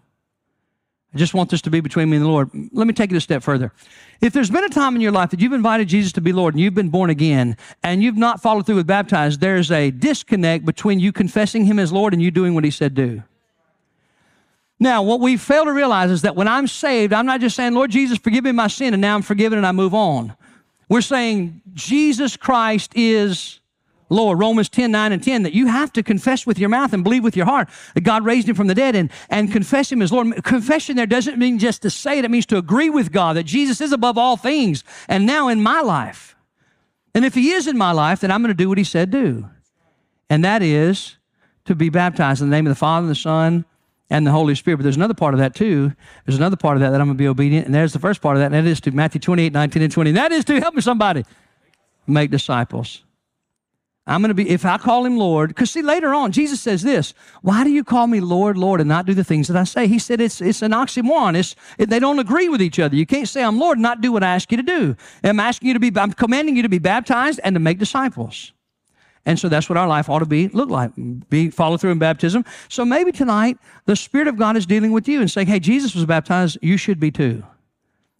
I 1.14 1.18
just 1.18 1.32
want 1.32 1.50
this 1.50 1.62
to 1.62 1.70
be 1.70 1.80
between 1.80 2.10
me 2.10 2.18
and 2.18 2.26
the 2.26 2.30
Lord. 2.30 2.50
Let 2.72 2.86
me 2.86 2.92
take 2.92 3.10
it 3.10 3.16
a 3.16 3.20
step 3.20 3.42
further. 3.42 3.72
If 4.20 4.34
there's 4.34 4.50
been 4.50 4.64
a 4.64 4.68
time 4.68 4.94
in 4.94 5.00
your 5.00 5.12
life 5.12 5.30
that 5.30 5.40
you've 5.40 5.54
invited 5.54 5.88
Jesus 5.88 6.12
to 6.12 6.20
be 6.20 6.32
Lord 6.32 6.54
and 6.54 6.60
you've 6.60 6.74
been 6.74 6.90
born 6.90 7.08
again 7.08 7.56
and 7.82 8.02
you've 8.02 8.16
not 8.16 8.42
followed 8.42 8.66
through 8.66 8.76
with 8.76 8.86
baptized, 8.86 9.40
there's 9.40 9.70
a 9.70 9.90
disconnect 9.90 10.66
between 10.66 11.00
you 11.00 11.12
confessing 11.12 11.64
Him 11.64 11.78
as 11.78 11.92
Lord 11.92 12.12
and 12.12 12.20
you 12.20 12.30
doing 12.30 12.54
what 12.54 12.64
He 12.64 12.70
said 12.70 12.94
do. 12.94 13.22
Now, 14.80 15.02
what 15.02 15.20
we 15.20 15.36
fail 15.36 15.64
to 15.64 15.72
realize 15.72 16.10
is 16.10 16.22
that 16.22 16.36
when 16.36 16.46
I'm 16.46 16.68
saved, 16.68 17.12
I'm 17.12 17.26
not 17.26 17.40
just 17.40 17.56
saying, 17.56 17.74
Lord 17.74 17.90
Jesus, 17.90 18.18
forgive 18.18 18.44
me 18.44 18.52
my 18.52 18.68
sin, 18.68 18.94
and 18.94 19.00
now 19.00 19.14
I'm 19.14 19.22
forgiven 19.22 19.58
and 19.58 19.66
I 19.66 19.72
move 19.72 19.92
on. 19.92 20.34
We're 20.88 21.00
saying 21.00 21.60
Jesus 21.74 22.36
Christ 22.36 22.92
is 22.94 23.60
Lord. 24.08 24.38
Romans 24.38 24.68
10, 24.68 24.90
9 24.90 25.12
and 25.12 25.22
10, 25.22 25.42
that 25.42 25.52
you 25.52 25.66
have 25.66 25.92
to 25.94 26.02
confess 26.02 26.46
with 26.46 26.58
your 26.58 26.68
mouth 26.68 26.92
and 26.92 27.04
believe 27.04 27.24
with 27.24 27.36
your 27.36 27.46
heart 27.46 27.68
that 27.94 28.02
God 28.02 28.24
raised 28.24 28.48
him 28.48 28.54
from 28.54 28.68
the 28.68 28.74
dead 28.74 28.94
and, 28.94 29.10
and 29.28 29.52
confess 29.52 29.92
him 29.92 30.00
as 30.00 30.12
Lord. 30.12 30.42
Confession 30.44 30.96
there 30.96 31.06
doesn't 31.06 31.38
mean 31.38 31.58
just 31.58 31.82
to 31.82 31.90
say 31.90 32.18
it, 32.18 32.24
it 32.24 32.30
means 32.30 32.46
to 32.46 32.56
agree 32.56 32.88
with 32.88 33.12
God 33.12 33.36
that 33.36 33.44
Jesus 33.44 33.80
is 33.80 33.92
above 33.92 34.16
all 34.16 34.36
things 34.36 34.84
and 35.08 35.26
now 35.26 35.48
in 35.48 35.62
my 35.62 35.80
life. 35.80 36.36
And 37.14 37.24
if 37.24 37.34
he 37.34 37.50
is 37.50 37.66
in 37.66 37.76
my 37.76 37.92
life, 37.92 38.20
then 38.20 38.30
I'm 38.30 38.42
going 38.42 38.48
to 38.48 38.54
do 38.54 38.68
what 38.68 38.78
he 38.78 38.84
said 38.84 39.10
do. 39.10 39.48
And 40.30 40.44
that 40.44 40.62
is 40.62 41.16
to 41.64 41.74
be 41.74 41.90
baptized 41.90 42.40
in 42.40 42.48
the 42.48 42.56
name 42.56 42.66
of 42.66 42.70
the 42.70 42.76
Father 42.76 43.04
and 43.04 43.10
the 43.10 43.14
Son 43.14 43.64
and 44.10 44.26
the 44.26 44.30
Holy 44.30 44.54
Spirit. 44.54 44.78
But 44.78 44.82
there's 44.84 44.96
another 44.96 45.14
part 45.14 45.34
of 45.34 45.40
that 45.40 45.54
too. 45.54 45.92
There's 46.26 46.38
another 46.38 46.56
part 46.56 46.76
of 46.76 46.80
that 46.80 46.90
that 46.90 47.00
I'm 47.00 47.06
going 47.06 47.16
to 47.16 47.22
be 47.22 47.28
obedient. 47.28 47.66
And 47.66 47.74
there's 47.74 47.92
the 47.92 47.98
first 47.98 48.20
part 48.20 48.36
of 48.36 48.40
that, 48.40 48.46
and 48.46 48.54
that 48.54 48.68
is 48.68 48.80
to 48.82 48.90
Matthew 48.90 49.20
28, 49.20 49.52
19, 49.52 49.82
and 49.82 49.92
20. 49.92 50.10
And 50.10 50.16
that 50.16 50.32
is 50.32 50.44
to 50.46 50.60
help 50.60 50.74
me 50.74 50.80
somebody 50.80 51.24
make 52.06 52.30
disciples. 52.30 53.04
I'm 54.08 54.22
going 54.22 54.30
to 54.30 54.34
be, 54.34 54.48
if 54.48 54.64
I 54.64 54.78
call 54.78 55.04
him 55.04 55.18
Lord, 55.18 55.50
because 55.50 55.70
see, 55.70 55.82
later 55.82 56.14
on, 56.14 56.32
Jesus 56.32 56.62
says 56.62 56.82
this 56.82 57.12
Why 57.42 57.62
do 57.62 57.70
you 57.70 57.84
call 57.84 58.06
me 58.06 58.20
Lord, 58.20 58.56
Lord, 58.56 58.80
and 58.80 58.88
not 58.88 59.04
do 59.04 59.12
the 59.12 59.22
things 59.22 59.48
that 59.48 59.56
I 59.56 59.64
say? 59.64 59.86
He 59.86 59.98
said 59.98 60.18
it's, 60.20 60.40
it's 60.40 60.62
an 60.62 60.72
oxymoron. 60.72 61.36
It's, 61.36 61.54
it, 61.76 61.90
they 61.90 61.98
don't 61.98 62.18
agree 62.18 62.48
with 62.48 62.62
each 62.62 62.78
other. 62.78 62.96
You 62.96 63.04
can't 63.04 63.28
say, 63.28 63.42
I'm 63.42 63.58
Lord, 63.58 63.76
and 63.76 63.82
not 63.82 64.00
do 64.00 64.10
what 64.10 64.22
I 64.22 64.34
ask 64.34 64.50
you 64.50 64.56
to 64.56 64.62
do. 64.62 64.96
I'm 65.22 65.38
asking 65.38 65.68
you 65.68 65.74
to 65.74 65.80
be, 65.80 65.92
I'm 66.00 66.14
commanding 66.14 66.56
you 66.56 66.62
to 66.62 66.70
be 66.70 66.78
baptized 66.78 67.38
and 67.44 67.54
to 67.54 67.60
make 67.60 67.78
disciples. 67.78 68.52
And 69.28 69.38
so 69.38 69.50
that's 69.50 69.68
what 69.68 69.76
our 69.76 69.86
life 69.86 70.08
ought 70.08 70.20
to 70.20 70.26
be 70.26 70.48
look 70.48 70.70
like. 70.70 70.90
Be 71.28 71.50
follow 71.50 71.76
through 71.76 71.90
in 71.90 71.98
baptism. 71.98 72.46
So 72.70 72.82
maybe 72.82 73.12
tonight 73.12 73.58
the 73.84 73.94
Spirit 73.94 74.26
of 74.26 74.38
God 74.38 74.56
is 74.56 74.64
dealing 74.64 74.90
with 74.90 75.06
you 75.06 75.20
and 75.20 75.30
saying, 75.30 75.48
Hey, 75.48 75.60
Jesus 75.60 75.94
was 75.94 76.06
baptized, 76.06 76.56
you 76.62 76.78
should 76.78 76.98
be 76.98 77.10
too. 77.10 77.44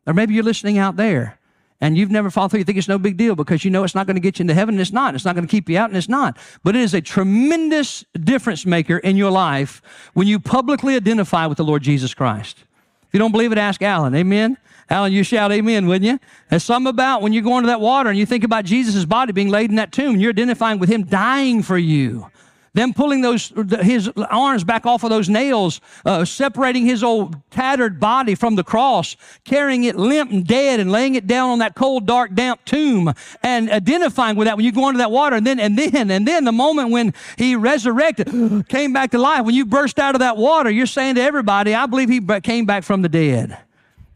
Or 0.07 0.13
maybe 0.13 0.35
you're 0.35 0.45
listening 0.45 0.77
out 0.77 0.97
there 0.97 1.39
and 1.81 1.97
you've 1.97 2.11
never 2.11 2.29
followed 2.29 2.51
through. 2.51 2.59
You 2.59 2.65
think 2.65 2.77
it's 2.77 2.89
no 2.89 2.99
big 2.99 3.17
deal 3.17 3.35
because 3.35 3.65
you 3.65 3.71
know 3.71 3.85
it's 3.85 3.95
not 3.95 4.07
going 4.07 4.17
to 4.17 4.21
get 4.21 4.39
you 4.39 4.43
into 4.43 4.53
heaven, 4.53 4.75
and 4.75 4.83
it's 4.83 4.93
not. 4.93 5.15
It's 5.15 5.25
not 5.25 5.35
going 5.35 5.47
to 5.47 5.51
keep 5.51 5.71
you 5.71 5.79
out, 5.79 5.89
and 5.89 5.97
it's 5.97 6.11
not. 6.11 6.37
But 6.63 6.77
it 6.77 6.83
is 6.83 6.93
a 6.93 7.01
tremendous 7.01 8.05
difference 8.13 8.67
maker 8.67 8.99
in 8.99 9.17
your 9.17 9.31
life 9.31 9.81
when 10.13 10.27
you 10.27 10.39
publicly 10.41 10.95
identify 10.97 11.47
with 11.47 11.57
the 11.57 11.65
Lord 11.65 11.83
Jesus 11.83 12.13
Christ. 12.13 12.65
If 13.09 13.15
you 13.15 13.19
don't 13.19 13.33
believe 13.33 13.53
it, 13.53 13.59
ask 13.59 13.81
Alan. 13.83 14.15
Amen. 14.15 14.59
Alan, 14.91 15.13
you 15.13 15.23
shout 15.23 15.53
amen, 15.53 15.87
wouldn't 15.87 16.05
you? 16.11 16.19
There's 16.49 16.65
something 16.65 16.89
about 16.89 17.21
when 17.21 17.33
you 17.33 17.43
go 17.43 17.59
into 17.59 17.69
that 17.69 17.81
water 17.81 18.09
and 18.11 18.19
you 18.19 18.25
think 18.25 18.45
about 18.45 18.65
Jesus' 18.65 19.05
body 19.05 19.33
being 19.33 19.49
laid 19.49 19.71
in 19.71 19.77
that 19.77 19.93
tomb, 19.93 20.17
you're 20.17 20.31
identifying 20.31 20.79
with 20.79 20.89
him 20.89 21.05
dying 21.05 21.63
for 21.63 21.77
you. 21.77 22.31
Them 22.75 22.93
pulling 22.93 23.21
those 23.21 23.53
his 23.81 24.11
arms 24.31 24.65
back 24.65 24.87
off 24.87 25.05
of 25.05 25.11
those 25.11 25.29
nails, 25.29 25.81
uh, 26.05 26.25
separating 26.25 26.87
his 26.87 27.03
old 27.03 27.37
tattered 27.51 27.99
body 27.99 28.35
from 28.35 28.57
the 28.57 28.65
cross, 28.65 29.17
carrying 29.45 29.85
it 29.85 29.97
limp 29.97 30.31
and 30.31 30.47
dead, 30.47 30.81
and 30.81 30.93
laying 30.93 31.15
it 31.15 31.27
down 31.27 31.51
on 31.51 31.59
that 31.61 31.75
cold, 31.75 32.07
dark, 32.07 32.35
damp 32.35 32.65
tomb, 32.65 33.13
and 33.43 33.71
identifying 33.71 34.37
with 34.37 34.47
that 34.47 34.57
when 34.57 34.65
you 34.65 34.73
go 34.73 34.89
into 34.89 34.99
that 34.99 35.11
water, 35.11 35.37
and 35.37 35.47
then 35.47 35.59
and 35.59 35.79
then 35.79 36.11
and 36.11 36.27
then 36.27 36.45
the 36.45 36.53
moment 36.53 36.91
when 36.91 37.15
he 37.37 37.57
resurrected, 37.57 38.29
came 38.69 38.93
back 38.93 39.11
to 39.13 39.19
life. 39.19 39.45
When 39.45 39.55
you 39.55 39.67
burst 39.67 39.99
out 39.99 40.15
of 40.15 40.21
that 40.21 40.37
water, 40.37 40.71
you're 40.71 40.87
saying 40.87 41.17
to 41.17 41.23
everybody, 41.23 41.75
"I 41.75 41.87
believe 41.87 42.09
he 42.09 42.21
came 42.41 42.67
back 42.67 42.85
from 42.85 43.03
the 43.03 43.09
dead." 43.09 43.59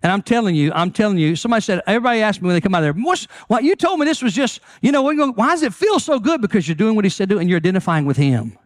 And 0.03 0.11
I'm 0.11 0.23
telling 0.23 0.55
you, 0.55 0.73
I'm 0.75 0.91
telling 0.91 1.19
you, 1.19 1.37
somebody 1.37 1.63
said, 1.63 1.81
everybody 1.87 2.23
asked 2.23 2.43
me 2.43 2.47
when 2.47 2.55
they 2.57 2.61
come 2.61 2.75
out 2.75 2.81
there, 2.81 2.93
what's, 2.93 3.25
what, 3.47 3.63
you 3.63 3.77
told 3.77 4.01
me 4.01 4.05
this 4.05 4.21
was 4.21 4.35
just, 4.35 4.61
you 4.81 4.91
know, 4.91 5.03
why 5.03 5.51
does 5.51 5.63
it 5.63 5.73
feel 5.73 6.01
so 6.01 6.19
good? 6.19 6.41
Because 6.41 6.67
you're 6.67 6.75
doing 6.75 6.97
what 6.97 7.05
he 7.05 7.09
said 7.09 7.29
do 7.29 7.39
and 7.39 7.49
you're 7.49 7.59
identifying 7.59 8.05
with 8.05 8.17
him. 8.17 8.59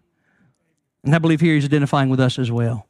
And 1.04 1.14
I 1.14 1.18
believe 1.18 1.40
here 1.40 1.54
he's 1.54 1.64
identifying 1.64 2.08
with 2.08 2.20
us 2.20 2.38
as 2.38 2.50
well. 2.50 2.88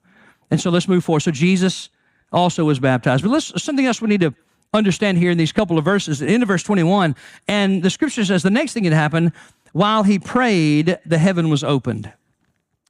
And 0.51 0.61
so 0.61 0.71
let's 0.71 0.87
move 0.87 1.05
forward. 1.05 1.21
So 1.21 1.33
Jesus 1.33 1.91
also 2.33 2.65
was 2.65 2.79
baptized. 2.79 3.25
But 3.25 3.31
let's, 3.31 3.63
something 3.63 3.85
else 3.85 4.01
we 4.01 4.09
need 4.09 4.21
to 4.21 4.35
understand 4.73 5.19
here 5.19 5.31
in 5.31 5.39
these 5.39 5.53
couple 5.53 5.77
of 5.77 5.85
verses, 5.85 6.21
the 6.21 6.29
end 6.29 6.43
of 6.43 6.49
verse 6.49 6.63
21. 6.63 7.17
And 7.49 7.83
the 7.83 7.91
scripture 7.91 8.25
says 8.25 8.43
the 8.43 8.51
next 8.51 8.75
thing 8.75 8.85
that 8.85 8.93
happened, 8.93 9.33
while 9.73 10.05
he 10.05 10.19
prayed, 10.19 10.99
the 11.05 11.19
heaven 11.19 11.51
was 11.51 11.65
opened. 11.65 12.13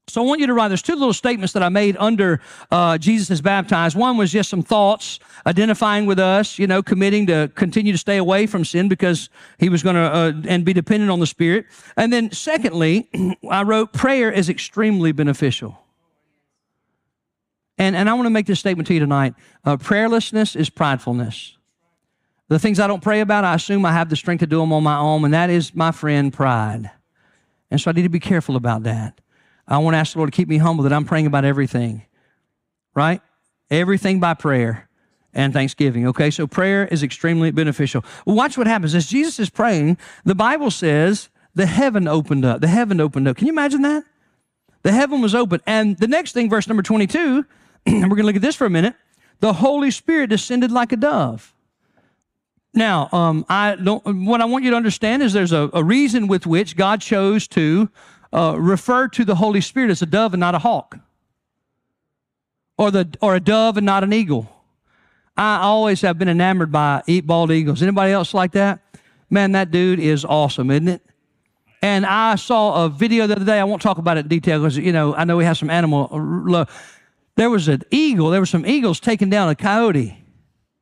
So 0.09 0.23
I 0.23 0.25
want 0.25 0.41
you 0.41 0.47
to 0.47 0.55
write, 0.55 0.69
there's 0.69 0.83
two 0.83 0.95
little 0.95 1.13
statements 1.13 1.53
that 1.55 1.65
I 1.65 1.69
made 1.69 1.97
under 1.99 2.41
uh, 2.71 2.97
Jesus 2.97 3.29
is 3.31 3.41
baptized. 3.41 3.97
One 3.97 4.17
was 4.17 4.31
just 4.31 4.49
some 4.49 4.63
thoughts 4.63 5.19
identifying 5.47 6.07
with 6.07 6.21
us, 6.21 6.61
you 6.61 6.69
know, 6.69 6.81
committing 6.81 7.27
to 7.27 7.51
continue 7.57 7.91
to 7.91 7.99
stay 7.99 8.17
away 8.17 8.47
from 8.47 8.65
sin 8.65 8.89
because 8.89 9.31
he 9.59 9.69
was 9.69 9.83
going 9.83 9.97
to, 9.97 10.03
uh, 10.03 10.33
and 10.47 10.65
be 10.65 10.73
dependent 10.73 11.11
on 11.11 11.19
the 11.19 11.27
Spirit. 11.27 11.67
And 11.97 12.13
then 12.13 12.31
secondly, 12.31 13.11
I 13.51 13.65
wrote, 13.65 13.93
prayer 13.93 14.31
is 14.31 14.49
extremely 14.49 15.11
beneficial. 15.11 15.77
And, 17.77 17.97
and 17.97 18.09
I 18.09 18.15
want 18.15 18.27
to 18.27 18.31
make 18.31 18.47
this 18.47 18.61
statement 18.61 18.87
to 18.87 18.95
you 18.95 19.01
tonight. 19.01 19.35
Uh, 19.65 19.77
prayerlessness 19.77 20.55
is 20.55 20.71
pridefulness. 20.71 21.57
The 22.49 22.61
things 22.61 22.79
I 22.79 22.87
don't 22.87 23.03
pray 23.03 23.21
about, 23.21 23.45
I 23.45 23.55
assume 23.55 23.85
I 23.85 23.93
have 23.93 24.09
the 24.09 24.17
strength 24.17 24.41
to 24.41 24.47
do 24.47 24.61
them 24.61 24.73
on 24.73 24.85
my 24.85 24.97
own, 24.97 25.25
and 25.25 25.35
that 25.35 25.51
is, 25.51 25.75
my 25.75 25.91
friend, 25.91 26.33
pride. 26.33 26.93
And 27.73 27.81
so 27.81 27.91
I 27.91 27.93
need 27.93 28.05
to 28.05 28.09
be 28.09 28.21
careful 28.21 28.55
about 28.55 28.85
that. 28.85 29.21
I 29.69 29.79
want 29.79 29.95
to 29.95 29.99
ask 29.99 30.13
the 30.13 30.19
Lord 30.19 30.33
to 30.33 30.37
keep 30.37 30.49
me 30.49 30.59
humble 30.59 30.85
that 30.85 30.93
I'm 30.93 31.05
praying 31.05 31.27
about 31.27 31.45
everything, 31.45 32.03
right? 32.95 33.21
Everything 33.71 34.21
by 34.21 34.35
prayer 34.35 34.89
and 35.35 35.53
thanksgiving. 35.53 36.07
Okay, 36.09 36.31
so 36.31 36.47
prayer 36.47 36.87
is 36.87 37.03
extremely 37.03 37.51
beneficial. 37.51 38.05
Watch 38.25 38.57
what 38.57 38.67
happens. 38.67 38.95
As 38.95 39.07
Jesus 39.07 39.39
is 39.39 39.51
praying, 39.51 39.99
the 40.25 40.35
Bible 40.35 40.71
says 40.71 41.29
the 41.55 41.67
heaven 41.67 42.07
opened 42.07 42.45
up. 42.45 42.61
The 42.61 42.69
heaven 42.69 43.01
opened 43.01 43.29
up. 43.29 43.37
Can 43.37 43.47
you 43.47 43.53
imagine 43.53 43.83
that? 43.83 44.05
The 44.83 44.93
heaven 44.93 45.21
was 45.21 45.35
open. 45.35 45.61
And 45.67 45.99
the 45.99 46.07
next 46.07 46.33
thing, 46.33 46.49
verse 46.49 46.69
number 46.69 46.83
22, 46.83 47.45
and 47.87 48.03
we're 48.03 48.09
going 48.09 48.19
to 48.19 48.25
look 48.25 48.37
at 48.37 48.43
this 48.43 48.57
for 48.57 48.67
a 48.67 48.71
minute. 48.71 48.95
The 49.41 49.55
Holy 49.55 49.91
Spirit 49.91 50.31
descended 50.31 50.71
like 50.71 50.93
a 50.93 50.97
dove. 50.97 51.55
Now, 52.73 53.09
um, 53.11 53.45
I 53.49 53.75
don't, 53.75 54.27
what 54.27 54.41
I 54.41 54.45
want 54.45 54.65
you 54.65 54.71
to 54.71 54.77
understand 54.77 55.23
is 55.23 55.33
there's 55.33 55.53
a, 55.53 55.71
a 55.73 55.83
reason 55.83 56.29
with 56.29 56.47
which 56.47 56.77
God 56.77 57.01
chose 57.01 57.49
to 57.49 57.91
uh, 58.33 58.57
refer 58.59 59.09
to 59.09 59.25
the 59.25 59.37
Holy 59.37 59.61
Spirit 59.61 59.91
as 59.91 60.03
a 60.03 60.07
dove 60.07 60.35
and 60.35 60.41
not 60.41 60.55
a 60.55 60.59
hawk, 60.59 60.99
or 62.79 62.91
the 62.91 63.09
or 63.21 63.35
a 63.35 63.41
dove 63.41 63.77
and 63.77 63.87
not 63.87 64.05
an 64.05 64.13
eagle. 64.13 64.53
I 65.37 65.59
always 65.61 66.01
have 66.01 66.19
been 66.19 66.29
enamored 66.29 66.73
by 66.73 67.03
eat 67.07 67.27
bald 67.27 67.51
eagles. 67.51 67.83
Anybody 67.83 68.13
else 68.13 68.33
like 68.33 68.53
that? 68.53 68.81
Man, 69.29 69.53
that 69.53 69.71
dude 69.71 69.99
is 69.99 70.25
awesome, 70.25 70.71
isn't 70.71 70.89
it? 70.89 71.03
And 71.83 72.07
I 72.07 72.37
saw 72.37 72.85
a 72.85 72.89
video 72.89 73.27
the 73.27 73.37
other 73.37 73.45
day. 73.45 73.61
I 73.61 73.65
won't 73.65 73.83
talk 73.83 73.99
about 73.99 74.17
it 74.17 74.21
in 74.21 74.29
detail 74.29 74.61
because 74.61 74.77
you 74.77 74.93
know 74.93 75.15
I 75.15 75.25
know 75.25 75.37
we 75.37 75.45
have 75.45 75.59
some 75.59 75.71
animal 75.71 76.09
love. 76.13 76.71
There 77.37 77.51
was 77.51 77.69
an 77.69 77.83
eagle. 77.91 78.31
There 78.31 78.41
were 78.41 78.47
some 78.47 78.65
eagles 78.65 78.99
taking 78.99 79.29
down 79.29 79.49
a 79.51 79.55
coyote, 79.55 80.17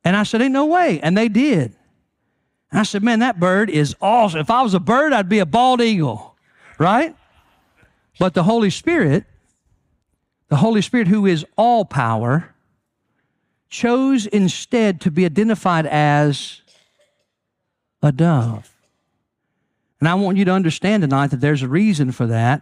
and 0.03 0.15
I 0.15 0.23
said, 0.23 0.41
"Ain't 0.41 0.53
no 0.53 0.65
way," 0.65 1.01
and 1.01 1.17
they 1.17 1.27
did. 1.27 1.75
And 2.71 2.79
I 2.79 2.83
said, 2.83 3.03
"Man, 3.03 3.19
that 3.19 3.39
bird 3.39 3.69
is 3.69 3.95
awesome. 4.01 4.39
If 4.39 4.49
I 4.49 4.61
was 4.61 4.73
a 4.73 4.79
bird, 4.79 5.11
I'd 5.11 5.27
be 5.27 5.39
a 5.39 5.45
bald 5.45 5.81
eagle, 5.81 6.35
right?" 6.79 7.15
But 8.19 8.33
the 8.33 8.43
Holy 8.43 8.69
Spirit, 8.69 9.25
the 10.47 10.57
Holy 10.57 10.81
Spirit 10.81 11.07
who 11.07 11.25
is 11.25 11.45
all 11.57 11.85
power, 11.85 12.53
chose 13.69 14.25
instead 14.25 15.01
to 15.01 15.11
be 15.11 15.25
identified 15.25 15.85
as 15.85 16.61
a 18.01 18.11
dove. 18.11 18.71
And 19.99 20.07
I 20.07 20.13
want 20.15 20.37
you 20.37 20.45
to 20.45 20.51
understand 20.51 21.01
tonight 21.01 21.31
that 21.31 21.41
there's 21.41 21.61
a 21.61 21.67
reason 21.67 22.11
for 22.11 22.27
that. 22.27 22.61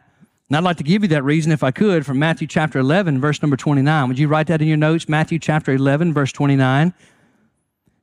And 0.49 0.57
I'd 0.57 0.63
like 0.63 0.77
to 0.77 0.83
give 0.83 1.01
you 1.01 1.07
that 1.09 1.23
reason, 1.23 1.51
if 1.51 1.63
I 1.63 1.71
could, 1.71 2.05
from 2.05 2.19
Matthew 2.19 2.47
chapter 2.47 2.79
11, 2.79 3.19
verse 3.19 3.41
number 3.41 3.57
29. 3.57 4.07
Would 4.07 4.19
you 4.19 4.27
write 4.27 4.47
that 4.47 4.61
in 4.61 4.67
your 4.67 4.77
notes? 4.77 5.09
Matthew 5.09 5.39
chapter 5.39 5.73
11, 5.73 6.13
verse 6.13 6.31
29. 6.31 6.93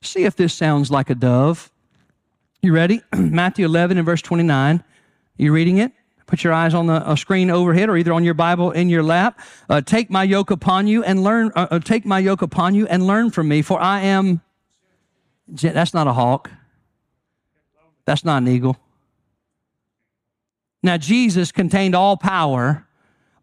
See 0.01 0.23
if 0.23 0.35
this 0.35 0.53
sounds 0.53 0.91
like 0.91 1.09
a 1.09 1.15
dove. 1.15 1.71
You 2.61 2.73
ready? 2.73 3.01
Matthew 3.15 3.65
11 3.65 3.97
and 3.97 4.05
verse 4.05 4.21
29. 4.21 4.83
You 5.37 5.53
reading 5.53 5.77
it? 5.77 5.91
Put 6.31 6.45
your 6.45 6.53
eyes 6.53 6.73
on 6.73 6.87
the 6.87 7.13
screen 7.17 7.49
overhead 7.49 7.89
or 7.89 7.97
either 7.97 8.13
on 8.13 8.23
your 8.23 8.33
Bible 8.33 8.71
in 8.71 8.87
your 8.87 9.03
lap. 9.03 9.37
Uh, 9.69 9.81
take 9.81 10.09
my 10.09 10.23
yoke 10.23 10.49
upon 10.49 10.87
you 10.87 11.03
and 11.03 11.25
learn, 11.25 11.51
uh, 11.57 11.67
uh, 11.69 11.79
take 11.79 12.05
my 12.05 12.19
yoke 12.19 12.41
upon 12.41 12.73
you 12.73 12.87
and 12.87 13.05
learn 13.05 13.31
from 13.31 13.49
me, 13.49 13.61
for 13.61 13.77
I 13.81 13.99
am, 13.99 14.39
that's 15.49 15.93
not 15.93 16.07
a 16.07 16.13
hawk. 16.13 16.49
That's 18.05 18.23
not 18.23 18.43
an 18.43 18.47
eagle. 18.47 18.77
Now, 20.81 20.95
Jesus 20.95 21.51
contained 21.51 21.95
all 21.95 22.15
power, 22.15 22.87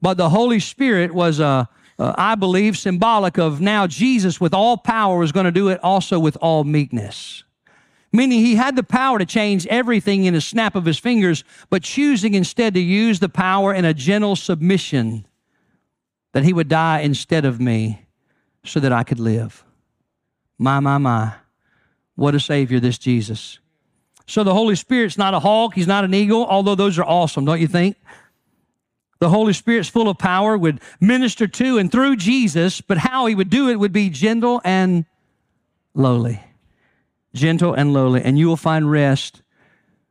but 0.00 0.16
the 0.16 0.30
Holy 0.30 0.58
Spirit 0.58 1.12
was, 1.12 1.40
uh, 1.40 1.66
uh, 1.98 2.14
I 2.16 2.36
believe, 2.36 2.78
symbolic 2.78 3.36
of 3.36 3.60
now 3.60 3.86
Jesus 3.86 4.40
with 4.40 4.54
all 4.54 4.78
power 4.78 5.18
was 5.18 5.30
going 5.30 5.44
to 5.44 5.52
do 5.52 5.68
it 5.68 5.78
also 5.82 6.18
with 6.18 6.38
all 6.40 6.64
meekness. 6.64 7.44
Meaning 8.10 8.40
he 8.40 8.54
had 8.54 8.74
the 8.74 8.82
power 8.82 9.18
to 9.18 9.26
change 9.26 9.66
everything 9.66 10.24
in 10.24 10.34
a 10.34 10.40
snap 10.40 10.74
of 10.74 10.86
his 10.86 10.98
fingers, 10.98 11.44
but 11.68 11.82
choosing 11.82 12.34
instead 12.34 12.74
to 12.74 12.80
use 12.80 13.20
the 13.20 13.28
power 13.28 13.74
in 13.74 13.84
a 13.84 13.92
gentle 13.92 14.34
submission 14.34 15.26
that 16.32 16.44
he 16.44 16.52
would 16.52 16.68
die 16.68 17.00
instead 17.00 17.44
of 17.44 17.60
me 17.60 18.06
so 18.64 18.80
that 18.80 18.92
I 18.92 19.02
could 19.02 19.20
live. 19.20 19.64
My, 20.58 20.80
my, 20.80 20.98
my. 20.98 21.34
What 22.14 22.34
a 22.34 22.40
Savior 22.40 22.80
this 22.80 22.98
Jesus. 22.98 23.58
So 24.26 24.42
the 24.44 24.54
Holy 24.54 24.74
Spirit's 24.74 25.16
not 25.16 25.34
a 25.34 25.40
hawk, 25.40 25.74
he's 25.74 25.86
not 25.86 26.04
an 26.04 26.12
eagle, 26.12 26.46
although 26.46 26.74
those 26.74 26.98
are 26.98 27.04
awesome, 27.04 27.44
don't 27.44 27.60
you 27.60 27.68
think? 27.68 27.96
The 29.20 29.28
Holy 29.28 29.52
Spirit's 29.52 29.88
full 29.88 30.08
of 30.08 30.18
power, 30.18 30.56
would 30.56 30.80
minister 31.00 31.48
to 31.48 31.78
and 31.78 31.90
through 31.90 32.16
Jesus, 32.16 32.80
but 32.80 32.98
how 32.98 33.26
he 33.26 33.34
would 33.34 33.50
do 33.50 33.68
it 33.68 33.76
would 33.76 33.92
be 33.92 34.10
gentle 34.10 34.60
and 34.64 35.06
lowly. 35.94 36.40
Gentle 37.34 37.74
and 37.74 37.92
lowly, 37.92 38.22
and 38.22 38.38
you 38.38 38.48
will 38.48 38.56
find 38.56 38.90
rest 38.90 39.42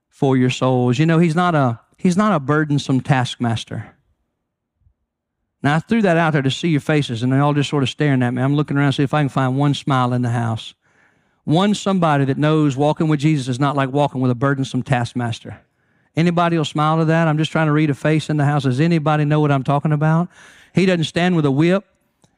for 0.10 0.38
your 0.38 0.50
souls. 0.50 1.00
You 1.00 1.06
know, 1.06 1.20
he's 1.20 1.36
not 1.36 1.56
a 1.56 1.80
he's 1.98 2.18
not 2.18 2.34
a 2.34 2.40
burdensome 2.40 3.02
taskmaster. 3.02 3.94
Now 5.64 5.76
I 5.76 5.80
threw 5.80 6.02
that 6.04 6.18
out 6.18 6.34
there 6.34 6.42
to 6.42 6.52
see 6.52 6.70
your 6.70 6.82
faces, 6.82 7.24
and 7.24 7.34
they 7.34 7.40
all 7.40 7.54
just 7.54 7.70
sort 7.70 7.84
of 7.84 7.90
staring 7.90 8.22
at 8.22 8.34
me. 8.34 8.42
I'm 8.42 8.56
looking 8.56 8.78
around 8.78 8.92
to 8.92 8.96
see 8.98 9.04
if 9.04 9.14
I 9.14 9.22
can 9.22 9.30
find 9.30 9.58
one 9.58 9.74
smile 9.74 10.14
in 10.14 10.22
the 10.22 10.30
house. 10.30 10.76
One 11.44 11.74
somebody 11.74 12.26
that 12.26 12.38
knows 12.38 12.76
walking 12.76 13.08
with 13.08 13.22
Jesus 13.22 13.48
is 13.48 13.60
not 13.60 13.76
like 13.76 13.92
walking 13.92 14.22
with 14.22 14.32
a 14.32 14.36
burdensome 14.36 14.84
taskmaster. 14.84 15.60
Anybody 16.16 16.58
will 16.58 16.66
smile 16.66 16.98
to 16.98 17.06
that? 17.06 17.28
I'm 17.28 17.38
just 17.38 17.52
trying 17.52 17.68
to 17.68 17.72
read 17.72 17.90
a 17.90 17.94
face 17.94 18.30
in 18.30 18.38
the 18.38 18.46
house. 18.46 18.64
Does 18.64 18.82
anybody 18.82 19.24
know 19.24 19.40
what 19.40 19.52
I'm 19.52 19.64
talking 19.64 19.92
about? 19.92 20.30
He 20.74 20.86
doesn't 20.86 21.06
stand 21.06 21.36
with 21.36 21.46
a 21.46 21.52
whip 21.52 21.86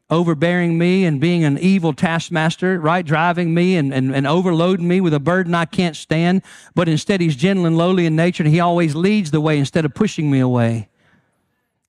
overbearing 0.09 0.77
me 0.77 1.05
and 1.05 1.19
being 1.19 1.43
an 1.43 1.57
evil 1.59 1.93
taskmaster, 1.93 2.79
right? 2.79 3.05
Driving 3.05 3.53
me 3.53 3.77
and, 3.77 3.93
and, 3.93 4.15
and 4.15 4.25
overloading 4.25 4.87
me 4.87 5.01
with 5.01 5.13
a 5.13 5.19
burden 5.19 5.53
I 5.53 5.65
can't 5.65 5.95
stand. 5.95 6.41
But 6.75 6.89
instead, 6.89 7.21
he's 7.21 7.35
gentle 7.35 7.65
and 7.65 7.77
lowly 7.77 8.05
in 8.05 8.15
nature 8.15 8.43
and 8.43 8.51
he 8.51 8.59
always 8.59 8.95
leads 8.95 9.31
the 9.31 9.41
way 9.41 9.57
instead 9.57 9.85
of 9.85 9.93
pushing 9.93 10.31
me 10.31 10.39
away 10.39 10.89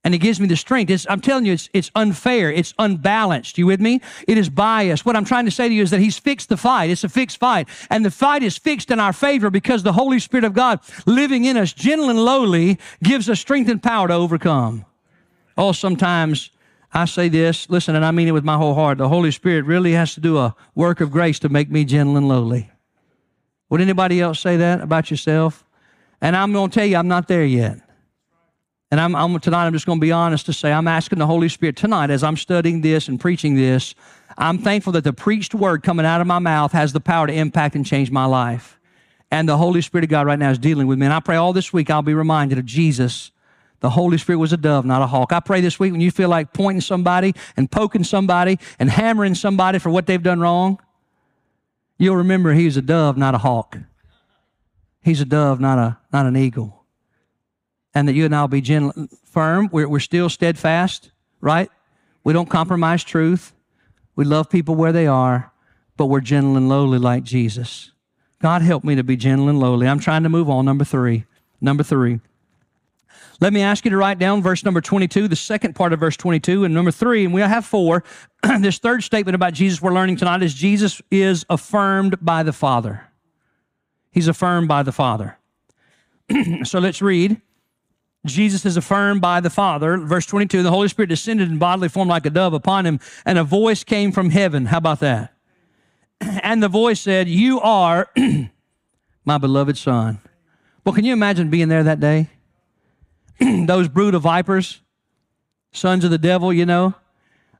and 0.03 0.13
he 0.13 0.17
gives 0.17 0.39
me 0.39 0.47
the 0.47 0.55
strength. 0.55 0.89
It's, 0.89 1.05
I'm 1.09 1.21
telling 1.21 1.45
you, 1.45 1.53
it's, 1.53 1.69
it's 1.73 1.91
unfair. 1.95 2.51
It's 2.51 2.73
unbalanced. 2.79 3.57
You 3.57 3.67
with 3.67 3.79
me? 3.79 4.01
It 4.27 4.37
is 4.37 4.49
biased. 4.49 5.05
What 5.05 5.15
I'm 5.15 5.25
trying 5.25 5.45
to 5.45 5.51
say 5.51 5.69
to 5.69 5.73
you 5.73 5.83
is 5.83 5.91
that 5.91 5.99
He's 5.99 6.17
fixed 6.17 6.49
the 6.49 6.57
fight. 6.57 6.89
It's 6.89 7.03
a 7.03 7.09
fixed 7.09 7.37
fight. 7.37 7.67
And 7.89 8.03
the 8.03 8.11
fight 8.11 8.41
is 8.41 8.57
fixed 8.57 8.89
in 8.89 8.99
our 8.99 9.13
favor 9.13 9.51
because 9.51 9.83
the 9.83 9.93
Holy 9.93 10.19
Spirit 10.19 10.43
of 10.43 10.53
God 10.53 10.79
living 11.05 11.45
in 11.45 11.55
us, 11.55 11.71
gentle 11.71 12.09
and 12.09 12.23
lowly, 12.23 12.79
gives 13.03 13.29
us 13.29 13.39
strength 13.39 13.69
and 13.69 13.81
power 13.81 14.07
to 14.07 14.13
overcome. 14.13 14.85
Oh, 15.57 15.71
sometimes 15.71 16.49
I 16.93 17.05
say 17.05 17.29
this, 17.29 17.69
listen, 17.69 17.95
and 17.95 18.03
I 18.03 18.11
mean 18.11 18.27
it 18.27 18.31
with 18.31 18.43
my 18.43 18.57
whole 18.57 18.73
heart. 18.73 18.97
The 18.97 19.07
Holy 19.07 19.31
Spirit 19.31 19.65
really 19.65 19.93
has 19.93 20.13
to 20.15 20.19
do 20.19 20.37
a 20.37 20.55
work 20.75 20.99
of 20.99 21.11
grace 21.11 21.39
to 21.39 21.49
make 21.49 21.71
me 21.71 21.85
gentle 21.85 22.17
and 22.17 22.27
lowly. 22.27 22.69
Would 23.69 23.79
anybody 23.79 24.19
else 24.19 24.41
say 24.41 24.57
that 24.57 24.81
about 24.81 25.09
yourself? 25.09 25.63
And 26.19 26.35
I'm 26.35 26.51
going 26.51 26.69
to 26.69 26.79
tell 26.79 26.85
you, 26.85 26.97
I'm 26.97 27.07
not 27.07 27.29
there 27.29 27.45
yet. 27.45 27.79
And 28.91 28.99
I'm, 28.99 29.15
I'm, 29.15 29.39
tonight, 29.39 29.67
I'm 29.67 29.73
just 29.73 29.85
going 29.85 29.99
to 29.99 30.05
be 30.05 30.11
honest 30.11 30.45
to 30.47 30.53
say, 30.53 30.73
I'm 30.73 30.87
asking 30.87 31.19
the 31.19 31.25
Holy 31.25 31.47
Spirit 31.47 31.77
tonight 31.77 32.09
as 32.09 32.23
I'm 32.23 32.35
studying 32.35 32.81
this 32.81 33.07
and 33.07 33.17
preaching 33.17 33.55
this. 33.55 33.95
I'm 34.37 34.57
thankful 34.57 34.91
that 34.93 35.05
the 35.05 35.13
preached 35.13 35.55
word 35.55 35.81
coming 35.83 36.05
out 36.05 36.19
of 36.19 36.27
my 36.27 36.39
mouth 36.39 36.73
has 36.73 36.91
the 36.91 36.99
power 36.99 37.27
to 37.27 37.33
impact 37.33 37.75
and 37.75 37.85
change 37.85 38.11
my 38.11 38.25
life. 38.25 38.77
And 39.31 39.47
the 39.47 39.55
Holy 39.55 39.81
Spirit 39.81 40.03
of 40.03 40.09
God 40.09 40.27
right 40.27 40.37
now 40.37 40.51
is 40.51 40.59
dealing 40.59 40.87
with 40.87 40.99
me. 40.99 41.05
And 41.05 41.13
I 41.13 41.21
pray 41.21 41.37
all 41.37 41.53
this 41.53 41.71
week 41.71 41.89
I'll 41.89 42.01
be 42.01 42.13
reminded 42.13 42.57
of 42.57 42.65
Jesus. 42.65 43.31
The 43.81 43.89
Holy 43.89 44.17
Spirit 44.17 44.39
was 44.39 44.53
a 44.53 44.57
dove, 44.57 44.85
not 44.85 45.01
a 45.01 45.07
hawk. 45.07 45.33
I 45.33 45.39
pray 45.39 45.61
this 45.61 45.79
week 45.79 45.91
when 45.91 46.01
you 46.01 46.11
feel 46.11 46.29
like 46.29 46.53
pointing 46.53 46.81
somebody 46.81 47.33
and 47.57 47.69
poking 47.69 48.03
somebody 48.03 48.57
and 48.79 48.89
hammering 48.89 49.35
somebody 49.35 49.79
for 49.79 49.89
what 49.89 50.05
they've 50.05 50.21
done 50.21 50.39
wrong, 50.39 50.79
you'll 51.97 52.17
remember 52.17 52.53
he's 52.53 52.77
a 52.77 52.81
dove, 52.81 53.17
not 53.17 53.35
a 53.35 53.39
hawk. 53.39 53.77
He's 55.03 55.19
a 55.19 55.25
dove, 55.25 55.59
not 55.59 55.77
a 55.79 55.97
not 56.13 56.25
an 56.25 56.37
eagle 56.37 56.81
and 57.93 58.07
that 58.07 58.13
you 58.13 58.25
and 58.25 58.35
I 58.35 58.41
will 58.41 58.47
be 58.47 58.61
gentle, 58.61 59.07
firm. 59.25 59.69
We're, 59.71 59.87
we're 59.87 59.99
still 59.99 60.29
steadfast, 60.29 61.11
right? 61.39 61.69
We 62.23 62.33
don't 62.33 62.49
compromise 62.49 63.03
truth. 63.03 63.53
We 64.15 64.25
love 64.25 64.49
people 64.49 64.75
where 64.75 64.91
they 64.91 65.07
are, 65.07 65.51
but 65.97 66.05
we're 66.05 66.21
gentle 66.21 66.57
and 66.57 66.69
lowly 66.69 66.99
like 66.99 67.23
Jesus. 67.23 67.91
God 68.41 68.61
help 68.61 68.83
me 68.83 68.95
to 68.95 69.03
be 69.03 69.15
gentle 69.15 69.49
and 69.49 69.59
lowly. 69.59 69.87
I'm 69.87 69.99
trying 69.99 70.23
to 70.23 70.29
move 70.29 70.49
on. 70.49 70.65
Number 70.65 70.83
three. 70.83 71.25
Number 71.59 71.83
three. 71.83 72.19
Let 73.41 73.53
me 73.53 73.63
ask 73.63 73.83
you 73.85 73.91
to 73.91 73.97
write 73.97 74.19
down 74.19 74.43
verse 74.43 74.63
number 74.63 74.81
22, 74.81 75.27
the 75.27 75.35
second 75.35 75.73
part 75.73 75.93
of 75.93 75.99
verse 75.99 76.15
22, 76.15 76.63
and 76.63 76.75
number 76.75 76.91
three, 76.91 77.25
and 77.25 77.33
we 77.33 77.41
have 77.41 77.65
four. 77.65 78.03
this 78.59 78.77
third 78.77 79.03
statement 79.03 79.33
about 79.33 79.53
Jesus 79.53 79.81
we're 79.81 79.93
learning 79.93 80.17
tonight 80.17 80.43
is 80.43 80.53
Jesus 80.53 81.01
is 81.09 81.43
affirmed 81.49 82.23
by 82.23 82.43
the 82.43 82.53
Father. 82.53 83.07
He's 84.11 84.27
affirmed 84.27 84.67
by 84.67 84.83
the 84.83 84.91
Father. 84.91 85.39
so 86.63 86.77
let's 86.77 87.01
read 87.01 87.41
Jesus 88.27 88.63
is 88.63 88.77
affirmed 88.77 89.21
by 89.21 89.39
the 89.39 89.49
Father. 89.49 89.97
Verse 89.97 90.27
22 90.27 90.61
the 90.61 90.69
Holy 90.69 90.87
Spirit 90.87 91.07
descended 91.07 91.49
in 91.49 91.57
bodily 91.57 91.89
form 91.89 92.07
like 92.07 92.27
a 92.27 92.29
dove 92.29 92.53
upon 92.53 92.85
him, 92.85 92.99
and 93.25 93.39
a 93.39 93.43
voice 93.43 93.83
came 93.83 94.11
from 94.11 94.29
heaven. 94.29 94.67
How 94.67 94.77
about 94.77 94.99
that? 94.99 95.33
And 96.43 96.61
the 96.61 96.69
voice 96.69 97.01
said, 97.01 97.27
You 97.27 97.59
are 97.61 98.11
my 99.25 99.39
beloved 99.39 99.79
Son. 99.79 100.19
Well, 100.85 100.93
can 100.93 101.05
you 101.05 101.13
imagine 101.13 101.49
being 101.49 101.67
there 101.67 101.83
that 101.83 101.99
day? 101.99 102.29
Those 103.65 103.87
brood 103.87 104.13
of 104.13 104.21
vipers, 104.21 104.81
sons 105.71 106.03
of 106.03 106.11
the 106.11 106.17
devil, 106.17 106.53
you 106.53 106.65
know, 106.65 106.93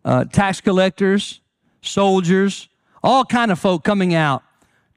uh, 0.05 0.25
tax 0.25 0.61
collectors, 0.61 1.41
soldiers, 1.81 2.69
all 3.03 3.25
kind 3.25 3.51
of 3.51 3.59
folk 3.59 3.83
coming 3.83 4.13
out 4.13 4.43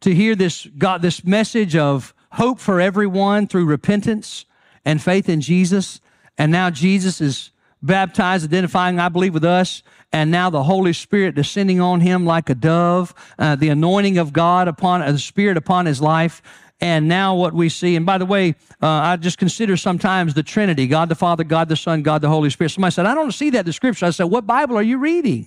to 0.01 0.14
hear 0.14 0.35
this 0.35 0.66
God, 0.76 1.01
this 1.01 1.24
message 1.24 1.74
of 1.74 2.12
hope 2.32 2.59
for 2.59 2.80
everyone 2.80 3.47
through 3.47 3.64
repentance 3.64 4.45
and 4.85 5.01
faith 5.01 5.28
in 5.28 5.41
Jesus. 5.41 6.01
And 6.37 6.53
now 6.53 6.68
Jesus 6.68 7.20
is 7.20 7.51
baptized, 7.82 8.45
identifying, 8.45 8.99
I 8.99 9.09
believe, 9.09 9.32
with 9.32 9.45
us. 9.45 9.82
And 10.12 10.30
now 10.30 10.51
the 10.51 10.62
Holy 10.62 10.93
Spirit 10.93 11.35
descending 11.35 11.80
on 11.80 12.01
him 12.01 12.26
like 12.26 12.51
a 12.51 12.55
dove, 12.55 13.14
uh, 13.39 13.57
the 13.57 13.68
anointing 13.68 14.18
of 14.18 14.32
God 14.32 14.68
upon 14.68 15.03
uh, 15.03 15.12
the 15.12 15.18
Spirit 15.18 15.57
upon 15.57 15.87
his 15.87 16.01
life. 16.01 16.43
And 16.85 17.09
now 17.09 17.35
what 17.35 17.55
we 17.55 17.70
see, 17.70 17.97
and 17.97 18.05
by 18.05 18.18
the 18.18 18.26
way, 18.26 18.51
uh, 18.82 18.87
I 18.87 19.16
just 19.16 19.39
consider 19.39 19.74
sometimes 19.74 20.35
the 20.35 20.43
Trinity 20.43 20.87
God 20.87 21.09
the 21.09 21.14
Father, 21.14 21.43
God 21.43 21.70
the 21.70 21.76
Son, 21.76 22.03
God 22.03 22.20
the 22.20 22.28
Holy 22.28 22.51
Spirit. 22.51 22.72
Somebody 22.72 22.93
said, 22.93 23.07
I 23.07 23.14
don't 23.14 23.32
see 23.32 23.49
that 23.49 23.61
in 23.61 23.64
the 23.64 23.72
scripture. 23.72 24.05
I 24.05 24.11
said, 24.11 24.24
What 24.24 24.47
Bible 24.47 24.76
are 24.76 24.82
you 24.82 24.99
reading? 24.99 25.47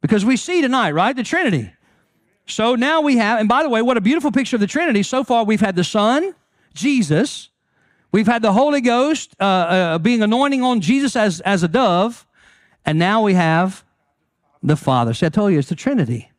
Because 0.00 0.24
we 0.24 0.36
see 0.36 0.62
tonight, 0.62 0.92
right? 0.92 1.16
The 1.16 1.24
Trinity. 1.24 1.72
So 2.46 2.76
now 2.76 3.00
we 3.00 3.16
have, 3.16 3.40
and 3.40 3.48
by 3.48 3.64
the 3.64 3.68
way, 3.68 3.82
what 3.82 3.96
a 3.96 4.00
beautiful 4.00 4.30
picture 4.30 4.54
of 4.54 4.60
the 4.60 4.68
Trinity. 4.68 5.02
So 5.02 5.24
far, 5.24 5.42
we've 5.44 5.60
had 5.60 5.74
the 5.74 5.82
Son, 5.82 6.36
Jesus, 6.72 7.50
We've 8.14 8.28
had 8.28 8.42
the 8.42 8.52
Holy 8.52 8.80
Ghost 8.80 9.34
uh, 9.40 9.44
uh, 9.44 9.98
being 9.98 10.22
anointing 10.22 10.62
on 10.62 10.80
Jesus 10.80 11.16
as, 11.16 11.40
as 11.40 11.64
a 11.64 11.68
dove, 11.68 12.24
and 12.86 12.96
now 12.96 13.24
we 13.24 13.34
have 13.34 13.82
the 14.62 14.76
Father. 14.76 15.12
See, 15.12 15.26
I 15.26 15.30
told 15.30 15.52
you 15.52 15.58
it's 15.58 15.68
the 15.68 15.74
Trinity. 15.74 16.30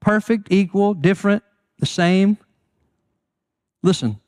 Perfect, 0.00 0.48
equal, 0.50 0.92
different, 0.92 1.42
the 1.84 1.90
same. 1.90 2.38
Listen, 3.82 4.18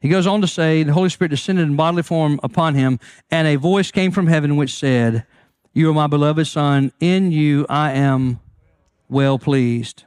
he 0.00 0.08
goes 0.08 0.26
on 0.26 0.40
to 0.40 0.48
say, 0.48 0.82
the 0.82 0.92
Holy 0.92 1.08
Spirit 1.08 1.30
descended 1.30 1.68
in 1.68 1.76
bodily 1.76 2.02
form 2.02 2.40
upon 2.42 2.74
him, 2.74 2.98
and 3.30 3.46
a 3.46 3.54
voice 3.56 3.92
came 3.92 4.10
from 4.10 4.26
heaven 4.26 4.56
which 4.56 4.74
said, 4.74 5.24
You 5.72 5.90
are 5.90 5.94
my 5.94 6.08
beloved 6.08 6.46
Son, 6.46 6.92
in 6.98 7.30
you 7.30 7.66
I 7.68 7.92
am 7.92 8.40
well 9.08 9.38
pleased. 9.38 10.04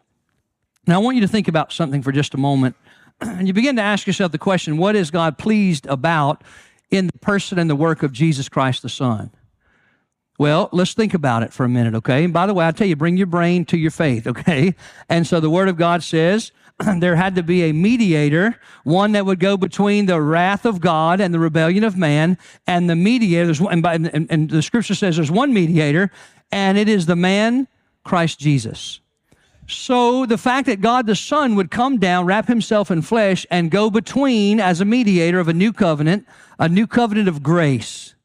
Now, 0.85 0.95
I 0.95 1.03
want 1.03 1.15
you 1.15 1.21
to 1.21 1.27
think 1.27 1.47
about 1.47 1.71
something 1.71 2.01
for 2.01 2.11
just 2.11 2.33
a 2.33 2.37
moment 2.37 2.75
and 3.21 3.47
you 3.47 3.53
begin 3.53 3.77
to 3.77 3.81
ask 3.81 4.05
yourself 4.05 4.31
the 4.33 4.37
question 4.37 4.77
what 4.77 4.95
is 4.95 5.11
God 5.11 5.37
pleased 5.37 5.85
about 5.85 6.43
in 6.89 7.07
the 7.07 7.19
person 7.19 7.57
and 7.57 7.69
the 7.69 7.75
work 7.75 8.03
of 8.03 8.11
Jesus 8.11 8.49
Christ 8.49 8.81
the 8.81 8.89
Son? 8.89 9.31
Well, 10.37 10.69
let's 10.71 10.95
think 10.95 11.13
about 11.13 11.43
it 11.43 11.53
for 11.53 11.65
a 11.65 11.69
minute, 11.69 11.93
okay? 11.95 12.23
And 12.23 12.33
by 12.33 12.47
the 12.47 12.53
way, 12.53 12.65
I 12.65 12.71
tell 12.71 12.87
you, 12.87 12.95
bring 12.95 13.15
your 13.15 13.27
brain 13.27 13.63
to 13.65 13.77
your 13.77 13.91
faith, 13.91 14.25
okay? 14.27 14.75
And 15.07 15.27
so 15.27 15.39
the 15.39 15.49
Word 15.49 15.69
of 15.69 15.77
God 15.77 16.03
says 16.03 16.51
there 16.99 17.15
had 17.15 17.35
to 17.35 17.43
be 17.43 17.63
a 17.63 17.71
mediator, 17.71 18.55
one 18.83 19.11
that 19.13 19.25
would 19.25 19.39
go 19.39 19.57
between 19.57 20.05
the 20.05 20.21
wrath 20.21 20.65
of 20.65 20.81
God 20.81 21.19
and 21.19 21.33
the 21.33 21.39
rebellion 21.39 21.83
of 21.83 21.97
man, 21.97 22.37
and 22.67 22.89
the 22.89 22.95
mediator. 22.95 23.53
And, 23.69 23.81
by, 23.81 23.95
and, 23.95 24.27
and 24.29 24.49
the 24.49 24.61
Scripture 24.61 24.95
says 24.95 25.15
there's 25.15 25.31
one 25.31 25.53
mediator, 25.53 26.11
and 26.51 26.77
it 26.77 26.89
is 26.89 27.05
the 27.05 27.15
man 27.15 27.67
Christ 28.03 28.39
Jesus. 28.39 28.99
So 29.67 30.25
the 30.25 30.37
fact 30.37 30.65
that 30.67 30.81
God 30.81 31.07
the 31.07 31.15
Son 31.15 31.55
would 31.55 31.71
come 31.71 31.97
down, 31.97 32.25
wrap 32.25 32.47
himself 32.47 32.91
in 32.91 33.01
flesh, 33.01 33.45
and 33.49 33.71
go 33.71 33.89
between 33.89 34.59
as 34.59 34.81
a 34.81 34.85
mediator 34.85 35.39
of 35.39 35.47
a 35.47 35.53
new 35.53 35.71
covenant, 35.71 36.27
a 36.59 36.67
new 36.67 36.87
covenant 36.87 37.29
of 37.29 37.41
grace 37.41 38.15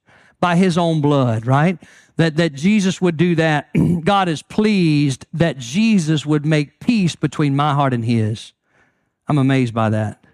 by 0.40 0.56
his 0.56 0.76
own 0.76 1.00
blood, 1.00 1.46
right? 1.46 1.78
That, 2.16 2.36
that 2.36 2.54
Jesus 2.54 3.00
would 3.00 3.16
do 3.16 3.34
that. 3.34 3.68
God 4.04 4.28
is 4.28 4.42
pleased 4.42 5.26
that 5.34 5.58
Jesus 5.58 6.24
would 6.24 6.46
make 6.46 6.80
peace 6.80 7.14
between 7.14 7.54
my 7.54 7.74
heart 7.74 7.92
and 7.92 8.04
his. 8.04 8.52
I'm 9.28 9.38
amazed 9.38 9.74
by 9.74 9.90
that. 9.90 10.24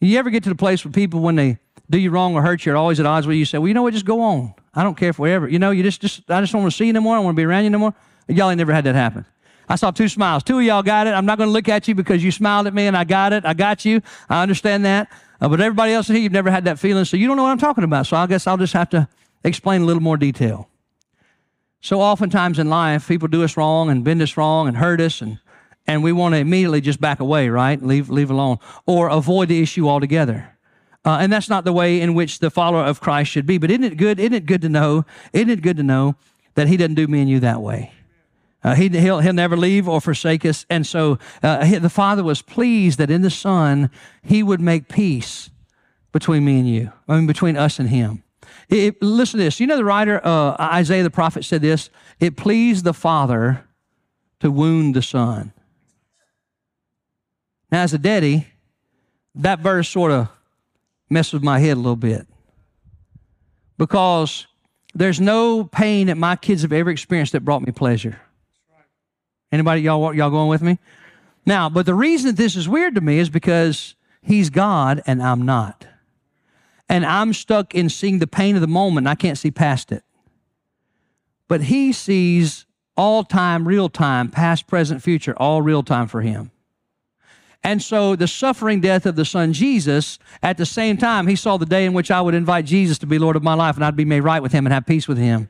You 0.00 0.18
ever 0.18 0.30
get 0.30 0.44
to 0.44 0.48
the 0.48 0.54
place 0.54 0.84
where 0.84 0.92
people, 0.92 1.20
when 1.20 1.36
they 1.36 1.58
do 1.90 1.98
you 1.98 2.10
wrong 2.10 2.34
or 2.34 2.42
hurt 2.42 2.64
you, 2.64 2.72
are 2.72 2.76
always 2.76 2.98
at 2.98 3.04
odds 3.04 3.26
with 3.26 3.36
you, 3.36 3.44
say, 3.44 3.58
well, 3.58 3.68
you 3.68 3.74
know 3.74 3.82
what, 3.82 3.92
just 3.92 4.06
go 4.06 4.22
on. 4.22 4.54
I 4.72 4.82
don't 4.82 4.96
care 4.96 5.10
if 5.10 5.18
whatever. 5.18 5.48
You 5.48 5.58
know, 5.58 5.72
you 5.72 5.82
just, 5.82 6.00
just 6.00 6.30
I 6.30 6.40
just 6.40 6.52
don't 6.52 6.62
want 6.62 6.72
to 6.72 6.76
see 6.76 6.86
you 6.86 6.92
no 6.92 7.00
more. 7.00 7.14
I 7.14 7.18
don't 7.18 7.24
want 7.26 7.36
to 7.36 7.40
be 7.40 7.44
around 7.44 7.64
you 7.64 7.70
no 7.70 7.78
more. 7.78 7.94
Y'all 8.28 8.48
ain't 8.48 8.58
never 8.58 8.72
had 8.72 8.84
that 8.84 8.94
happen. 8.94 9.26
I 9.68 9.76
saw 9.76 9.90
two 9.90 10.08
smiles. 10.08 10.42
Two 10.42 10.58
of 10.58 10.64
y'all 10.64 10.82
got 10.82 11.06
it. 11.06 11.10
I'm 11.10 11.26
not 11.26 11.36
going 11.36 11.48
to 11.48 11.52
look 11.52 11.68
at 11.68 11.86
you 11.88 11.94
because 11.94 12.24
you 12.24 12.30
smiled 12.30 12.66
at 12.66 12.74
me 12.74 12.86
and 12.86 12.96
I 12.96 13.04
got 13.04 13.32
it. 13.32 13.44
I 13.44 13.54
got 13.54 13.84
you. 13.84 14.00
I 14.28 14.42
understand 14.42 14.84
that. 14.84 15.10
Uh, 15.40 15.48
but 15.48 15.60
everybody 15.60 15.92
else 15.92 16.08
here, 16.08 16.16
you've 16.16 16.32
never 16.32 16.50
had 16.50 16.64
that 16.64 16.78
feeling, 16.78 17.04
so 17.04 17.16
you 17.16 17.26
don't 17.26 17.36
know 17.36 17.44
what 17.44 17.50
I'm 17.50 17.58
talking 17.58 17.84
about. 17.84 18.06
So 18.06 18.16
I 18.16 18.26
guess 18.26 18.46
I'll 18.46 18.56
just 18.56 18.72
have 18.72 18.90
to 18.90 19.08
explain 19.44 19.82
a 19.82 19.84
little 19.84 20.02
more 20.02 20.16
detail. 20.16 20.69
So 21.80 22.00
oftentimes 22.00 22.58
in 22.58 22.68
life, 22.68 23.08
people 23.08 23.28
do 23.28 23.42
us 23.42 23.56
wrong 23.56 23.90
and 23.90 24.04
bend 24.04 24.20
us 24.20 24.36
wrong 24.36 24.68
and 24.68 24.76
hurt 24.76 25.00
us, 25.00 25.22
and, 25.22 25.38
and 25.86 26.02
we 26.02 26.12
want 26.12 26.34
to 26.34 26.38
immediately 26.38 26.80
just 26.80 27.00
back 27.00 27.20
away, 27.20 27.48
right? 27.48 27.82
Leave, 27.82 28.10
leave 28.10 28.30
alone, 28.30 28.58
or 28.86 29.08
avoid 29.08 29.48
the 29.48 29.62
issue 29.62 29.88
altogether. 29.88 30.56
Uh, 31.04 31.18
and 31.20 31.32
that's 31.32 31.48
not 31.48 31.64
the 31.64 31.72
way 31.72 32.00
in 32.00 32.12
which 32.12 32.40
the 32.40 32.50
follower 32.50 32.84
of 32.84 33.00
Christ 33.00 33.30
should 33.30 33.46
be. 33.46 33.56
But 33.56 33.70
isn't 33.70 33.84
it 33.84 33.96
good? 33.96 34.20
Isn't 34.20 34.34
it 34.34 34.44
good 34.44 34.60
to 34.62 34.68
know? 34.68 35.06
Isn't 35.32 35.48
it 35.48 35.62
good 35.62 35.78
to 35.78 35.82
know 35.82 36.16
that 36.54 36.68
He 36.68 36.76
doesn't 36.76 36.96
do 36.96 37.06
me 37.06 37.20
and 37.20 37.30
you 37.30 37.40
that 37.40 37.62
way? 37.62 37.92
Uh, 38.62 38.74
he, 38.74 38.90
will 38.90 39.20
he'll 39.20 39.32
never 39.32 39.56
leave 39.56 39.88
or 39.88 40.02
forsake 40.02 40.44
us. 40.44 40.66
And 40.68 40.86
so 40.86 41.18
uh, 41.42 41.64
he, 41.64 41.78
the 41.78 41.88
Father 41.88 42.22
was 42.22 42.42
pleased 42.42 42.98
that 42.98 43.10
in 43.10 43.22
the 43.22 43.30
Son, 43.30 43.90
He 44.22 44.42
would 44.42 44.60
make 44.60 44.88
peace 44.88 45.50
between 46.12 46.44
me 46.44 46.58
and 46.58 46.68
you, 46.68 46.92
I 47.08 47.16
mean, 47.16 47.26
between 47.26 47.56
us 47.56 47.78
and 47.78 47.88
Him. 47.88 48.22
It, 48.70 48.76
it, 48.76 49.02
listen 49.02 49.38
to 49.38 49.44
this. 49.44 49.60
You 49.60 49.66
know, 49.66 49.76
the 49.76 49.84
writer, 49.84 50.24
uh, 50.24 50.56
Isaiah 50.60 51.02
the 51.02 51.10
prophet, 51.10 51.44
said 51.44 51.60
this 51.60 51.90
It 52.20 52.36
pleased 52.36 52.84
the 52.84 52.94
Father 52.94 53.64
to 54.40 54.50
wound 54.50 54.94
the 54.94 55.02
Son. 55.02 55.52
Now, 57.70 57.82
as 57.82 57.92
a 57.92 57.98
daddy, 57.98 58.46
that 59.34 59.60
verse 59.60 59.88
sort 59.88 60.12
of 60.12 60.28
messes 61.08 61.34
with 61.34 61.42
my 61.42 61.58
head 61.58 61.76
a 61.76 61.80
little 61.80 61.96
bit 61.96 62.26
because 63.78 64.46
there's 64.94 65.20
no 65.20 65.64
pain 65.64 66.08
that 66.08 66.16
my 66.16 66.36
kids 66.36 66.62
have 66.62 66.72
ever 66.72 66.90
experienced 66.90 67.32
that 67.32 67.44
brought 67.44 67.62
me 67.62 67.72
pleasure. 67.72 68.20
Anybody, 69.52 69.82
y'all, 69.82 70.14
y'all 70.14 70.30
going 70.30 70.48
with 70.48 70.62
me? 70.62 70.78
Now, 71.46 71.68
but 71.68 71.86
the 71.86 71.94
reason 71.94 72.28
that 72.28 72.36
this 72.36 72.56
is 72.56 72.68
weird 72.68 72.94
to 72.96 73.00
me 73.00 73.18
is 73.18 73.30
because 73.30 73.94
he's 74.22 74.50
God 74.50 75.02
and 75.06 75.22
I'm 75.22 75.42
not. 75.42 75.86
And 76.90 77.06
I'm 77.06 77.32
stuck 77.32 77.72
in 77.72 77.88
seeing 77.88 78.18
the 78.18 78.26
pain 78.26 78.56
of 78.56 78.60
the 78.60 78.66
moment 78.66 79.06
I 79.06 79.14
can't 79.14 79.38
see 79.38 79.52
past 79.52 79.92
it. 79.92 80.02
But 81.46 81.62
he 81.62 81.92
sees 81.92 82.66
all 82.96 83.22
time, 83.22 83.66
real 83.66 83.88
time, 83.88 84.28
past, 84.28 84.66
present, 84.66 85.00
future, 85.00 85.32
all 85.36 85.62
real 85.62 85.84
time 85.84 86.08
for 86.08 86.20
him. 86.20 86.50
And 87.62 87.80
so 87.80 88.16
the 88.16 88.26
suffering 88.26 88.80
death 88.80 89.06
of 89.06 89.14
the 89.14 89.24
son 89.24 89.52
Jesus, 89.52 90.18
at 90.42 90.56
the 90.56 90.66
same 90.66 90.96
time, 90.96 91.28
he 91.28 91.36
saw 91.36 91.56
the 91.58 91.66
day 91.66 91.84
in 91.84 91.92
which 91.92 92.10
I 92.10 92.20
would 92.20 92.34
invite 92.34 92.64
Jesus 92.64 92.98
to 92.98 93.06
be 93.06 93.20
Lord 93.20 93.36
of 93.36 93.44
my 93.44 93.54
life 93.54 93.76
and 93.76 93.84
I'd 93.84 93.94
be 93.94 94.04
made 94.04 94.22
right 94.22 94.42
with 94.42 94.50
him 94.50 94.66
and 94.66 94.72
have 94.72 94.84
peace 94.84 95.06
with 95.06 95.18
him. 95.18 95.48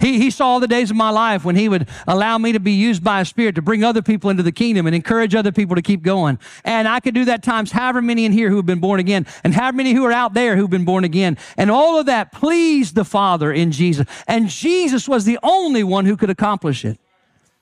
He, 0.00 0.18
he 0.18 0.30
saw 0.30 0.58
the 0.58 0.66
days 0.66 0.90
of 0.90 0.96
my 0.96 1.10
life 1.10 1.44
when 1.44 1.56
he 1.56 1.68
would 1.68 1.88
allow 2.06 2.36
me 2.38 2.52
to 2.52 2.60
be 2.60 2.72
used 2.72 3.04
by 3.04 3.20
a 3.20 3.24
spirit 3.24 3.54
to 3.54 3.62
bring 3.62 3.84
other 3.84 4.02
people 4.02 4.30
into 4.30 4.42
the 4.42 4.52
kingdom 4.52 4.86
and 4.86 4.94
encourage 4.94 5.34
other 5.34 5.52
people 5.52 5.76
to 5.76 5.82
keep 5.82 6.02
going. 6.02 6.38
And 6.64 6.88
I 6.88 7.00
could 7.00 7.14
do 7.14 7.24
that 7.26 7.42
times 7.42 7.70
however 7.70 8.02
many 8.02 8.24
in 8.24 8.32
here 8.32 8.50
who 8.50 8.56
have 8.56 8.66
been 8.66 8.80
born 8.80 9.00
again 9.00 9.26
and 9.44 9.54
however 9.54 9.76
many 9.76 9.92
who 9.92 10.04
are 10.04 10.12
out 10.12 10.34
there 10.34 10.56
who've 10.56 10.70
been 10.70 10.84
born 10.84 11.04
again. 11.04 11.38
And 11.56 11.70
all 11.70 11.98
of 11.98 12.06
that 12.06 12.32
pleased 12.32 12.94
the 12.94 13.04
Father 13.04 13.52
in 13.52 13.70
Jesus. 13.70 14.06
And 14.26 14.48
Jesus 14.48 15.08
was 15.08 15.24
the 15.24 15.38
only 15.42 15.84
one 15.84 16.06
who 16.06 16.16
could 16.16 16.30
accomplish 16.30 16.84
it. 16.84 16.98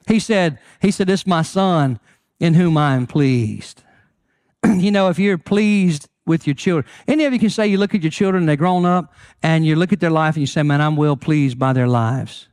He 0.06 0.18
said, 0.18 0.58
he 0.80 0.90
said, 0.90 1.08
is 1.10 1.26
my 1.26 1.42
son 1.42 2.00
in 2.40 2.54
whom 2.54 2.76
I 2.76 2.94
am 2.94 3.06
pleased. 3.06 3.82
you 4.66 4.90
know, 4.90 5.08
if 5.08 5.18
you're 5.18 5.38
pleased 5.38 6.08
with 6.26 6.46
your 6.46 6.54
children. 6.54 6.84
Any 7.08 7.24
of 7.24 7.32
you 7.32 7.38
can 7.38 7.50
say 7.50 7.66
you 7.66 7.78
look 7.78 7.94
at 7.94 8.02
your 8.02 8.10
children, 8.10 8.46
they're 8.46 8.56
grown 8.56 8.84
up, 8.84 9.12
and 9.42 9.66
you 9.66 9.76
look 9.76 9.92
at 9.92 10.00
their 10.00 10.10
life 10.10 10.34
and 10.34 10.40
you 10.40 10.46
say, 10.46 10.62
Man, 10.62 10.80
I'm 10.80 10.96
well 10.96 11.16
pleased 11.16 11.58
by 11.58 11.72
their 11.72 11.88
lives. 11.88 12.48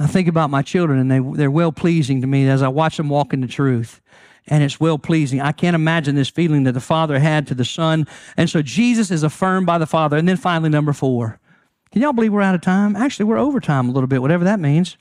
I 0.00 0.06
think 0.06 0.26
about 0.28 0.50
my 0.50 0.62
children 0.62 0.98
and 0.98 1.10
they, 1.10 1.38
they're 1.38 1.50
well 1.50 1.72
pleasing 1.72 2.20
to 2.20 2.26
me 2.26 2.48
as 2.48 2.62
I 2.62 2.68
watch 2.68 2.96
them 2.96 3.08
walk 3.08 3.32
in 3.32 3.40
the 3.40 3.46
truth. 3.46 4.00
And 4.46 4.62
it's 4.62 4.78
well 4.78 4.98
pleasing. 4.98 5.40
I 5.40 5.52
can't 5.52 5.74
imagine 5.74 6.16
this 6.16 6.28
feeling 6.28 6.64
that 6.64 6.72
the 6.72 6.80
Father 6.80 7.18
had 7.18 7.46
to 7.46 7.54
the 7.54 7.64
Son. 7.64 8.06
And 8.36 8.50
so 8.50 8.60
Jesus 8.60 9.10
is 9.10 9.22
affirmed 9.22 9.66
by 9.66 9.78
the 9.78 9.86
Father. 9.86 10.18
And 10.18 10.28
then 10.28 10.36
finally, 10.36 10.68
number 10.68 10.92
four. 10.92 11.40
Can 11.92 12.02
y'all 12.02 12.12
believe 12.12 12.32
we're 12.32 12.42
out 12.42 12.56
of 12.56 12.60
time? 12.60 12.96
Actually, 12.96 13.26
we're 13.26 13.38
over 13.38 13.60
time 13.60 13.88
a 13.88 13.92
little 13.92 14.08
bit, 14.08 14.20
whatever 14.20 14.44
that 14.44 14.60
means. 14.60 14.98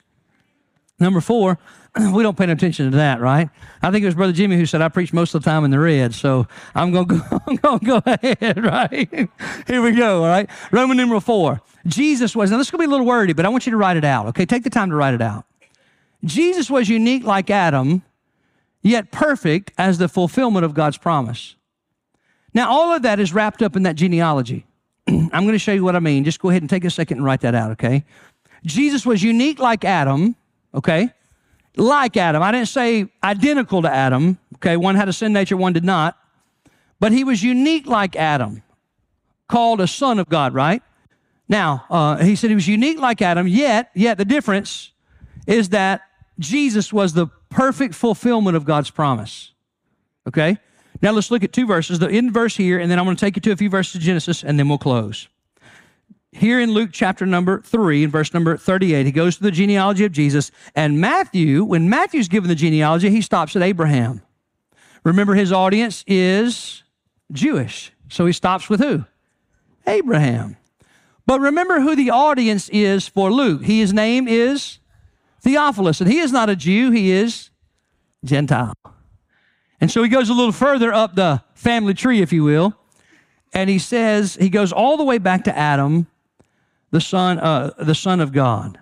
Number 1.00 1.20
four, 1.20 1.58
we 2.14 2.24
don't 2.24 2.38
pay 2.38 2.50
attention 2.50 2.90
to 2.90 2.98
that, 2.98 3.22
right? 3.22 3.50
I 3.82 3.92
think 3.92 4.04
it 4.04 4.08
was 4.08 4.16
Brother 4.16 4.34
Jimmy 4.34 4.58
who 4.58 4.66
said 4.66 4.82
I 4.82 4.90
preach 4.90 5.14
most 5.14 5.36
of 5.36 5.44
the 5.44 5.50
time 5.50 5.64
in 5.64 5.72
the 5.72 5.80
red, 5.80 6.14
so 6.14 6.48
I'm 6.74 6.92
going 6.92 7.08
to 7.08 7.16
go, 7.18 7.40
I'm 7.48 7.80
to 7.80 7.86
go 7.86 8.02
ahead, 8.06 8.64
right? 8.64 9.30
Here 9.68 9.82
we 9.82 9.92
go, 9.92 10.24
all 10.24 10.30
right? 10.30 10.50
Roman 10.72 10.98
numeral 10.98 11.22
four. 11.22 11.62
Jesus 11.86 12.36
was, 12.36 12.50
now 12.50 12.58
this 12.58 12.68
is 12.68 12.72
going 12.72 12.80
to 12.80 12.88
be 12.88 12.90
a 12.90 12.92
little 12.92 13.06
wordy, 13.06 13.34
but 13.34 13.46
I 13.46 13.50
want 13.50 13.68
you 13.68 13.72
to 13.72 13.78
write 13.78 13.98
it 13.98 14.06
out, 14.06 14.28
okay? 14.28 14.46
Take 14.46 14.64
the 14.64 14.70
time 14.70 14.90
to 14.90 14.96
write 14.96 15.14
it 15.14 15.22
out. 15.22 15.46
Jesus 16.24 16.72
was 16.72 16.90
unique 16.90 17.26
like 17.26 17.50
Adam, 17.50 18.02
yet 18.82 19.12
perfect 19.12 19.72
as 19.78 19.98
the 19.98 20.08
fulfillment 20.08 20.66
of 20.66 20.74
God's 20.74 20.98
promise. 20.98 21.56
Now, 22.54 22.72
all 22.72 22.94
of 22.94 23.02
that 23.04 23.20
is 23.20 23.34
wrapped 23.34 23.62
up 23.62 23.76
in 23.76 23.84
that 23.84 23.96
genealogy. 23.96 24.66
I'm 25.08 25.30
going 25.30 25.52
to 25.52 25.60
show 25.60 25.74
you 25.74 25.84
what 25.84 25.96
I 25.96 26.00
mean. 26.00 26.24
Just 26.24 26.40
go 26.40 26.50
ahead 26.50 26.62
and 26.62 26.70
take 26.70 26.86
a 26.86 26.90
second 26.90 27.18
and 27.18 27.26
write 27.26 27.42
that 27.42 27.54
out, 27.54 27.72
okay? 27.72 28.06
Jesus 28.66 29.06
was 29.06 29.22
unique 29.22 29.60
like 29.60 29.84
Adam, 29.84 30.36
okay? 30.74 31.12
Like 31.76 32.18
Adam. 32.18 32.42
I 32.42 32.52
didn't 32.52 32.68
say 32.68 33.08
identical 33.24 33.82
to 33.82 33.92
Adam. 33.92 34.38
Okay, 34.56 34.78
one 34.78 34.96
had 34.96 35.10
a 35.10 35.14
sin 35.14 35.34
nature, 35.34 35.58
one 35.58 35.74
did 35.74 35.84
not. 35.84 36.18
But 37.00 37.12
he 37.12 37.24
was 37.24 37.44
unique 37.44 37.86
like 37.86 38.16
Adam, 38.16 38.64
called 39.48 39.82
a 39.82 39.88
son 39.88 40.20
of 40.20 40.30
God, 40.30 40.54
right? 40.54 40.82
Now, 41.50 41.86
uh, 41.90 42.18
he 42.18 42.36
said 42.36 42.50
he 42.50 42.56
was 42.56 42.68
unique 42.68 43.00
like 43.00 43.22
Adam, 43.22 43.48
yet, 43.48 43.92
yet 43.94 44.18
the 44.18 44.26
difference 44.26 44.92
is 45.46 45.70
that 45.70 46.02
Jesus 46.40 46.94
was 46.94 47.14
the 47.14 47.28
perfect 47.50 47.94
fulfillment 47.94 48.56
of 48.56 48.64
God's 48.64 48.90
promise. 48.90 49.52
Okay? 50.28 50.58
Now 51.02 51.12
let's 51.12 51.30
look 51.30 51.44
at 51.44 51.52
two 51.52 51.68
verses, 51.68 52.00
the 52.00 52.10
end 52.10 52.34
verse 52.34 52.56
here, 52.56 52.80
and 52.80 52.90
then 52.90 52.98
I'm 52.98 53.06
going 53.06 53.18
to 53.18 53.26
take 53.26 53.36
you 53.36 53.42
to 53.42 53.52
a 53.52 53.58
few 53.58 53.70
verses 53.70 53.96
of 53.96 54.02
Genesis, 54.02 54.44
and 54.44 54.58
then 54.58 54.70
we'll 54.70 54.78
close 54.78 55.28
here 56.36 56.60
in 56.60 56.72
Luke 56.72 56.90
chapter 56.92 57.26
number 57.26 57.62
3 57.62 58.04
and 58.04 58.12
verse 58.12 58.34
number 58.34 58.58
38, 58.58 59.06
he 59.06 59.12
goes 59.12 59.38
to 59.38 59.44
the 59.44 59.52
genealogy 59.52 60.06
of 60.06 60.12
Jesus. 60.12 60.52
And 60.76 61.00
Matthew, 61.00 61.64
when 61.64 61.90
Matthew's 61.90 62.28
given 62.28 62.50
the 62.50 62.56
genealogy, 62.56 63.10
he 63.10 63.22
stops 63.22 63.56
at 63.56 63.62
Abraham. 63.62 64.22
Remember, 65.04 65.36
his 65.36 65.52
audience 65.52 66.04
is 66.08 66.84
Jewish. 67.32 67.92
So 68.10 68.26
he 68.26 68.34
stops 68.34 68.70
with 68.70 68.80
who? 68.80 69.06
Abraham. 69.86 70.58
But 71.26 71.40
remember 71.40 71.82
who 71.82 71.96
the 71.96 72.10
audience 72.10 72.70
is 72.70 73.08
for 73.08 73.32
Luke. 73.32 73.64
His 73.64 73.94
name 73.94 74.28
is 74.28 74.80
Theophilus. 75.42 76.02
And 76.02 76.12
he 76.12 76.20
is 76.20 76.32
not 76.32 76.50
a 76.50 76.56
Jew, 76.56 76.92
he 76.92 77.12
is 77.12 77.50
Gentile. 78.24 78.74
And 79.80 79.92
so 79.92 80.02
he 80.04 80.10
goes 80.10 80.30
a 80.30 80.34
little 80.34 80.52
further 80.52 80.94
up 80.94 81.16
the 81.16 81.44
family 81.54 81.94
tree, 81.94 82.22
if 82.22 82.32
you 82.32 82.44
will. 82.44 82.74
And 83.54 83.70
he 83.70 83.80
says, 83.80 84.36
he 84.36 84.50
goes 84.50 84.72
all 84.72 84.98
the 84.98 85.04
way 85.04 85.18
back 85.18 85.44
to 85.44 85.58
Adam 85.58 86.08
the 86.94 87.02
Son, 87.02 87.40
uh, 87.40 87.72
the 87.80 87.96
Son 87.96 88.22
of 88.22 88.32
God. 88.32 88.78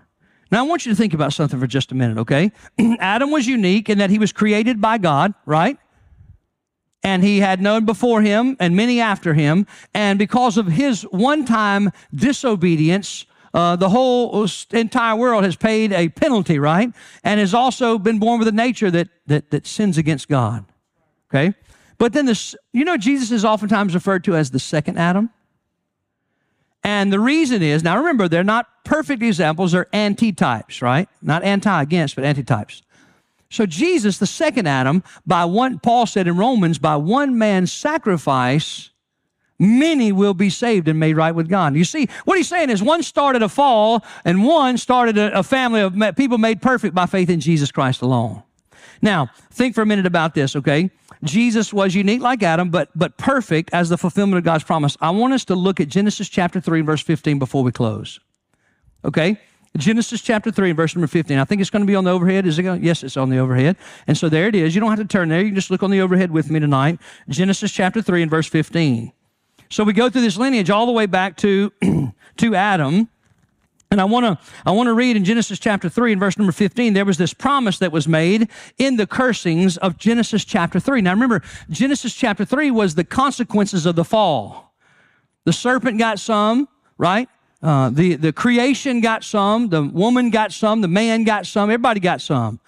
Now, 0.51 0.59
I 0.59 0.67
want 0.67 0.85
you 0.85 0.91
to 0.91 0.95
think 0.97 1.13
about 1.13 1.31
something 1.31 1.57
for 1.57 1.65
just 1.65 1.93
a 1.93 1.95
minute, 1.95 2.17
okay? 2.17 2.51
Adam 2.99 3.31
was 3.31 3.47
unique 3.47 3.89
in 3.89 3.99
that 3.99 4.09
he 4.09 4.19
was 4.19 4.33
created 4.33 4.81
by 4.81 4.97
God, 4.97 5.33
right? 5.45 5.77
And 7.03 7.23
he 7.23 7.39
had 7.39 7.61
known 7.61 7.85
before 7.85 8.21
him 8.21 8.57
and 8.59 8.75
many 8.75 8.99
after 8.99 9.33
him. 9.33 9.65
And 9.93 10.19
because 10.19 10.57
of 10.57 10.67
his 10.67 11.03
one 11.03 11.45
time 11.45 11.91
disobedience, 12.13 13.25
uh, 13.53 13.77
the 13.77 13.87
whole 13.87 14.45
entire 14.71 15.15
world 15.15 15.45
has 15.45 15.55
paid 15.55 15.93
a 15.93 16.09
penalty, 16.09 16.59
right? 16.59 16.93
And 17.23 17.39
has 17.39 17.53
also 17.53 17.97
been 17.97 18.19
born 18.19 18.39
with 18.39 18.49
a 18.49 18.51
nature 18.51 18.91
that, 18.91 19.07
that, 19.27 19.51
that 19.51 19.65
sins 19.65 19.97
against 19.97 20.27
God, 20.27 20.65
okay? 21.29 21.55
But 21.97 22.11
then 22.11 22.25
this, 22.25 22.55
you 22.73 22.83
know, 22.83 22.97
Jesus 22.97 23.31
is 23.31 23.45
oftentimes 23.45 23.93
referred 23.93 24.25
to 24.25 24.35
as 24.35 24.51
the 24.51 24.59
second 24.59 24.97
Adam. 24.97 25.29
And 26.83 27.13
the 27.13 27.19
reason 27.19 27.61
is, 27.61 27.83
now 27.83 27.97
remember, 27.97 28.27
they're 28.27 28.43
not 28.43 28.67
perfect 28.83 29.21
examples, 29.21 29.71
they're 29.71 29.85
antitypes, 29.93 30.81
right? 30.81 31.07
Not 31.21 31.43
anti 31.43 31.81
against, 31.81 32.15
but 32.15 32.25
antitypes. 32.25 32.81
So 33.49 33.65
Jesus, 33.65 34.17
the 34.17 34.25
second 34.25 34.67
Adam, 34.67 35.03
by 35.25 35.45
one, 35.45 35.79
Paul 35.79 36.05
said 36.05 36.27
in 36.27 36.37
Romans, 36.37 36.79
by 36.79 36.95
one 36.95 37.37
man's 37.37 37.71
sacrifice, 37.71 38.89
many 39.59 40.11
will 40.11 40.33
be 40.33 40.49
saved 40.49 40.87
and 40.87 40.99
made 40.99 41.15
right 41.15 41.35
with 41.35 41.49
God. 41.49 41.75
You 41.75 41.83
see, 41.83 42.07
what 42.25 42.37
he's 42.37 42.47
saying 42.47 42.69
is 42.69 42.81
one 42.81 43.03
started 43.03 43.43
a 43.43 43.49
fall 43.49 44.03
and 44.25 44.43
one 44.45 44.77
started 44.77 45.17
a, 45.17 45.37
a 45.39 45.43
family 45.43 45.81
of 45.81 46.15
people 46.15 46.37
made 46.37 46.61
perfect 46.61 46.95
by 46.95 47.05
faith 47.05 47.29
in 47.29 47.41
Jesus 47.41 47.71
Christ 47.71 48.01
alone. 48.01 48.41
Now, 49.01 49.29
think 49.51 49.75
for 49.75 49.81
a 49.81 49.85
minute 49.85 50.05
about 50.05 50.35
this, 50.35 50.55
okay? 50.55 50.89
Jesus 51.23 51.73
was 51.73 51.93
unique 51.95 52.21
like 52.21 52.43
Adam, 52.43 52.69
but, 52.69 52.89
but 52.95 53.17
perfect 53.17 53.69
as 53.73 53.89
the 53.89 53.97
fulfillment 53.97 54.37
of 54.37 54.43
God's 54.43 54.63
promise. 54.63 54.97
I 55.01 55.11
want 55.11 55.33
us 55.33 55.45
to 55.45 55.55
look 55.55 55.79
at 55.79 55.87
Genesis 55.87 56.29
chapter 56.29 56.59
3, 56.59 56.81
verse 56.81 57.01
15 57.01 57.39
before 57.39 57.63
we 57.63 57.71
close. 57.71 58.19
Okay? 59.05 59.37
Genesis 59.77 60.21
chapter 60.21 60.51
3, 60.51 60.73
verse 60.73 60.95
number 60.95 61.07
15. 61.07 61.37
I 61.37 61.45
think 61.45 61.61
it's 61.61 61.69
going 61.69 61.83
to 61.83 61.87
be 61.87 61.95
on 61.95 62.03
the 62.03 62.11
overhead. 62.11 62.45
Is 62.45 62.59
it 62.59 62.63
going? 62.63 62.83
Yes, 62.83 63.03
it's 63.03 63.17
on 63.17 63.29
the 63.29 63.37
overhead. 63.37 63.77
And 64.05 64.17
so 64.17 64.29
there 64.29 64.47
it 64.47 64.55
is. 64.55 64.75
You 64.75 64.81
don't 64.81 64.89
have 64.89 64.99
to 64.99 65.05
turn 65.05 65.29
there. 65.29 65.39
You 65.39 65.47
can 65.47 65.55
just 65.55 65.71
look 65.71 65.83
on 65.83 65.91
the 65.91 66.01
overhead 66.01 66.31
with 66.31 66.49
me 66.49 66.59
tonight. 66.59 66.99
Genesis 67.29 67.71
chapter 67.71 68.01
3 68.01 68.23
and 68.23 68.31
verse 68.31 68.47
15. 68.47 69.13
So 69.69 69.85
we 69.85 69.93
go 69.93 70.09
through 70.09 70.21
this 70.21 70.37
lineage 70.37 70.69
all 70.69 70.85
the 70.85 70.91
way 70.91 71.05
back 71.05 71.37
to, 71.37 71.71
to 72.37 72.55
Adam. 72.55 73.07
And 73.91 73.99
I 73.99 74.05
want 74.05 74.25
to 74.25 74.45
I 74.65 74.71
want 74.71 74.87
to 74.87 74.93
read 74.93 75.17
in 75.17 75.25
Genesis 75.25 75.59
chapter 75.59 75.89
3 75.89 76.13
and 76.13 76.19
verse 76.19 76.37
number 76.37 76.53
15 76.53 76.93
there 76.93 77.03
was 77.03 77.17
this 77.17 77.33
promise 77.33 77.77
that 77.79 77.91
was 77.91 78.07
made 78.07 78.47
in 78.77 78.95
the 78.95 79.05
cursings 79.05 79.75
of 79.77 79.97
Genesis 79.97 80.45
chapter 80.45 80.79
3. 80.79 81.01
Now 81.01 81.11
remember 81.11 81.41
Genesis 81.69 82.13
chapter 82.13 82.45
3 82.45 82.71
was 82.71 82.95
the 82.95 83.03
consequences 83.03 83.85
of 83.85 83.97
the 83.97 84.05
fall. 84.05 84.73
The 85.43 85.51
serpent 85.51 85.99
got 85.99 86.19
some, 86.19 86.69
right? 86.97 87.27
Uh, 87.61 87.89
the 87.89 88.15
the 88.15 88.31
creation 88.31 89.01
got 89.01 89.25
some, 89.25 89.67
the 89.67 89.83
woman 89.83 90.29
got 90.29 90.53
some, 90.53 90.79
the 90.79 90.87
man 90.87 91.25
got 91.25 91.45
some, 91.45 91.69
everybody 91.69 91.99
got 91.99 92.21
some. 92.21 92.61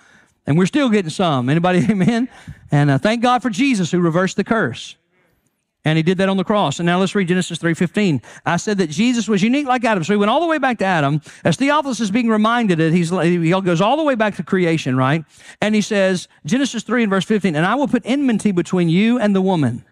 And 0.45 0.57
we're 0.57 0.65
still 0.65 0.89
getting 0.89 1.09
some. 1.09 1.47
Anybody 1.47 1.85
amen? 1.89 2.27
And 2.69 2.91
uh, 2.91 2.97
thank 2.97 3.21
God 3.21 3.41
for 3.41 3.49
Jesus 3.49 3.91
who 3.91 4.01
reversed 4.01 4.35
the 4.35 4.43
curse. 4.43 4.97
And 5.85 5.97
he 5.97 6.03
did 6.03 6.17
that 6.19 6.29
on 6.29 6.37
the 6.37 6.45
cross. 6.45 6.79
And 6.79 6.85
now 6.85 6.97
let's 6.99 7.13
read 7.13 7.27
Genesis 7.27 7.59
3.15. 7.59 8.23
I 8.45 8.55
said 8.55 8.77
that 8.77 8.89
Jesus 8.89 9.27
was 9.27 9.43
unique 9.43 9.67
like 9.67 9.83
Adam. 9.83 10.03
So 10.03 10.13
he 10.13 10.17
went 10.17 10.29
all 10.29 10.39
the 10.39 10.47
way 10.47 10.57
back 10.57 10.77
to 10.77 10.85
Adam. 10.85 11.21
As 11.43 11.57
Theophilus 11.57 11.99
is 11.99 12.09
being 12.09 12.29
reminded 12.29 12.79
that 12.79 12.93
he's, 12.93 13.09
he 13.09 13.49
goes 13.49 13.81
all 13.81 13.97
the 13.97 14.03
way 14.03 14.15
back 14.15 14.35
to 14.37 14.43
creation, 14.43 14.95
right? 14.95 15.25
And 15.61 15.75
he 15.75 15.81
says, 15.81 16.29
Genesis 16.45 16.83
3 16.83 17.03
and 17.03 17.09
verse 17.09 17.25
15, 17.25 17.55
and 17.55 17.65
I 17.65 17.75
will 17.75 17.89
put 17.89 18.01
enmity 18.05 18.53
between 18.53 18.87
you 18.87 19.19
and 19.19 19.35
the 19.35 19.41
woman, 19.41 19.83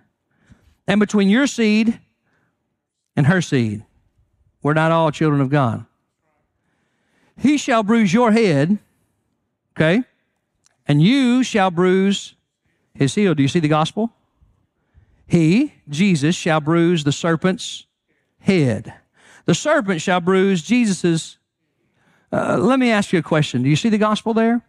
and 0.88 1.00
between 1.00 1.30
your 1.30 1.46
seed 1.46 2.00
and 3.18 3.28
her 3.28 3.42
seed. 3.42 3.84
We're 4.64 4.74
not 4.74 4.92
all 4.92 5.12
children 5.12 5.42
of 5.42 5.50
God. 5.50 5.86
He 7.38 7.58
shall 7.58 7.84
bruise 7.84 8.14
your 8.14 8.32
head, 8.32 8.80
okay? 9.76 10.04
And 10.88 11.02
you 11.02 11.44
shall 11.44 11.70
bruise 11.70 12.36
his 12.94 13.14
heel. 13.16 13.34
Do 13.36 13.42
you 13.42 13.50
see 13.50 13.60
the 13.60 13.68
gospel? 13.68 14.14
He, 15.32 15.76
Jesus, 15.88 16.36
shall 16.36 16.60
bruise 16.60 17.06
the 17.06 17.14
serpent's 17.14 17.86
head. 18.40 18.94
The 19.46 19.56
serpent 19.56 20.02
shall 20.02 20.20
bruise 20.20 20.62
Jesus's. 20.62 21.38
Uh, 22.34 22.58
let 22.58 22.80
me 22.80 22.92
ask 22.92 23.14
you 23.14 23.20
a 23.20 23.24
question. 23.24 23.64
Do 23.64 23.70
you 23.70 23.78
see 23.78 23.88
the 23.88 23.98
gospel 23.98 24.34
there? 24.34 24.62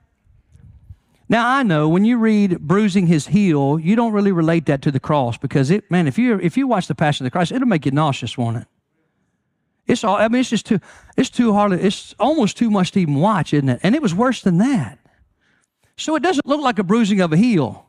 Now 1.29 1.49
I 1.49 1.65
know 1.65 1.89
when 1.89 2.05
you 2.05 2.17
read 2.17 2.61
bruising 2.61 3.09
his 3.09 3.27
heel, 3.27 3.77
you 3.77 3.97
don't 3.97 4.13
really 4.13 4.31
relate 4.31 4.67
that 4.67 4.83
to 4.83 4.93
the 4.93 5.01
cross 5.01 5.37
because 5.37 5.69
it, 5.73 5.91
man, 5.91 6.07
if 6.07 6.17
you 6.17 6.39
if 6.39 6.57
you 6.57 6.69
watch 6.69 6.87
the 6.87 6.95
Passion 6.95 7.27
of 7.27 7.33
the 7.33 7.33
Christ, 7.33 7.51
it'll 7.51 7.67
make 7.67 7.85
you 7.85 7.91
nauseous, 7.91 8.39
won't 8.39 8.59
it? 8.59 8.69
It's 9.89 10.05
all. 10.05 10.15
I 10.15 10.29
mean, 10.29 10.43
it's 10.43 10.51
just 10.51 10.67
too. 10.67 10.79
It's 11.17 11.31
too 11.31 11.53
hard. 11.55 11.73
It's 11.73 12.15
almost 12.21 12.57
too 12.57 12.71
much 12.71 12.93
to 12.93 13.01
even 13.01 13.17
watch, 13.17 13.53
isn't 13.53 13.69
it? 13.69 13.81
And 13.83 13.97
it 13.97 14.01
was 14.01 14.15
worse 14.15 14.43
than 14.43 14.59
that. 14.59 15.01
So 15.97 16.15
it 16.15 16.23
doesn't 16.23 16.47
look 16.47 16.61
like 16.61 16.79
a 16.79 16.85
bruising 16.85 17.21
of 17.21 17.33
a 17.33 17.37
heel, 17.37 17.87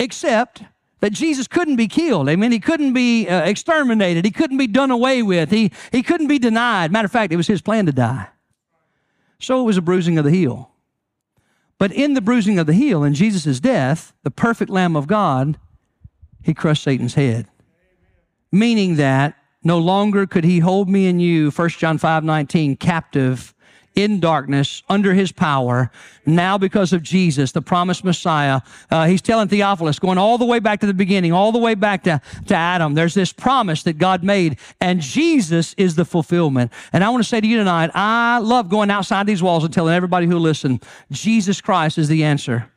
except 0.00 0.64
that 1.04 1.12
Jesus 1.12 1.46
couldn't 1.46 1.76
be 1.76 1.86
killed. 1.86 2.30
I 2.30 2.36
mean, 2.36 2.50
he 2.50 2.58
couldn't 2.58 2.94
be 2.94 3.28
uh, 3.28 3.42
exterminated. 3.42 4.24
He 4.24 4.30
couldn't 4.30 4.56
be 4.56 4.66
done 4.66 4.90
away 4.90 5.22
with. 5.22 5.50
He, 5.50 5.70
he 5.92 6.02
couldn't 6.02 6.28
be 6.28 6.38
denied. 6.38 6.90
Matter 6.90 7.04
of 7.04 7.12
fact, 7.12 7.30
it 7.30 7.36
was 7.36 7.46
his 7.46 7.60
plan 7.60 7.84
to 7.84 7.92
die. 7.92 8.28
So 9.38 9.60
it 9.60 9.64
was 9.64 9.76
a 9.76 9.82
bruising 9.82 10.16
of 10.16 10.24
the 10.24 10.30
heel. 10.30 10.70
But 11.76 11.92
in 11.92 12.14
the 12.14 12.22
bruising 12.22 12.58
of 12.58 12.66
the 12.66 12.72
heel, 12.72 13.04
in 13.04 13.12
Jesus' 13.12 13.60
death, 13.60 14.14
the 14.22 14.30
perfect 14.30 14.70
Lamb 14.70 14.96
of 14.96 15.06
God, 15.06 15.58
he 16.42 16.54
crushed 16.54 16.84
Satan's 16.84 17.16
head. 17.16 17.48
Meaning 18.50 18.96
that 18.96 19.36
no 19.62 19.78
longer 19.78 20.26
could 20.26 20.44
he 20.44 20.60
hold 20.60 20.88
me 20.88 21.06
and 21.06 21.20
you, 21.20 21.50
1 21.50 21.68
John 21.68 21.98
5 21.98 22.24
19, 22.24 22.76
captive 22.76 23.53
in 23.94 24.20
darkness 24.20 24.82
under 24.88 25.14
his 25.14 25.32
power. 25.32 25.90
Now, 26.26 26.58
because 26.58 26.92
of 26.92 27.02
Jesus, 27.02 27.52
the 27.52 27.62
promised 27.62 28.04
Messiah, 28.04 28.60
uh, 28.90 29.06
he's 29.06 29.22
telling 29.22 29.48
Theophilus, 29.48 29.98
going 29.98 30.18
all 30.18 30.38
the 30.38 30.44
way 30.44 30.58
back 30.58 30.80
to 30.80 30.86
the 30.86 30.94
beginning, 30.94 31.32
all 31.32 31.52
the 31.52 31.58
way 31.58 31.74
back 31.74 32.02
to, 32.04 32.20
to 32.46 32.54
Adam, 32.54 32.94
there's 32.94 33.14
this 33.14 33.32
promise 33.32 33.82
that 33.84 33.98
God 33.98 34.24
made, 34.24 34.58
and 34.80 35.00
Jesus 35.00 35.74
is 35.78 35.94
the 35.94 36.04
fulfillment. 36.04 36.72
And 36.92 37.04
I 37.04 37.10
want 37.10 37.22
to 37.22 37.28
say 37.28 37.40
to 37.40 37.46
you 37.46 37.58
tonight, 37.58 37.90
I 37.94 38.38
love 38.38 38.68
going 38.68 38.90
outside 38.90 39.26
these 39.26 39.42
walls 39.42 39.64
and 39.64 39.72
telling 39.72 39.94
everybody 39.94 40.26
who 40.26 40.38
listen, 40.38 40.80
Jesus 41.10 41.60
Christ 41.60 41.98
is 41.98 42.08
the 42.08 42.24
answer. 42.24 42.70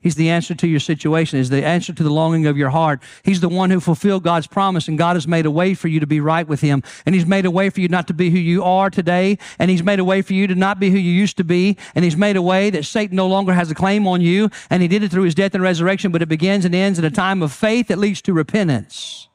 He's 0.00 0.14
the 0.14 0.30
answer 0.30 0.54
to 0.54 0.68
your 0.68 0.78
situation. 0.78 1.38
He's 1.38 1.50
the 1.50 1.64
answer 1.64 1.92
to 1.92 2.02
the 2.04 2.10
longing 2.10 2.46
of 2.46 2.56
your 2.56 2.70
heart. 2.70 3.02
He's 3.24 3.40
the 3.40 3.48
one 3.48 3.70
who 3.70 3.80
fulfilled 3.80 4.22
God's 4.22 4.46
promise, 4.46 4.86
and 4.86 4.96
God 4.96 5.16
has 5.16 5.26
made 5.26 5.44
a 5.44 5.50
way 5.50 5.74
for 5.74 5.88
you 5.88 5.98
to 5.98 6.06
be 6.06 6.20
right 6.20 6.46
with 6.46 6.60
Him. 6.60 6.84
And 7.04 7.16
He's 7.16 7.26
made 7.26 7.44
a 7.46 7.50
way 7.50 7.68
for 7.68 7.80
you 7.80 7.88
not 7.88 8.06
to 8.06 8.14
be 8.14 8.30
who 8.30 8.38
you 8.38 8.62
are 8.62 8.90
today, 8.90 9.38
and 9.58 9.70
He's 9.70 9.82
made 9.82 9.98
a 9.98 10.04
way 10.04 10.22
for 10.22 10.34
you 10.34 10.46
to 10.46 10.54
not 10.54 10.78
be 10.78 10.90
who 10.90 10.98
you 10.98 11.10
used 11.10 11.36
to 11.38 11.44
be, 11.44 11.76
and 11.96 12.04
He's 12.04 12.16
made 12.16 12.36
a 12.36 12.42
way 12.42 12.70
that 12.70 12.84
Satan 12.84 13.16
no 13.16 13.26
longer 13.26 13.52
has 13.52 13.72
a 13.72 13.74
claim 13.74 14.06
on 14.06 14.20
you, 14.20 14.50
and 14.70 14.82
He 14.82 14.88
did 14.88 15.02
it 15.02 15.10
through 15.10 15.24
His 15.24 15.34
death 15.34 15.54
and 15.54 15.64
resurrection, 15.64 16.12
but 16.12 16.22
it 16.22 16.28
begins 16.28 16.64
and 16.64 16.76
ends 16.76 17.00
in 17.00 17.04
a 17.04 17.10
time 17.10 17.42
of 17.42 17.52
faith 17.52 17.88
that 17.88 17.98
leads 17.98 18.22
to 18.22 18.32
repentance. 18.32 19.28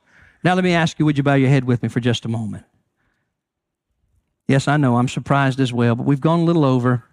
Now, 0.46 0.56
let 0.56 0.64
me 0.64 0.74
ask 0.74 0.98
you, 0.98 1.04
would 1.06 1.18
you 1.18 1.24
bow 1.24 1.36
your 1.36 1.50
head 1.50 1.66
with 1.66 1.84
me 1.84 1.90
for 1.90 2.00
just 2.00 2.24
a 2.24 2.30
moment? 2.30 2.64
Yes, 4.48 4.70
I 4.70 4.78
know, 4.78 4.96
I'm 4.96 5.10
surprised 5.10 5.60
as 5.60 5.74
well, 5.74 5.96
but 5.96 6.06
we've 6.06 6.22
gone 6.22 6.40
a 6.40 6.44
little 6.44 6.64
over. 6.64 7.04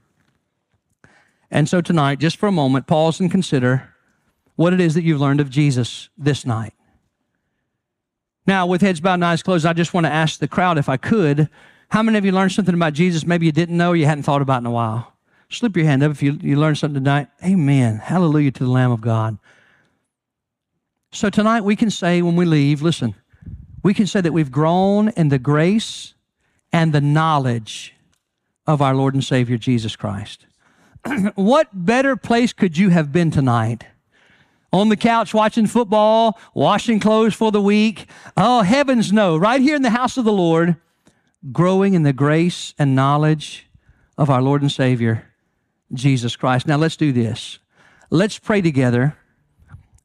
And 1.50 1.68
so 1.68 1.80
tonight, 1.80 2.18
just 2.18 2.36
for 2.36 2.46
a 2.46 2.52
moment, 2.52 2.86
pause 2.86 3.20
and 3.20 3.30
consider 3.30 3.94
what 4.56 4.72
it 4.72 4.80
is 4.80 4.94
that 4.94 5.02
you've 5.02 5.20
learned 5.20 5.40
of 5.40 5.50
Jesus 5.50 6.08
this 6.16 6.46
night. 6.46 6.74
Now, 8.46 8.66
with 8.66 8.80
heads 8.80 9.00
bowed 9.00 9.14
and 9.14 9.24
eyes 9.24 9.42
closed, 9.42 9.66
I 9.66 9.72
just 9.72 9.94
want 9.94 10.06
to 10.06 10.12
ask 10.12 10.38
the 10.38 10.48
crowd 10.48 10.78
if 10.78 10.88
I 10.88 10.96
could, 10.96 11.48
how 11.88 12.02
many 12.02 12.18
of 12.18 12.24
you 12.24 12.32
learned 12.32 12.52
something 12.52 12.74
about 12.74 12.92
Jesus 12.92 13.26
maybe 13.26 13.46
you 13.46 13.52
didn't 13.52 13.76
know 13.76 13.90
or 13.90 13.96
you 13.96 14.06
hadn't 14.06 14.24
thought 14.24 14.42
about 14.42 14.62
in 14.62 14.66
a 14.66 14.70
while? 14.70 15.12
Slip 15.48 15.76
your 15.76 15.86
hand 15.86 16.02
up 16.02 16.12
if 16.12 16.22
you, 16.22 16.38
you 16.40 16.56
learned 16.56 16.78
something 16.78 17.02
tonight. 17.02 17.28
Amen. 17.44 17.98
Hallelujah 17.98 18.52
to 18.52 18.64
the 18.64 18.70
Lamb 18.70 18.92
of 18.92 19.00
God. 19.00 19.38
So 21.10 21.28
tonight 21.28 21.62
we 21.62 21.74
can 21.74 21.90
say 21.90 22.22
when 22.22 22.36
we 22.36 22.44
leave, 22.44 22.82
listen, 22.82 23.16
we 23.82 23.94
can 23.94 24.06
say 24.06 24.20
that 24.20 24.32
we've 24.32 24.52
grown 24.52 25.08
in 25.10 25.28
the 25.28 25.40
grace 25.40 26.14
and 26.72 26.92
the 26.92 27.00
knowledge 27.00 27.94
of 28.66 28.80
our 28.80 28.94
Lord 28.94 29.14
and 29.14 29.24
Savior 29.24 29.58
Jesus 29.58 29.96
Christ. 29.96 30.46
what 31.34 31.68
better 31.72 32.16
place 32.16 32.52
could 32.52 32.76
you 32.76 32.90
have 32.90 33.12
been 33.12 33.30
tonight? 33.30 33.86
On 34.72 34.88
the 34.88 34.96
couch 34.96 35.34
watching 35.34 35.66
football, 35.66 36.38
washing 36.54 37.00
clothes 37.00 37.34
for 37.34 37.50
the 37.50 37.60
week. 37.60 38.06
Oh, 38.36 38.62
heavens 38.62 39.12
no. 39.12 39.36
Right 39.36 39.60
here 39.60 39.74
in 39.74 39.82
the 39.82 39.90
house 39.90 40.16
of 40.16 40.24
the 40.24 40.32
Lord, 40.32 40.76
growing 41.50 41.94
in 41.94 42.04
the 42.04 42.12
grace 42.12 42.74
and 42.78 42.94
knowledge 42.94 43.68
of 44.16 44.30
our 44.30 44.42
Lord 44.42 44.62
and 44.62 44.70
Savior, 44.70 45.26
Jesus 45.92 46.36
Christ. 46.36 46.66
Now 46.66 46.76
let's 46.76 46.96
do 46.96 47.12
this. 47.12 47.58
Let's 48.10 48.38
pray 48.38 48.60
together 48.60 49.16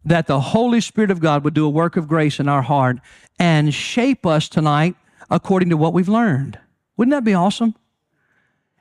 that 0.04 0.28
the 0.28 0.39
Holy 0.39 0.82
Spirit 0.82 1.12
of 1.12 1.20
God 1.20 1.43
would 1.43 1.54
do 1.54 1.66
a 1.66 1.70
work 1.70 1.98
of 1.98 2.08
grace 2.08 2.39
in 2.39 2.48
our 2.48 2.62
heart 2.62 2.98
and 3.39 3.74
shape 3.74 4.26
us 4.26 4.48
tonight 4.48 4.96
according 5.30 5.70
to 5.70 5.78
what 5.78 5.93
we've 5.93 6.10
learned. 6.10 6.60
Wouldn't 6.98 7.12
that 7.12 7.24
be 7.24 7.34
awesome? 7.34 7.76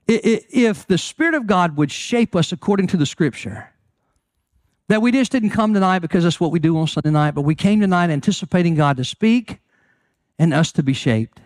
If 0.07 0.87
the 0.87 0.99
Spirit 0.99 1.35
of 1.35 1.47
God 1.47 1.77
would 1.77 1.91
shape 1.91 2.37
us 2.37 2.53
according 2.53 2.89
to 2.89 2.97
the 2.97 3.07
Scripture, 3.07 3.71
that 4.89 5.01
we 5.01 5.13
just 5.13 5.33
didn't 5.33 5.51
come 5.51 5.73
tonight 5.73 6.01
because 6.01 6.25
that's 6.25 6.41
what 6.41 6.51
we 6.51 6.59
do 6.59 6.77
on 6.77 6.87
Sunday 6.87 7.11
night, 7.11 7.35
but 7.35 7.43
we 7.43 7.55
came 7.55 7.81
tonight 7.81 8.11
anticipating 8.11 8.75
God 8.75 8.97
to 8.99 9.05
speak 9.05 9.61
and 10.39 10.53
us 10.53 10.73
to 10.73 10.83
be 10.83 10.93
shaped. 10.93 11.41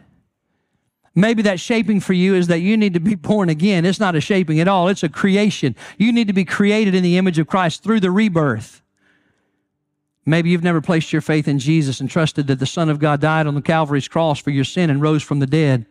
Maybe 1.15 1.43
that 1.43 1.61
shaping 1.61 2.01
for 2.01 2.13
you 2.13 2.35
is 2.35 2.47
that 2.49 2.61
you 2.61 2.77
need 2.77 2.95
to 2.95 3.01
be 3.01 3.15
born 3.17 3.49
again. 3.49 3.85
It's 3.85 4.01
not 4.01 4.17
a 4.17 4.21
shaping 4.21 4.61
at 4.61 4.69
all, 4.69 4.89
it's 4.89 5.03
a 5.03 5.09
creation. 5.09 5.77
You 5.99 6.13
need 6.13 6.27
to 6.27 6.33
be 6.33 6.45
created 6.45 6.95
in 6.95 7.03
the 7.03 7.17
image 7.17 7.39
of 7.39 7.47
Christ 7.47 7.83
through 7.83 8.01
the 8.01 8.11
rebirth. 8.11 8.83
Maybe 10.25 10.51
you've 10.51 10.63
never 10.63 10.83
placed 10.83 11.13
your 11.13 11.23
faith 11.23 11.49
in 11.49 11.59
Jesus 11.59 12.01
and 12.01 12.11
trusted 12.11 12.49
that 12.49 12.59
the 12.59 12.67
Son 12.67 12.91
of 12.91 12.99
God 12.99 13.21
died 13.21 13.47
on 13.47 13.55
the 13.55 13.63
Calvary's 13.63 14.09
cross 14.09 14.39
for 14.39 14.51
your 14.51 14.65
sin 14.65 14.91
and 14.91 15.01
rose 15.01 15.23
from 15.23 15.39
the 15.39 15.47
dead. 15.47 15.87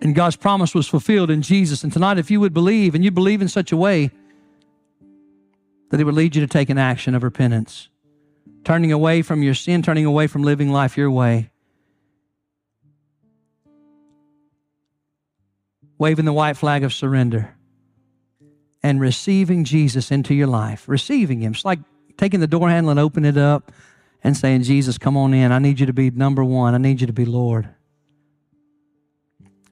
And 0.00 0.14
God's 0.14 0.36
promise 0.36 0.74
was 0.74 0.86
fulfilled 0.86 1.30
in 1.30 1.42
Jesus. 1.42 1.82
And 1.82 1.92
tonight, 1.92 2.18
if 2.18 2.30
you 2.30 2.40
would 2.40 2.54
believe, 2.54 2.94
and 2.94 3.04
you 3.04 3.10
believe 3.10 3.42
in 3.42 3.48
such 3.48 3.72
a 3.72 3.76
way 3.76 4.10
that 5.90 6.00
it 6.00 6.04
would 6.04 6.14
lead 6.14 6.36
you 6.36 6.40
to 6.40 6.46
take 6.46 6.70
an 6.70 6.78
action 6.78 7.14
of 7.14 7.22
repentance, 7.22 7.88
turning 8.64 8.92
away 8.92 9.22
from 9.22 9.42
your 9.42 9.54
sin, 9.54 9.82
turning 9.82 10.04
away 10.04 10.26
from 10.26 10.42
living 10.42 10.70
life 10.70 10.96
your 10.96 11.10
way, 11.10 11.50
waving 15.98 16.26
the 16.26 16.32
white 16.32 16.56
flag 16.56 16.84
of 16.84 16.92
surrender, 16.92 17.54
and 18.82 19.00
receiving 19.00 19.64
Jesus 19.64 20.12
into 20.12 20.34
your 20.34 20.46
life, 20.46 20.88
receiving 20.88 21.40
Him. 21.40 21.52
It's 21.52 21.64
like 21.64 21.80
taking 22.16 22.40
the 22.40 22.46
door 22.46 22.68
handle 22.68 22.90
and 22.90 23.00
opening 23.00 23.30
it 23.30 23.38
up 23.38 23.72
and 24.22 24.36
saying, 24.36 24.62
Jesus, 24.62 24.98
come 24.98 25.16
on 25.16 25.34
in. 25.34 25.50
I 25.50 25.58
need 25.58 25.80
you 25.80 25.86
to 25.86 25.92
be 25.92 26.10
number 26.10 26.44
one, 26.44 26.74
I 26.74 26.78
need 26.78 27.00
you 27.00 27.06
to 27.08 27.12
be 27.12 27.24
Lord. 27.24 27.68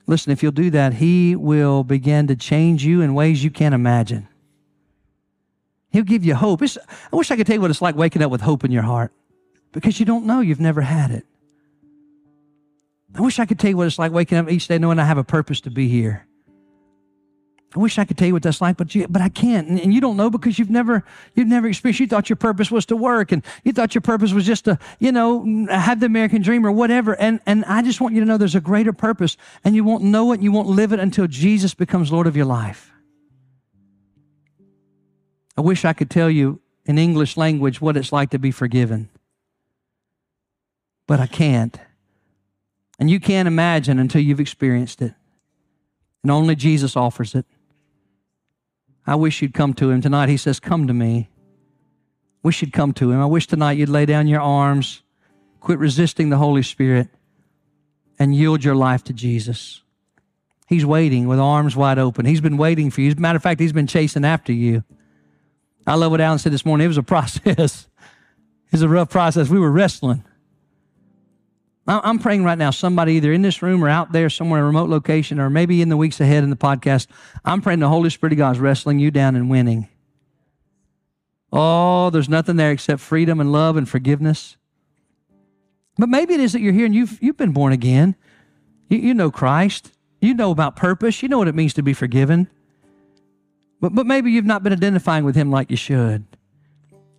Listen, 0.07 0.32
if 0.32 0.42
you'll 0.42 0.52
do 0.52 0.70
that, 0.70 0.94
He 0.94 1.34
will 1.34 1.84
begin 1.84 2.26
to 2.28 2.36
change 2.36 2.84
you 2.84 3.00
in 3.00 3.14
ways 3.14 3.42
you 3.42 3.50
can't 3.50 3.74
imagine. 3.74 4.28
He'll 5.90 6.04
give 6.04 6.24
you 6.24 6.34
hope. 6.34 6.62
It's, 6.62 6.76
I 7.12 7.16
wish 7.16 7.30
I 7.30 7.36
could 7.36 7.46
tell 7.46 7.54
you 7.54 7.61
what 7.61 7.70
it's 7.70 7.82
like 7.82 7.96
waking 7.96 8.22
up 8.22 8.30
with 8.30 8.40
hope 8.40 8.64
in 8.64 8.70
your 8.70 8.82
heart 8.82 9.12
because 9.72 9.98
you 9.98 10.07
don't 10.07 10.26
know. 10.26 10.40
You've 10.40 10.61
never 10.61 10.82
had 10.82 11.11
it. 11.11 11.26
I 13.14 13.22
wish 13.22 13.38
I 13.38 13.46
could 13.46 13.59
tell 13.59 13.70
you 13.70 13.76
what 13.76 13.86
it's 13.86 13.98
like 13.98 14.12
waking 14.12 14.38
up 14.38 14.50
each 14.50 14.68
day 14.68 14.78
knowing 14.78 14.98
I 14.98 15.04
have 15.04 15.18
a 15.18 15.24
purpose 15.24 15.61
to 15.62 15.70
be 15.70 15.88
here. 15.88 16.26
I 17.76 17.78
wish 17.78 17.98
I 17.98 18.06
could 18.06 18.16
tell 18.16 18.26
you 18.26 18.32
what 18.32 18.42
that's 18.42 18.62
like, 18.62 18.78
but 18.78 18.94
you, 18.94 19.06
but 19.06 19.20
I 19.20 19.28
can't. 19.28 19.68
And, 19.68 19.78
and, 19.78 19.92
you 19.92 20.00
don't 20.00 20.16
know 20.16 20.30
because 20.30 20.58
you've 20.58 20.70
never 20.70 21.04
you've 21.34 21.46
never 21.46 21.68
experienced. 21.68 22.00
You 22.00 22.06
thought 22.06 22.30
your 22.30 22.36
purpose 22.36 22.70
was 22.70 22.86
to 22.86 22.96
work, 22.96 23.32
and 23.32 23.44
you 23.64 23.72
thought 23.72 23.94
your 23.94 24.00
purpose 24.00 24.32
was 24.32 24.46
just 24.46 24.64
to 24.64 24.78
you 24.98 25.12
know 25.12 25.66
have 25.68 26.00
the 26.00 26.06
American 26.06 26.40
dream 26.40 26.64
or 26.64 26.72
whatever. 26.72 27.12
And 27.20 27.38
and 27.44 27.66
I 27.66 27.82
just 27.82 28.00
want 28.00 28.14
you 28.14 28.20
to 28.20 28.26
know 28.26 28.38
there's 28.38 28.54
a 28.54 28.62
greater 28.62 28.94
purpose, 28.94 29.36
and 29.62 29.74
you 29.74 29.84
won't 29.84 30.02
know 30.02 30.32
it, 30.32 30.36
and 30.36 30.44
you 30.44 30.52
won't 30.52 30.68
live 30.68 30.92
it 30.92 31.00
until 31.00 31.26
Jesus 31.26 31.74
becomes 31.74 32.10
Lord 32.10 32.26
of 32.26 32.34
your 32.34 32.46
life. 32.46 32.90
I 35.58 35.60
wish 35.60 35.84
I 35.84 35.92
could 35.92 36.08
tell 36.08 36.30
you 36.30 36.60
in 36.86 36.96
English 36.96 37.36
language 37.36 37.78
what 37.78 37.98
it's 37.98 38.10
like 38.10 38.30
to 38.30 38.38
be 38.38 38.52
forgiven, 38.52 39.10
but 41.06 41.20
I 41.20 41.26
can't. 41.26 41.78
And 42.98 43.10
you 43.10 43.20
can't 43.20 43.46
imagine 43.46 43.98
until 43.98 44.22
you've 44.22 44.40
experienced 44.40 45.02
it. 45.02 45.12
And 46.22 46.30
only 46.30 46.56
Jesus 46.56 46.96
offers 46.96 47.34
it. 47.34 47.44
I 49.07 49.14
wish 49.14 49.40
you'd 49.40 49.54
come 49.54 49.74
to 49.74 49.90
him 49.90 50.00
tonight. 50.00 50.28
He 50.28 50.36
says, 50.36 50.59
Come 50.59 50.86
to 50.86 50.94
me. 50.94 51.28
Wish 52.42 52.61
you'd 52.61 52.72
come 52.72 52.92
to 52.94 53.11
him. 53.11 53.20
I 53.20 53.26
wish 53.26 53.46
tonight 53.46 53.72
you'd 53.72 53.88
lay 53.88 54.07
down 54.07 54.28
your 54.28 54.40
arms, 54.40 55.02
quit 55.61 55.78
resisting 55.78 56.28
the 56.28 56.36
Holy 56.36 56.62
Spirit, 56.62 57.09
and 58.18 58.34
yield 58.34 58.64
your 58.64 58.74
life 58.74 59.04
to 59.04 59.12
Jesus. 59.12 59.82
He's 60.68 60.84
waiting 60.84 61.28
with 61.28 61.38
arms 61.38 61.76
wide 61.76 61.98
open. 61.98 62.26
He's 62.26 62.40
been 62.40 62.57
waiting 62.57 62.90
for 62.90 63.00
you. 63.00 63.09
As 63.09 63.16
a 63.16 63.20
matter 63.20 63.36
of 63.36 63.42
fact, 63.42 63.61
he's 63.61 63.72
been 63.72 63.86
chasing 63.86 64.24
after 64.24 64.52
you. 64.52 64.82
I 65.86 65.94
love 65.94 66.11
what 66.11 66.20
Alan 66.20 66.38
said 66.38 66.52
this 66.52 66.66
morning. 66.66 66.84
It 66.84 66.88
was 66.88 66.98
a 66.98 67.02
process. 67.04 67.86
it 68.66 68.72
was 68.72 68.82
a 68.82 68.88
rough 68.88 69.11
process. 69.11 69.48
We 69.48 69.61
were 69.61 69.70
wrestling. 69.70 70.24
I'm 71.89 72.18
praying 72.18 72.43
right 72.43 72.59
now, 72.59 72.70
somebody 72.70 73.14
either 73.14 73.32
in 73.32 73.43
this 73.43 73.62
room 73.62 73.84
or 73.84 73.89
out 73.89 74.11
there 74.11 74.28
somewhere 74.28 74.59
in 74.59 74.64
a 74.64 74.66
remote 74.66 74.89
location 74.89 75.39
or 75.39 75.49
maybe 75.49 75.80
in 75.80 75.89
the 75.89 75.97
weeks 75.97 76.20
ahead 76.20 76.43
in 76.43 76.51
the 76.51 76.57
podcast, 76.57 77.07
I'm 77.45 77.62
praying 77.62 77.78
the 77.78 77.89
Holy 77.89 78.11
Spirit 78.11 78.32
of 78.32 78.39
God 78.39 78.57
is 78.57 78.61
wrestling 78.61 78.99
you 78.99 79.12
down 79.12 79.37
and 79.37 79.49
winning. 79.49 79.89
Oh, 81.53 82.11
there's 82.11 82.28
nothing 82.28 82.57
there 82.57 82.72
except 82.72 83.01
freedom 83.01 83.39
and 83.41 83.53
love 83.53 83.76
and 83.76 83.89
forgiveness. 83.89 84.57
But 85.97 86.09
maybe 86.09 86.34
it 86.34 86.41
is 86.41 86.53
that 86.53 86.61
you're 86.61 86.72
here 86.72 86.87
and 86.87 86.95
you've, 86.95 87.22
you've 87.22 87.37
been 87.37 87.53
born 87.53 87.72
again. 87.72 88.16
You, 88.89 88.99
you 88.99 89.14
know 89.14 89.30
Christ. 89.30 89.93
You 90.20 90.34
know 90.34 90.51
about 90.51 90.74
purpose. 90.74 91.22
You 91.22 91.28
know 91.28 91.39
what 91.39 91.49
it 91.49 91.55
means 91.55 91.72
to 91.74 91.82
be 91.82 91.93
forgiven. 91.93 92.49
But, 93.80 93.95
but 93.95 94.07
maybe 94.07 94.32
you've 94.32 94.45
not 94.45 94.62
been 94.62 94.72
identifying 94.72 95.24
with 95.24 95.37
Him 95.37 95.51
like 95.51 95.70
you 95.70 95.76
should. 95.76 96.26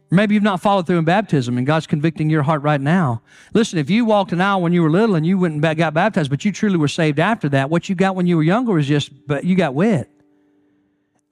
Maybe 0.10 0.36
you've 0.36 0.44
not 0.44 0.62
followed 0.62 0.88
through 0.88 1.00
in 1.00 1.06
baptism 1.06 1.58
and 1.58 1.68
God's 1.68 1.86
convicting 1.86 2.30
your 2.30 2.44
heart 2.44 2.62
right 2.62 2.80
now. 2.80 3.22
Listen, 3.54 3.78
if 3.78 3.90
you 3.90 4.06
walked 4.06 4.32
an 4.32 4.40
aisle 4.40 4.62
when 4.62 4.72
you 4.72 4.82
were 4.82 4.90
little 4.90 5.16
and 5.16 5.26
you 5.26 5.38
went 5.38 5.54
and 5.54 5.78
got 5.78 5.94
baptized, 5.94 6.30
but 6.30 6.46
you 6.46 6.52
truly 6.54 6.78
were 6.78 6.88
saved 6.88 7.20
after 7.20 7.50
that, 7.50 7.70
what 7.70 7.90
you 7.90 7.96
got 7.96 8.16
when 8.16 8.26
you 8.26 8.38
were 8.38 8.44
younger 8.44 8.74
was 8.74 8.88
just, 8.88 9.12
but 9.28 9.44
you 9.44 9.56
got 9.56 9.74
wet. 9.74 10.10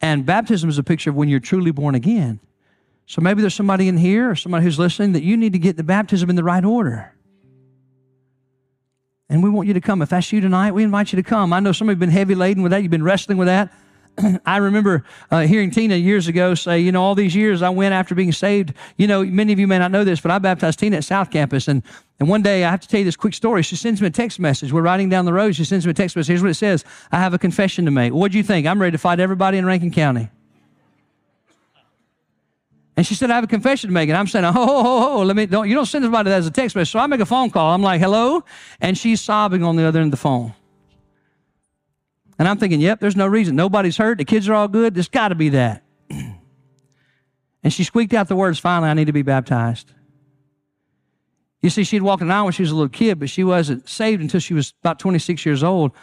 And 0.01 0.26
baptism 0.26 0.69
is 0.69 0.78
a 0.78 0.84
picture 0.84 1.09
of 1.09 1.15
when 1.15 1.30
you're 1.30 1.39
truly 1.39 1.71
born 1.71 1.95
again. 1.95 2.41
So 3.05 3.21
maybe 3.21 3.41
there's 3.41 3.53
somebody 3.53 3.88
in 3.88 3.97
here 3.97 4.32
or 4.32 4.36
somebody 4.36 4.65
who's 4.65 4.78
listening 4.78 5.13
that 5.13 5.23
you 5.23 5.38
need 5.38 5.53
to 5.53 5.59
get 5.59 5.78
the 5.78 5.84
baptism 5.84 6.30
in 6.30 6.36
the 6.36 6.43
right 6.43 6.65
order. 6.65 7.13
And 9.30 9.41
we 9.41 9.49
want 9.49 9.67
you 9.67 9.73
to 9.73 9.82
come. 9.82 10.01
If 10.01 10.09
that's 10.09 10.32
you 10.32 10.41
tonight, 10.41 10.73
we 10.73 10.84
invite 10.84 11.13
you 11.13 11.17
to 11.17 11.23
come. 11.23 11.53
I 11.53 11.59
know 11.59 11.71
some 11.71 11.88
of 11.88 11.93
you 11.93 11.95
have 11.95 11.99
been 11.99 12.09
heavy 12.09 12.36
laden 12.36 12.61
with 12.61 12.71
that. 12.71 12.82
You've 12.82 12.91
been 12.91 13.03
wrestling 13.03 13.38
with 13.38 13.47
that. 13.47 13.73
I 14.45 14.57
remember 14.57 15.03
uh, 15.32 15.41
hearing 15.41 15.72
Tina 15.72 15.95
years 15.95 16.28
ago 16.28 16.55
say, 16.55 16.80
you 16.80 16.91
know, 16.91 17.03
all 17.03 17.16
these 17.16 17.36
years 17.36 17.61
I 17.61 17.70
went 17.70 17.93
after 17.93 18.16
being 18.16 18.32
saved. 18.32 18.74
You 18.97 19.07
know, 19.07 19.24
many 19.24 19.51
of 19.53 19.59
you 19.59 19.68
may 19.68 19.78
not 19.78 19.91
know 19.91 20.03
this, 20.03 20.22
but 20.22 20.32
I 20.32 20.39
baptized 20.39 20.80
Tina 20.80 20.97
at 20.97 21.03
South 21.03 21.32
Campus. 21.32 21.68
And, 21.68 21.84
and 22.20 22.30
one 22.30 22.41
day 22.41 22.63
I 22.63 22.72
have 22.72 22.82
to 22.82 22.88
tell 22.88 22.99
you 22.99 23.05
this 23.05 23.16
quick 23.16 23.34
story. 23.34 23.61
She 23.63 23.76
sends 23.76 24.01
me 24.01 24.07
a 24.07 24.11
text 24.11 24.39
message. 24.39 24.72
We're 24.72 24.82
riding 24.82 25.09
down 25.09 25.26
the 25.26 25.34
road. 25.34 25.55
She 25.55 25.66
sends 25.66 25.86
me 25.86 25.91
a 25.91 25.93
text 25.93 26.16
message. 26.16 26.28
Here's 26.28 26.41
what 26.41 26.51
it 26.51 26.55
says 26.55 26.86
I 27.11 27.20
have 27.20 27.34
a 27.34 27.39
confession 27.39 27.86
to 27.86 27.91
make. 27.91 28.13
What 28.13 28.32
do 28.32 28.38
you 28.38 28.43
think? 28.43 28.68
I'm 28.68 28.82
ready 28.82 28.91
to 28.91 28.97
fight 28.97 29.20
everybody 29.20 29.57
in 29.57 29.66
Rankin 29.66 29.91
County. 29.91 30.30
And 32.97 33.05
she 33.05 33.13
said, 33.13 33.30
I 33.30 33.36
have 33.36 33.43
a 33.43 33.47
confession 33.47 33.89
to 33.89 33.93
make. 33.93 34.07
And 34.07 34.18
I'm 34.18 34.28
saying, 34.28 34.45
oh, 34.45 34.53
oh, 34.55 35.20
oh, 35.20 35.24
let 35.24 35.36
me, 35.36 35.45
don't, 35.47 35.68
you 35.68 35.76
don't 35.76 35.86
send 35.86 36.05
somebody 36.05 36.30
that 36.30 36.38
as 36.38 36.47
a 36.47 36.51
text 36.51 36.78
message. 36.78 36.93
So 36.93 36.99
I 36.99 37.07
make 37.07 37.20
a 37.20 37.26
phone 37.26 37.49
call. 37.49 37.74
I'm 37.74 37.82
like, 37.82 37.99
hello? 37.99 38.45
And 38.80 38.97
she's 38.97 39.20
sobbing 39.20 39.63
on 39.63 39.76
the 39.76 39.84
other 39.84 39.99
end 39.99 40.07
of 40.07 40.11
the 40.11 40.18
phone. 40.18 40.53
And 42.38 42.48
I'm 42.48 42.58
thinking, 42.58 42.82
yep, 42.82 43.00
there's 43.00 43.16
no 43.16 43.28
reason. 43.28 43.56
Nobody's 43.56 43.98
hurt. 43.98 44.18
The 44.18 44.26
kids 44.26 44.50
are 44.50 44.54
all 44.54 44.68
good. 44.68 44.94
There's 44.94 45.08
got 45.08 45.30
to 45.30 45.36
be 45.36 45.50
that. 45.50 45.84
and 46.10 46.42
she 47.70 47.84
squeaked 47.84 48.14
out 48.14 48.28
the 48.28 48.36
words, 48.36 48.60
finally, 48.60 48.90
I 48.90 48.94
need 48.94 49.06
to 49.06 49.14
be 49.14 49.22
baptized. 49.22 49.94
You 51.62 51.70
see, 51.70 51.84
she'd 51.84 52.02
walked 52.02 52.22
an 52.22 52.30
aisle 52.30 52.44
when 52.44 52.54
she 52.54 52.62
was 52.62 52.72
a 52.72 52.76
little 52.76 52.90
kid, 52.90 53.20
but 53.20 53.30
she 53.30 53.44
wasn't 53.44 53.88
saved 53.90 54.22
until 54.22 54.40
she 54.40 54.54
was 54.54 54.74
about 54.82 55.00
26 55.00 55.46
years 55.46 55.64
old. 55.64 55.94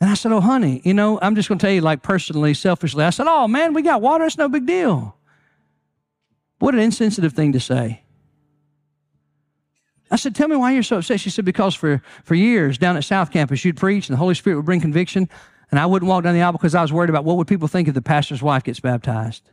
And 0.00 0.08
I 0.08 0.14
said, 0.14 0.32
Oh, 0.32 0.40
honey, 0.40 0.80
you 0.84 0.94
know, 0.94 1.18
I'm 1.20 1.34
just 1.34 1.48
going 1.48 1.58
to 1.58 1.66
tell 1.66 1.74
you, 1.74 1.80
like 1.80 2.02
personally, 2.02 2.54
selfishly. 2.54 3.04
I 3.04 3.10
said, 3.10 3.26
Oh, 3.28 3.48
man, 3.48 3.74
we 3.74 3.82
got 3.82 4.00
water. 4.00 4.24
It's 4.24 4.38
no 4.38 4.48
big 4.48 4.66
deal. 4.66 5.16
What 6.58 6.74
an 6.74 6.80
insensitive 6.80 7.32
thing 7.32 7.52
to 7.52 7.60
say. 7.60 8.02
I 10.10 10.16
said, 10.16 10.34
Tell 10.34 10.48
me 10.48 10.56
why 10.56 10.72
you're 10.72 10.82
so 10.82 10.98
upset. 10.98 11.20
She 11.20 11.30
said, 11.30 11.44
Because 11.44 11.74
for, 11.74 12.02
for 12.24 12.34
years 12.34 12.78
down 12.78 12.96
at 12.96 13.04
South 13.04 13.30
Campus, 13.30 13.64
you'd 13.64 13.76
preach 13.76 14.08
and 14.08 14.14
the 14.14 14.18
Holy 14.18 14.34
Spirit 14.34 14.56
would 14.56 14.66
bring 14.66 14.80
conviction, 14.80 15.28
and 15.70 15.78
I 15.78 15.86
wouldn't 15.86 16.08
walk 16.08 16.24
down 16.24 16.34
the 16.34 16.42
aisle 16.42 16.52
because 16.52 16.74
I 16.74 16.82
was 16.82 16.92
worried 16.92 17.10
about 17.10 17.24
what 17.24 17.36
would 17.36 17.46
people 17.46 17.68
think 17.68 17.86
if 17.88 17.94
the 17.94 18.02
pastor's 18.02 18.42
wife 18.42 18.64
gets 18.64 18.80
baptized. 18.80 19.48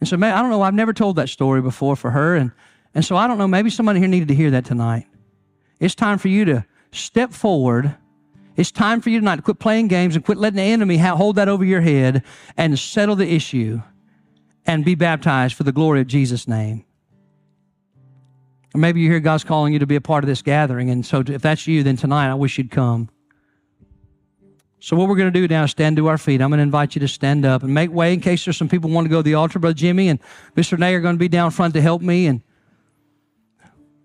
And 0.00 0.08
so, 0.08 0.16
man, 0.16 0.34
I 0.34 0.40
don't 0.40 0.50
know. 0.50 0.62
I've 0.62 0.74
never 0.74 0.92
told 0.92 1.16
that 1.16 1.28
story 1.28 1.62
before 1.62 1.96
for 1.96 2.10
her. 2.10 2.36
And, 2.36 2.52
and 2.94 3.04
so 3.04 3.16
I 3.16 3.26
don't 3.26 3.38
know. 3.38 3.48
Maybe 3.48 3.70
somebody 3.70 3.98
here 3.98 4.08
needed 4.08 4.28
to 4.28 4.34
hear 4.34 4.50
that 4.52 4.64
tonight. 4.64 5.06
It's 5.80 5.94
time 5.94 6.18
for 6.18 6.28
you 6.28 6.44
to 6.46 6.66
step 6.92 7.32
forward. 7.32 7.94
It's 8.56 8.70
time 8.70 9.00
for 9.00 9.10
you 9.10 9.20
tonight 9.20 9.36
to 9.36 9.42
quit 9.42 9.58
playing 9.58 9.88
games 9.88 10.16
and 10.16 10.24
quit 10.24 10.38
letting 10.38 10.56
the 10.56 10.62
enemy 10.62 10.96
hold 10.96 11.36
that 11.36 11.48
over 11.48 11.64
your 11.64 11.82
head 11.82 12.22
and 12.56 12.78
settle 12.78 13.16
the 13.16 13.30
issue 13.30 13.82
and 14.66 14.84
be 14.84 14.94
baptized 14.94 15.54
for 15.54 15.62
the 15.62 15.72
glory 15.72 16.00
of 16.00 16.06
Jesus' 16.06 16.48
name. 16.48 16.84
Or 18.76 18.78
maybe 18.78 19.00
you 19.00 19.08
hear 19.08 19.20
God's 19.20 19.42
calling 19.42 19.72
you 19.72 19.78
to 19.78 19.86
be 19.86 19.96
a 19.96 20.02
part 20.02 20.22
of 20.22 20.28
this 20.28 20.42
gathering. 20.42 20.90
And 20.90 21.04
so 21.04 21.24
if 21.26 21.40
that's 21.40 21.66
you, 21.66 21.82
then 21.82 21.96
tonight 21.96 22.30
I 22.30 22.34
wish 22.34 22.58
you'd 22.58 22.70
come. 22.70 23.08
So 24.80 24.96
what 24.96 25.08
we're 25.08 25.16
going 25.16 25.32
to 25.32 25.40
do 25.40 25.48
now 25.48 25.64
is 25.64 25.70
stand 25.70 25.96
to 25.96 26.06
our 26.08 26.18
feet. 26.18 26.42
I'm 26.42 26.50
going 26.50 26.58
to 26.58 26.62
invite 26.62 26.94
you 26.94 27.00
to 27.00 27.08
stand 27.08 27.46
up 27.46 27.62
and 27.62 27.72
make 27.72 27.90
way 27.90 28.12
in 28.12 28.20
case 28.20 28.44
there's 28.44 28.58
some 28.58 28.68
people 28.68 28.90
want 28.90 29.06
to 29.06 29.08
go 29.08 29.20
to 29.20 29.22
the 29.22 29.32
altar. 29.32 29.58
Brother 29.58 29.72
Jimmy 29.72 30.10
and 30.10 30.20
Mr. 30.56 30.78
Nay 30.78 30.94
are 30.94 31.00
going 31.00 31.14
to 31.14 31.18
be 31.18 31.26
down 31.26 31.52
front 31.52 31.72
to 31.72 31.80
help 31.80 32.02
me. 32.02 32.26
And 32.26 32.42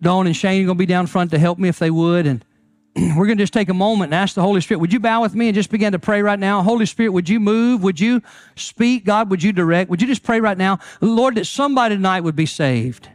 Dawn 0.02 0.26
and 0.26 0.38
Shane 0.38 0.64
are 0.64 0.68
going 0.68 0.78
to 0.78 0.82
be 0.82 0.86
down 0.86 1.06
front 1.06 1.32
to 1.32 1.38
help 1.38 1.60
me 1.60 1.68
if 1.68 1.78
they 1.78 1.92
would. 1.92 2.26
And 2.26 2.46
we're 2.96 3.26
going 3.26 3.38
to 3.38 3.44
just 3.44 3.52
take 3.52 3.68
a 3.68 3.74
moment 3.74 4.14
and 4.14 4.16
ask 4.16 4.36
the 4.36 4.42
Holy 4.42 4.62
Spirit, 4.62 4.80
would 4.80 4.94
you 4.94 5.02
bow 5.02 5.22
with 5.22 5.36
me 5.36 5.50
and 5.50 5.56
just 5.56 5.70
begin 5.70 5.92
to 5.92 6.00
pray 6.00 6.22
right 6.22 6.40
now? 6.40 6.64
Holy 6.64 6.86
Spirit, 6.86 7.10
would 7.10 7.28
you 7.28 7.42
move? 7.42 7.84
Would 7.84 8.00
you 8.00 8.22
speak? 8.56 9.04
God, 9.04 9.30
would 9.32 9.44
you 9.44 9.52
direct? 9.52 9.90
Would 9.90 10.02
you 10.02 10.08
just 10.08 10.24
pray 10.24 10.40
right 10.40 10.58
now? 10.58 10.80
Lord, 11.02 11.36
that 11.36 11.46
somebody 11.46 11.96
tonight 11.96 12.22
would 12.22 12.38
be 12.38 12.46
saved. 12.46 13.10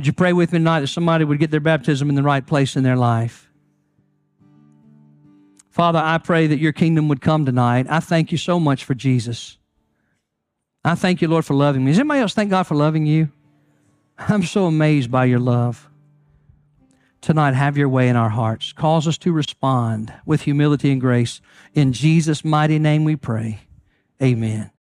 Would 0.00 0.06
you 0.06 0.14
pray 0.14 0.32
with 0.32 0.50
me 0.50 0.60
tonight 0.60 0.80
that 0.80 0.86
somebody 0.86 1.26
would 1.26 1.38
get 1.38 1.50
their 1.50 1.60
baptism 1.60 2.08
in 2.08 2.14
the 2.14 2.22
right 2.22 2.46
place 2.46 2.74
in 2.74 2.82
their 2.82 2.96
life? 2.96 3.50
Father, 5.68 5.98
I 6.02 6.16
pray 6.16 6.46
that 6.46 6.58
your 6.58 6.72
kingdom 6.72 7.06
would 7.08 7.20
come 7.20 7.44
tonight. 7.44 7.86
I 7.86 8.00
thank 8.00 8.32
you 8.32 8.38
so 8.38 8.58
much 8.58 8.82
for 8.82 8.94
Jesus. 8.94 9.58
I 10.82 10.94
thank 10.94 11.20
you, 11.20 11.28
Lord, 11.28 11.44
for 11.44 11.52
loving 11.52 11.84
me. 11.84 11.90
Does 11.90 11.98
anybody 11.98 12.20
else 12.20 12.32
thank 12.32 12.48
God 12.48 12.62
for 12.62 12.74
loving 12.74 13.04
you? 13.04 13.30
I'm 14.16 14.42
so 14.42 14.64
amazed 14.64 15.10
by 15.10 15.26
your 15.26 15.38
love. 15.38 15.90
Tonight, 17.20 17.52
have 17.52 17.76
your 17.76 17.90
way 17.90 18.08
in 18.08 18.16
our 18.16 18.30
hearts. 18.30 18.72
Cause 18.72 19.06
us 19.06 19.18
to 19.18 19.32
respond 19.32 20.14
with 20.24 20.40
humility 20.40 20.92
and 20.92 21.00
grace. 21.02 21.42
In 21.74 21.92
Jesus' 21.92 22.42
mighty 22.42 22.78
name 22.78 23.04
we 23.04 23.16
pray. 23.16 23.60
Amen. 24.22 24.70